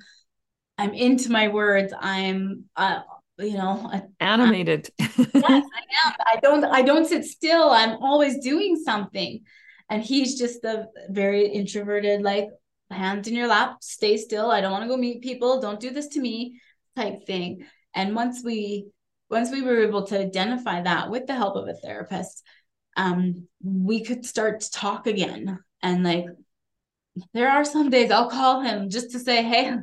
i'm 0.79 0.93
into 0.95 1.31
my 1.31 1.49
words 1.49 1.93
i'm 1.99 2.65
uh, 2.77 3.01
you 3.39 3.55
know 3.55 3.91
animated. 4.21 4.91
Yes 4.99 5.17
i 5.45 6.07
am. 6.07 6.15
I 6.27 6.37
don't 6.43 6.65
i 6.65 6.83
don't 6.83 7.07
sit 7.07 7.25
still. 7.25 7.71
I'm 7.71 7.97
always 8.03 8.39
doing 8.39 8.77
something. 8.77 9.41
And 9.89 10.03
he's 10.03 10.39
just 10.39 10.65
a 10.65 10.87
very 11.09 11.49
introverted 11.49 12.23
like 12.23 12.49
hands 12.91 13.29
in 13.29 13.35
your 13.35 13.49
lap 13.49 13.79
stay 13.81 14.17
still. 14.17 14.51
I 14.51 14.61
don't 14.61 14.73
want 14.73 14.85
to 14.85 14.89
go 14.89 14.97
meet 14.97 15.23
people. 15.23 15.61
Don't 15.61 15.81
do 15.81 15.91
this 15.91 16.09
to 16.09 16.21
me 16.21 16.61
type 16.97 17.27
thing. 17.27 17.67
And 17.95 18.15
once 18.15 18.43
we 18.45 18.87
once 19.31 19.51
we 19.51 19.63
were 19.63 19.85
able 19.85 20.07
to 20.07 20.19
identify 20.19 20.83
that 20.83 21.11
with 21.11 21.27
the 21.27 21.35
help 21.35 21.57
of 21.57 21.69
a 21.69 21.75
therapist 21.75 22.43
um 22.97 23.47
we 23.63 24.03
could 24.03 24.25
start 24.25 24.61
to 24.61 24.71
talk 24.71 25.07
again. 25.07 25.59
And 25.83 26.05
like 26.05 26.27
there 27.35 27.51
are 27.51 27.65
some 27.65 27.91
days 27.91 28.11
i'll 28.11 28.31
call 28.31 28.61
him 28.61 28.89
just 28.89 29.11
to 29.11 29.19
say 29.19 29.43
hey 29.43 29.75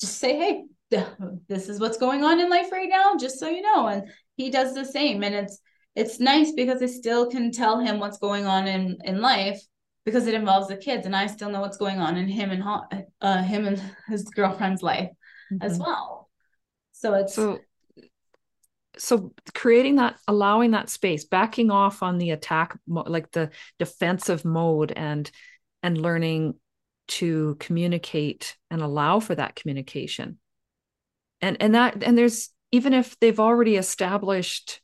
just 0.00 0.18
say 0.18 0.36
hey 0.36 0.64
this 1.48 1.68
is 1.68 1.80
what's 1.80 1.98
going 1.98 2.24
on 2.24 2.40
in 2.40 2.48
life 2.48 2.70
right 2.70 2.88
now 2.88 3.16
just 3.16 3.38
so 3.38 3.48
you 3.48 3.62
know. 3.62 3.88
And 3.88 4.10
he 4.36 4.50
does 4.50 4.74
the 4.74 4.84
same. 4.84 5.22
And 5.22 5.34
it's 5.34 5.58
it's 5.94 6.18
nice 6.18 6.52
because 6.52 6.82
i 6.82 6.86
still 6.86 7.30
can 7.30 7.52
tell 7.52 7.78
him 7.78 8.00
what's 8.00 8.18
going 8.18 8.46
on 8.46 8.66
in 8.66 8.98
in 9.04 9.20
life 9.20 9.60
because 10.04 10.26
it 10.26 10.34
involves 10.34 10.66
the 10.66 10.76
kids 10.76 11.06
and 11.06 11.14
i 11.14 11.26
still 11.26 11.50
know 11.50 11.60
what's 11.60 11.76
going 11.76 11.98
on 11.98 12.16
in 12.16 12.26
him 12.26 12.50
and 12.50 12.62
uh, 13.20 13.42
him 13.42 13.66
and 13.66 13.80
his 14.08 14.24
girlfriend's 14.24 14.82
life 14.82 15.10
mm-hmm. 15.52 15.64
as 15.64 15.78
well. 15.78 16.30
So 16.92 17.14
it's 17.14 17.34
so 17.34 17.58
so 18.98 19.32
creating 19.54 19.96
that 19.96 20.16
allowing 20.28 20.72
that 20.72 20.88
space 20.88 21.24
backing 21.24 21.70
off 21.70 22.02
on 22.02 22.18
the 22.18 22.30
attack 22.30 22.78
like 22.86 23.30
the 23.32 23.50
defensive 23.78 24.44
mode 24.44 24.92
and 24.92 25.30
and 25.82 26.00
learning 26.00 26.54
to 27.06 27.56
communicate 27.60 28.56
and 28.70 28.80
allow 28.80 29.20
for 29.20 29.34
that 29.34 29.54
communication. 29.54 30.38
And 31.40 31.56
and 31.60 31.74
that 31.74 32.02
and 32.02 32.16
there's 32.16 32.50
even 32.72 32.92
if 32.94 33.18
they've 33.20 33.40
already 33.40 33.76
established 33.76 34.80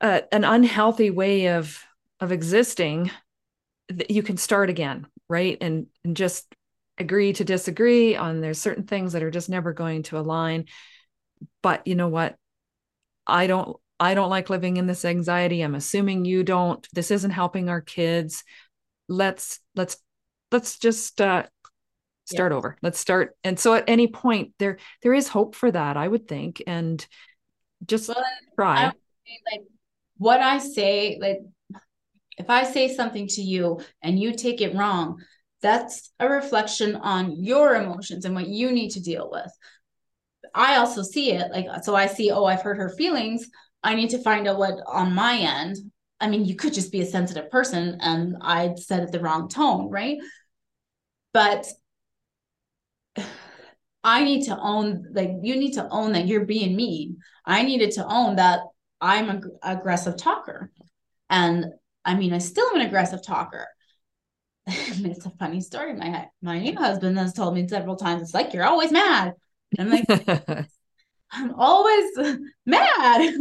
uh, 0.00 0.20
an 0.32 0.44
unhealthy 0.44 1.10
way 1.10 1.48
of 1.48 1.82
of 2.20 2.32
existing 2.32 3.10
you 4.08 4.22
can 4.22 4.36
start 4.36 4.68
again 4.68 5.06
right? 5.28 5.58
And 5.60 5.86
and 6.04 6.16
just 6.16 6.54
agree 6.98 7.32
to 7.34 7.44
disagree 7.44 8.16
on 8.16 8.40
there's 8.40 8.60
certain 8.60 8.84
things 8.84 9.12
that 9.12 9.22
are 9.22 9.30
just 9.30 9.48
never 9.48 9.72
going 9.72 10.04
to 10.04 10.18
align. 10.18 10.66
But 11.62 11.86
you 11.86 11.94
know 11.94 12.08
what 12.08 12.36
i 13.26 13.46
don't 13.46 13.76
i 13.98 14.14
don't 14.14 14.30
like 14.30 14.50
living 14.50 14.76
in 14.76 14.86
this 14.86 15.04
anxiety. 15.04 15.62
I'm 15.62 15.74
assuming 15.74 16.24
you 16.24 16.42
don't. 16.44 16.86
This 16.92 17.10
isn't 17.10 17.30
helping 17.30 17.68
our 17.68 17.80
kids. 17.80 18.44
Let's 19.08 19.60
let's 19.74 19.96
let's 20.52 20.78
just 20.78 21.20
uh, 21.20 21.44
start 22.24 22.52
yeah. 22.52 22.56
over. 22.58 22.76
Let's 22.82 22.98
start. 22.98 23.36
And 23.44 23.58
so 23.58 23.74
at 23.74 23.84
any 23.86 24.06
point 24.08 24.52
there 24.58 24.78
there 25.02 25.14
is 25.14 25.28
hope 25.28 25.54
for 25.54 25.70
that 25.70 25.96
i 25.96 26.06
would 26.06 26.28
think. 26.28 26.62
And 26.66 27.04
just 27.84 28.08
well, 28.08 28.24
try. 28.54 28.84
Like 28.84 29.62
what 30.18 30.40
i 30.40 30.58
say 30.58 31.18
like 31.20 31.40
if 32.38 32.48
i 32.48 32.64
say 32.64 32.94
something 32.94 33.26
to 33.26 33.42
you 33.42 33.80
and 34.02 34.18
you 34.18 34.32
take 34.34 34.60
it 34.60 34.74
wrong 34.74 35.20
that's 35.60 36.10
a 36.20 36.28
reflection 36.28 36.96
on 36.96 37.42
your 37.42 37.74
emotions 37.74 38.24
and 38.24 38.34
what 38.34 38.46
you 38.46 38.72
need 38.72 38.90
to 38.90 39.02
deal 39.02 39.28
with 39.30 39.50
i 40.56 40.76
also 40.76 41.02
see 41.02 41.32
it 41.32 41.50
like 41.52 41.66
so 41.84 41.94
i 41.94 42.06
see 42.06 42.30
oh 42.30 42.44
i've 42.44 42.62
hurt 42.62 42.76
her 42.76 42.90
feelings 42.90 43.48
i 43.84 43.94
need 43.94 44.10
to 44.10 44.22
find 44.22 44.48
out 44.48 44.58
what 44.58 44.80
on 44.86 45.14
my 45.14 45.36
end 45.36 45.76
i 46.20 46.28
mean 46.28 46.44
you 46.44 46.56
could 46.56 46.74
just 46.74 46.90
be 46.90 47.02
a 47.02 47.06
sensitive 47.06 47.48
person 47.50 47.98
and 48.00 48.36
i 48.40 48.74
said 48.74 49.04
it 49.04 49.12
the 49.12 49.20
wrong 49.20 49.48
tone 49.48 49.88
right 49.90 50.18
but 51.32 51.66
I 54.04 54.22
need 54.22 54.44
to 54.44 54.56
own, 54.56 55.06
like, 55.12 55.32
you 55.42 55.56
need 55.56 55.72
to 55.72 55.88
own 55.90 56.12
that 56.12 56.28
you're 56.28 56.44
being 56.44 56.76
mean. 56.76 57.18
I 57.44 57.62
needed 57.62 57.90
to 57.92 58.06
own 58.06 58.36
that 58.36 58.60
I'm 59.00 59.28
an 59.28 59.42
aggressive 59.62 60.16
talker. 60.16 60.70
And 61.28 61.66
I 62.04 62.14
mean, 62.14 62.32
I 62.32 62.38
still 62.38 62.68
am 62.68 62.76
an 62.80 62.86
aggressive 62.86 63.24
talker. 63.24 63.66
it's 64.66 65.26
a 65.26 65.30
funny 65.38 65.60
story. 65.60 65.94
My 65.94 66.28
my 66.40 66.58
new 66.58 66.76
husband 66.76 67.18
has 67.18 67.32
told 67.32 67.54
me 67.54 67.68
several 67.68 67.96
times, 67.96 68.22
it's 68.22 68.34
like 68.34 68.54
you're 68.54 68.64
always 68.64 68.92
mad. 68.92 69.34
I'm 69.78 69.90
like, 69.90 70.06
I'm 71.32 71.54
always 71.54 72.38
mad. 72.66 73.34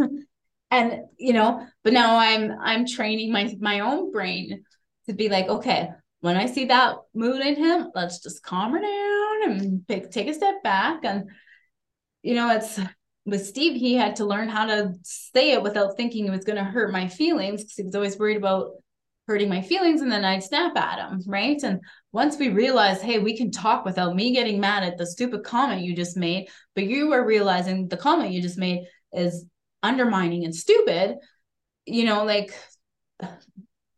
and 0.72 1.02
you 1.18 1.34
know, 1.34 1.66
but 1.84 1.94
now 1.94 2.18
I'm 2.18 2.52
I'm 2.60 2.86
training 2.86 3.32
my 3.32 3.56
my 3.60 3.82
own 3.82 4.12
brain 4.12 4.64
to 5.08 5.14
be 5.14 5.30
like, 5.30 5.48
okay, 5.48 5.90
when 6.26 6.38
I 6.38 6.48
see 6.48 6.66
that 6.66 6.96
mood 7.14 7.42
in 7.42 7.56
him, 7.56 7.92
let's 7.94 8.20
just 8.20 8.42
calm 8.42 8.72
her 8.72 8.82
down 8.82 9.52
and 9.52 9.88
pick, 9.88 10.10
take 10.10 10.28
a 10.28 10.34
step 10.34 10.64
back. 10.64 11.02
And, 11.04 11.30
you 12.24 12.34
know, 12.34 12.50
it's 12.50 12.80
with 13.26 13.46
Steve, 13.46 13.80
he 13.80 13.94
had 13.94 14.16
to 14.16 14.26
learn 14.26 14.50
how 14.50 14.66
to 14.66 14.94
say 15.04 15.52
it 15.52 15.62
without 15.62 15.98
thinking 15.98 16.26
it 16.26 16.32
was 16.32 16.44
going 16.44 16.58
to 16.58 16.64
hurt 16.64 16.92
my 16.92 17.08
feelings 17.08 17.62
because 17.62 17.76
he 17.76 17.84
was 17.84 17.94
always 17.94 18.18
worried 18.18 18.38
about 18.38 18.72
hurting 19.28 19.50
my 19.50 19.62
feelings 19.62 20.02
and 20.02 20.12
then 20.12 20.24
I'd 20.24 20.44
snap 20.44 20.78
at 20.78 21.00
him. 21.00 21.22
Right. 21.26 21.62
And 21.64 21.82
once 22.12 22.38
we 22.38 22.50
realized, 22.50 23.02
hey, 23.02 23.20
we 23.20 23.36
can 23.36 23.52
talk 23.52 23.86
without 23.86 24.16
me 24.16 24.34
getting 24.34 24.60
mad 24.60 24.84
at 24.84 24.98
the 24.98 25.06
stupid 25.06 25.44
comment 25.44 25.82
you 25.82 25.96
just 25.96 26.16
made, 26.16 26.50
but 26.76 26.86
you 26.86 27.10
were 27.10 27.26
realizing 27.26 27.88
the 27.88 27.98
comment 27.98 28.32
you 28.32 28.42
just 28.42 28.58
made 28.58 28.86
is 29.12 29.46
undermining 29.82 30.46
and 30.46 30.56
stupid, 30.56 31.18
you 31.86 32.06
know, 32.06 32.24
like. 32.24 32.54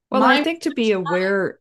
Well, 0.09 0.23
I 0.23 0.43
think 0.43 0.61
to 0.61 0.71
be 0.71 0.91
aware 0.93 1.59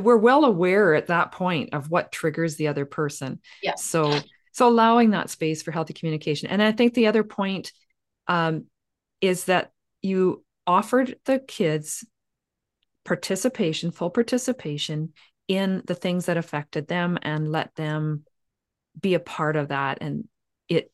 we're 0.00 0.16
well 0.16 0.44
aware 0.44 0.94
at 0.94 1.06
that 1.06 1.32
point 1.32 1.70
of 1.72 1.90
what 1.90 2.12
triggers 2.12 2.56
the 2.56 2.68
other 2.68 2.84
person. 2.84 3.40
Yeah. 3.62 3.74
So 3.76 4.20
so 4.52 4.68
allowing 4.68 5.10
that 5.10 5.30
space 5.30 5.62
for 5.62 5.70
healthy 5.70 5.94
communication. 5.94 6.50
And 6.50 6.62
I 6.62 6.72
think 6.72 6.94
the 6.94 7.06
other 7.06 7.24
point 7.24 7.72
um, 8.26 8.66
is 9.20 9.44
that 9.44 9.72
you 10.02 10.44
offered 10.66 11.16
the 11.24 11.38
kids 11.38 12.04
participation, 13.04 13.90
full 13.90 14.10
participation 14.10 15.12
in 15.48 15.82
the 15.86 15.94
things 15.94 16.26
that 16.26 16.36
affected 16.36 16.86
them 16.88 17.18
and 17.22 17.50
let 17.50 17.74
them 17.74 18.24
be 19.00 19.14
a 19.14 19.20
part 19.20 19.56
of 19.56 19.68
that. 19.68 19.98
And 20.00 20.28
it 20.68 20.92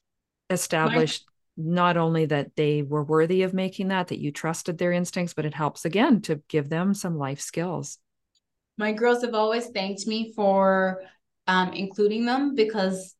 established 0.48 1.24
not 1.56 1.96
only 1.96 2.26
that 2.26 2.54
they 2.56 2.82
were 2.82 3.02
worthy 3.02 3.42
of 3.42 3.54
making 3.54 3.88
that, 3.88 4.08
that 4.08 4.18
you 4.18 4.30
trusted 4.30 4.78
their 4.78 4.92
instincts, 4.92 5.34
but 5.34 5.46
it 5.46 5.54
helps 5.54 5.84
again 5.84 6.20
to 6.22 6.42
give 6.48 6.68
them 6.68 6.94
some 6.94 7.16
life 7.16 7.40
skills 7.40 7.98
my 8.78 8.92
girls 8.92 9.22
have 9.22 9.34
always 9.34 9.68
thanked 9.68 10.06
me 10.06 10.32
for 10.34 11.02
um, 11.46 11.72
including 11.72 12.24
them 12.26 12.54
because 12.54 13.14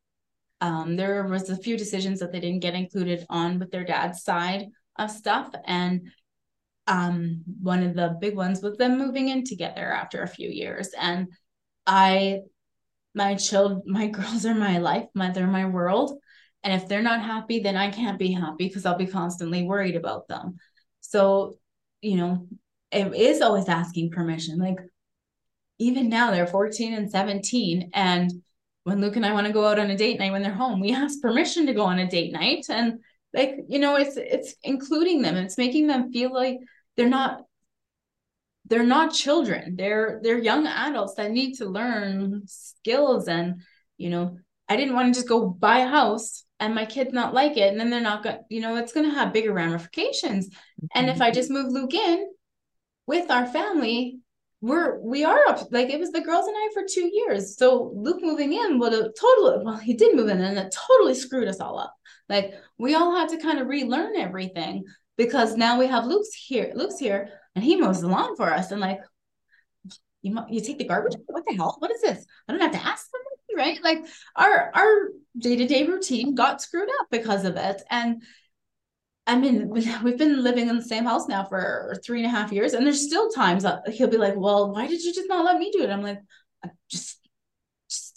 um, 0.61 0.97
there 0.97 1.25
was 1.25 1.49
a 1.51 1.57
few 1.57 1.77
decisions 1.77 2.21
that 2.21 2.33
they 2.33 2.41
didn't 2.41 2.61
get 2.61 2.75
included 2.75 3.27
on 3.29 3.59
with 3.59 3.71
their 3.71 3.85
dad's 3.85 4.23
side 4.23 4.67
of 4.99 5.11
stuff 5.11 5.51
and 5.67 6.11
um, 6.87 7.43
one 7.63 7.83
of 7.83 7.95
the 7.95 8.17
big 8.21 8.37
ones 8.37 8.63
was 8.63 8.77
them 8.77 8.99
moving 8.99 9.29
in 9.29 9.45
together 9.45 9.93
after 9.93 10.23
a 10.23 10.29
few 10.29 10.49
years 10.49 10.91
and 10.99 11.29
i 11.87 12.41
my 13.15 13.35
child 13.35 13.83
my 13.87 14.07
girls 14.07 14.47
are 14.47 14.55
my 14.55 14.79
life 14.79 15.07
my 15.15 15.31
they're 15.31 15.47
my 15.47 15.67
world 15.67 16.19
And 16.65 16.75
if 16.75 16.89
they're 16.89 17.03
not 17.03 17.23
happy, 17.23 17.61
then 17.61 17.77
I 17.77 17.91
can't 17.93 18.19
be 18.19 18.33
happy 18.33 18.67
because 18.67 18.87
I'll 18.87 18.99
be 18.99 19.07
constantly 19.07 19.63
worried 19.63 19.95
about 19.95 20.27
them. 20.27 20.57
So, 21.01 21.59
you 22.03 22.17
know, 22.17 22.49
it 22.91 23.15
is 23.15 23.41
always 23.41 23.69
asking 23.69 24.11
permission. 24.11 24.59
Like, 24.59 24.81
even 25.79 26.09
now, 26.09 26.31
they're 26.31 26.47
14 26.47 26.95
and 26.95 27.11
17. 27.11 27.91
And 27.95 28.33
when 28.85 29.01
Luke 29.01 29.17
and 29.17 29.27
I 29.27 29.33
want 29.33 29.47
to 29.47 29.53
go 29.53 29.67
out 29.67 29.79
on 29.79 29.91
a 29.91 29.97
date 29.97 30.19
night 30.19 30.33
when 30.33 30.43
they're 30.43 30.55
home, 30.55 30.81
we 30.81 30.93
ask 30.93 31.21
permission 31.21 31.67
to 31.67 31.75
go 31.75 31.83
on 31.83 31.99
a 31.99 32.09
date 32.09 32.33
night. 32.33 32.67
And 32.69 33.01
like, 33.33 33.57
you 33.69 33.79
know, 33.79 33.97
it's 33.97 34.17
it's 34.17 34.55
including 34.63 35.23
them. 35.23 35.37
It's 35.37 35.59
making 35.59 35.87
them 35.87 36.13
feel 36.13 36.33
like 36.33 36.59
they're 36.97 37.09
not 37.09 37.43
they're 38.69 38.83
not 38.83 39.15
children. 39.15 39.77
They're 39.77 40.21
they're 40.23 40.39
young 40.39 40.67
adults 40.67 41.15
that 41.15 41.31
need 41.31 41.55
to 41.57 41.67
learn 41.67 42.43
skills 42.47 43.29
and 43.29 43.63
you 43.99 44.11
know 44.11 44.37
i 44.69 44.77
didn't 44.77 44.95
want 44.95 45.13
to 45.13 45.19
just 45.19 45.29
go 45.29 45.49
buy 45.49 45.79
a 45.79 45.89
house 45.89 46.45
and 46.61 46.75
my 46.75 46.85
kids 46.85 47.13
not 47.13 47.35
like 47.35 47.57
it 47.57 47.71
and 47.71 47.81
then 47.81 47.91
they're 47.91 48.01
not 48.01 48.23
going 48.23 48.39
you 48.49 48.61
know 48.61 48.77
it's 48.77 48.93
going 48.93 49.09
to 49.09 49.15
have 49.15 49.33
bigger 49.33 49.53
ramifications. 49.53 50.49
Mm-hmm. 50.49 50.87
and 50.95 51.11
if 51.11 51.21
i 51.21 51.31
just 51.31 51.51
move 51.51 51.73
luke 51.73 51.95
in 51.95 52.27
with 53.07 53.31
our 53.31 53.47
family 53.47 54.19
we're 54.61 54.99
we 55.01 55.25
are 55.25 55.41
up 55.49 55.61
like 55.71 55.91
it 55.91 56.01
was 56.01 56.11
the 56.11 56.21
girls 56.21 56.47
and 56.47 56.57
i 56.57 56.69
for 56.73 56.83
two 56.89 57.11
years. 57.13 57.57
So 57.57 57.93
luke 57.95 58.23
moving 58.23 58.53
in 58.53 58.79
would 58.79 58.93
have 58.93 59.13
totally 59.19 59.65
well 59.65 59.77
he 59.77 59.95
did 59.95 60.17
move 60.17 60.29
in 60.29 60.41
and 60.41 60.59
it 60.59 60.75
totally 60.89 61.15
screwed 61.15 61.49
us 61.49 61.61
all 61.61 61.79
up. 61.79 61.95
Like 62.29 62.55
we 62.79 62.95
all 62.95 63.15
had 63.15 63.29
to 63.31 63.39
kind 63.39 63.59
of 63.59 63.69
relearn 63.69 64.17
everything 64.17 64.85
because 65.17 65.57
now 65.57 65.79
we 65.79 65.87
have 65.87 66.05
luke's 66.05 66.35
here 66.35 66.73
luke's 66.75 66.99
here 66.99 67.31
and 67.55 67.65
he 67.65 67.77
mows 67.77 68.03
the 68.03 68.09
lawn 68.09 68.37
for 68.37 68.53
us. 68.53 68.71
And 68.71 68.81
like 68.81 69.01
you 70.23 70.39
you 70.49 70.61
take 70.61 70.79
the 70.79 70.85
garbage? 70.85 71.17
What 71.27 71.45
the 71.47 71.55
hell? 71.55 71.77
What 71.79 71.91
is 71.91 72.03
this? 72.03 72.25
I 72.47 72.53
don't 72.53 72.61
have 72.61 72.73
to 72.73 72.87
ask 72.87 73.07
somebody 73.11 73.27
right? 73.57 73.83
Like 73.83 74.07
our 74.37 74.71
our 74.75 75.09
day-to-day 75.39 75.87
routine 75.87 76.35
got 76.35 76.61
screwed 76.61 76.89
up 77.01 77.07
because 77.11 77.45
of 77.45 77.57
it. 77.57 77.83
And 77.91 78.23
I 79.27 79.37
mean, 79.37 79.69
we've 80.05 80.19
been 80.19 80.45
living 80.45 80.69
in 80.69 80.77
the 80.77 80.85
same 80.85 81.05
house 81.05 81.27
now 81.29 81.45
for 81.45 81.97
three 82.05 82.19
and 82.19 82.27
a 82.27 82.37
half 82.37 82.53
years, 82.53 82.75
and 82.75 82.85
there's 82.85 83.07
still 83.07 83.31
times 83.31 83.63
that 83.65 83.89
he'll 83.89 84.09
be 84.09 84.19
like, 84.19 84.37
"Well, 84.37 84.73
why 84.73 84.87
did 84.87 85.03
you 85.03 85.13
just 85.13 85.29
not 85.29 85.45
let 85.45 85.59
me 85.59 85.71
do 85.73 85.83
it?" 85.83 85.91
I'm 85.91 86.03
like, 86.03 86.21
"Just, 86.91 87.23
just 87.23 87.26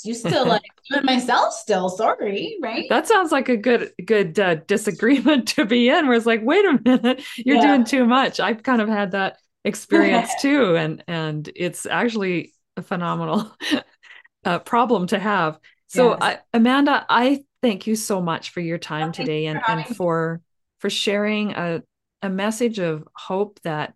you 0.04 0.14
still 0.14 0.48
like 0.48 0.62
do 0.90 0.98
it 0.98 1.04
myself, 1.04 1.54
still. 1.54 1.90
Sorry, 1.90 2.58
right?" 2.62 2.86
That 2.90 3.08
sounds 3.08 3.32
like 3.32 3.50
a 3.50 3.58
good, 3.58 3.92
good 4.06 4.40
uh, 4.40 4.56
disagreement 4.56 5.48
to 5.50 5.66
be 5.66 5.90
in. 5.90 6.08
Where 6.08 6.16
it's 6.16 6.26
like, 6.26 6.42
"Wait 6.44 6.66
a 6.66 6.80
minute, 6.84 7.24
you're 7.38 7.58
yeah. 7.58 7.68
doing 7.68 7.84
too 7.84 8.06
much." 8.06 8.40
I've 8.40 8.64
kind 8.64 8.82
of 8.82 8.90
had 8.90 9.12
that 9.12 9.38
experience 9.64 10.32
too, 10.42 10.76
and 10.76 11.04
and 11.08 11.50
it's 11.56 11.86
actually 11.86 12.54
a 12.78 12.82
phenomenal 12.82 13.52
uh, 14.46 14.60
problem 14.60 15.08
to 15.08 15.20
have. 15.20 15.60
So, 15.88 16.12
yes. 16.12 16.20
I, 16.22 16.38
Amanda, 16.54 17.06
I 17.10 17.44
thank 17.62 17.88
you 17.88 17.96
so 17.96 18.22
much 18.22 18.52
for 18.52 18.60
your 18.60 18.78
time 18.78 19.12
today 19.12 19.48
and, 19.48 19.60
and 19.68 19.86
for 19.96 20.42
for 20.80 20.90
sharing 20.90 21.52
a, 21.52 21.84
a 22.22 22.30
message 22.30 22.80
of 22.80 23.08
hope 23.16 23.60
that 23.64 23.94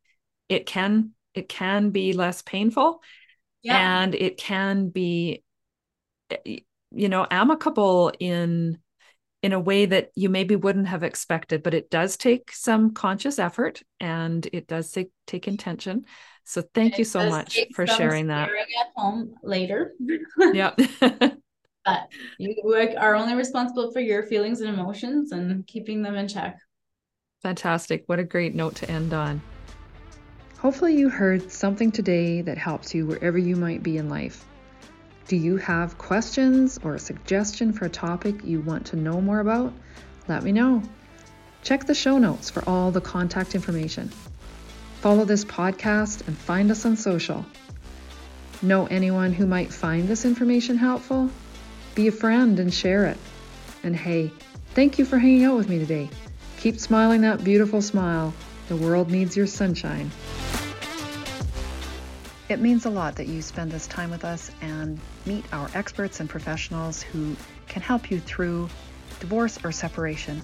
it 0.49 0.65
can 0.65 1.11
it 1.33 1.49
can 1.49 1.89
be 1.89 2.13
less 2.13 2.41
painful 2.41 3.01
yeah. 3.61 4.01
and 4.01 4.13
it 4.15 4.37
can 4.37 4.89
be 4.89 5.43
you 6.45 7.09
know 7.09 7.25
amicable 7.29 8.11
in 8.19 8.77
in 9.41 9.51
a 9.51 9.59
way 9.59 9.85
that 9.85 10.09
you 10.15 10.29
maybe 10.29 10.55
wouldn't 10.55 10.87
have 10.87 11.03
expected 11.03 11.63
but 11.63 11.73
it 11.73 11.89
does 11.89 12.17
take 12.17 12.51
some 12.51 12.93
conscious 12.93 13.39
effort 13.39 13.81
and 13.99 14.47
it 14.53 14.67
does 14.67 14.91
take, 14.91 15.11
take 15.27 15.47
intention 15.47 16.05
so 16.43 16.63
thank 16.73 16.97
you 16.97 17.03
so 17.05 17.29
much 17.29 17.59
for 17.73 17.87
sharing 17.87 18.27
that 18.27 18.49
at 18.49 18.87
home 18.95 19.35
later 19.43 19.93
yeah 20.53 20.73
but 21.85 22.07
you 22.37 22.93
are 22.97 23.15
only 23.15 23.35
responsible 23.35 23.91
for 23.91 23.99
your 23.99 24.23
feelings 24.23 24.61
and 24.61 24.69
emotions 24.69 25.31
and 25.31 25.65
keeping 25.67 26.01
them 26.01 26.15
in 26.15 26.27
check 26.27 26.57
Fantastic. 27.43 28.05
What 28.05 28.19
a 28.19 28.23
great 28.23 28.55
note 28.55 28.73
to 28.75 28.89
end 28.89 29.13
on. 29.13 29.41
Hopefully, 30.59 30.95
you 30.95 31.09
heard 31.09 31.51
something 31.51 31.91
today 31.91 32.41
that 32.41 32.57
helps 32.57 32.95
you 32.95 33.05
wherever 33.05 33.37
you 33.37 33.57
might 33.57 33.83
be 33.83 33.97
in 33.97 34.09
life. 34.09 34.45
Do 35.27 35.37
you 35.37 35.57
have 35.57 35.97
questions 35.97 36.79
or 36.83 36.95
a 36.95 36.99
suggestion 36.99 37.71
for 37.71 37.85
a 37.85 37.89
topic 37.89 38.43
you 38.43 38.59
want 38.59 38.87
to 38.87 38.97
know 38.97 39.21
more 39.21 39.39
about? 39.39 39.73
Let 40.27 40.43
me 40.43 40.51
know. 40.51 40.83
Check 41.63 41.85
the 41.85 41.95
show 41.95 42.17
notes 42.17 42.49
for 42.49 42.67
all 42.67 42.91
the 42.91 42.99
contact 42.99 43.55
information. 43.55 44.09
Follow 44.99 45.23
this 45.23 45.45
podcast 45.45 46.27
and 46.27 46.37
find 46.37 46.69
us 46.71 46.85
on 46.85 46.97
social. 46.97 47.45
Know 48.61 48.85
anyone 48.87 49.31
who 49.31 49.45
might 49.45 49.71
find 49.71 50.07
this 50.07 50.25
information 50.25 50.77
helpful? 50.77 51.29
Be 51.95 52.07
a 52.07 52.11
friend 52.11 52.59
and 52.59 52.73
share 52.73 53.05
it. 53.05 53.17
And 53.83 53.95
hey, 53.95 54.31
thank 54.73 54.99
you 54.99 55.05
for 55.05 55.17
hanging 55.17 55.45
out 55.45 55.55
with 55.55 55.69
me 55.69 55.79
today. 55.79 56.09
Keep 56.59 56.79
smiling 56.79 57.21
that 57.21 57.43
beautiful 57.43 57.81
smile. 57.81 58.33
The 58.67 58.75
world 58.75 59.09
needs 59.09 59.37
your 59.37 59.47
sunshine. 59.47 60.11
It 62.49 62.59
means 62.59 62.85
a 62.85 62.89
lot 62.89 63.15
that 63.15 63.27
you 63.27 63.41
spend 63.41 63.71
this 63.71 63.87
time 63.87 64.09
with 64.09 64.23
us 64.23 64.51
and 64.61 64.99
meet 65.25 65.45
our 65.53 65.69
experts 65.73 66.19
and 66.19 66.29
professionals 66.29 67.01
who 67.01 67.37
can 67.67 67.81
help 67.81 68.11
you 68.11 68.19
through 68.19 68.69
divorce 69.19 69.57
or 69.63 69.71
separation. 69.71 70.41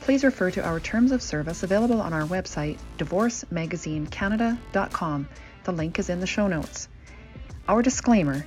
Please 0.00 0.24
refer 0.24 0.50
to 0.50 0.64
our 0.64 0.80
terms 0.80 1.12
of 1.12 1.22
service 1.22 1.62
available 1.62 2.00
on 2.00 2.12
our 2.12 2.26
website, 2.26 2.78
divorcemagazinecanada.com. 2.98 5.28
The 5.64 5.72
link 5.72 5.98
is 5.98 6.08
in 6.08 6.20
the 6.20 6.26
show 6.26 6.46
notes. 6.46 6.88
Our 7.68 7.82
disclaimer 7.82 8.46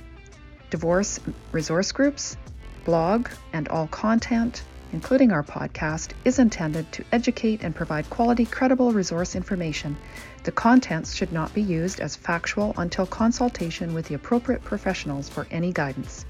divorce 0.70 1.20
resource 1.52 1.92
groups, 1.92 2.36
blog, 2.84 3.28
and 3.52 3.68
all 3.68 3.86
content 3.86 4.64
including 4.92 5.32
our 5.32 5.42
podcast, 5.42 6.12
is 6.24 6.38
intended 6.38 6.90
to 6.92 7.04
educate 7.12 7.62
and 7.62 7.74
provide 7.74 8.08
quality, 8.10 8.44
credible 8.44 8.92
resource 8.92 9.34
information. 9.34 9.96
The 10.44 10.52
contents 10.52 11.14
should 11.14 11.32
not 11.32 11.54
be 11.54 11.62
used 11.62 12.00
as 12.00 12.16
factual 12.16 12.74
until 12.76 13.06
consultation 13.06 13.94
with 13.94 14.06
the 14.06 14.14
appropriate 14.14 14.64
professionals 14.64 15.28
for 15.28 15.46
any 15.50 15.72
guidance. 15.72 16.24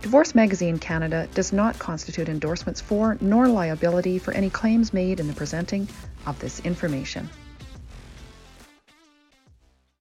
Divorce 0.00 0.34
Magazine 0.34 0.78
Canada 0.78 1.28
does 1.34 1.52
not 1.52 1.78
constitute 1.78 2.28
endorsements 2.28 2.80
for 2.80 3.16
nor 3.20 3.48
liability 3.48 4.18
for 4.18 4.32
any 4.32 4.50
claims 4.50 4.92
made 4.92 5.20
in 5.20 5.26
the 5.26 5.32
presenting 5.32 5.88
of 6.26 6.38
this 6.38 6.60
information. 6.60 7.28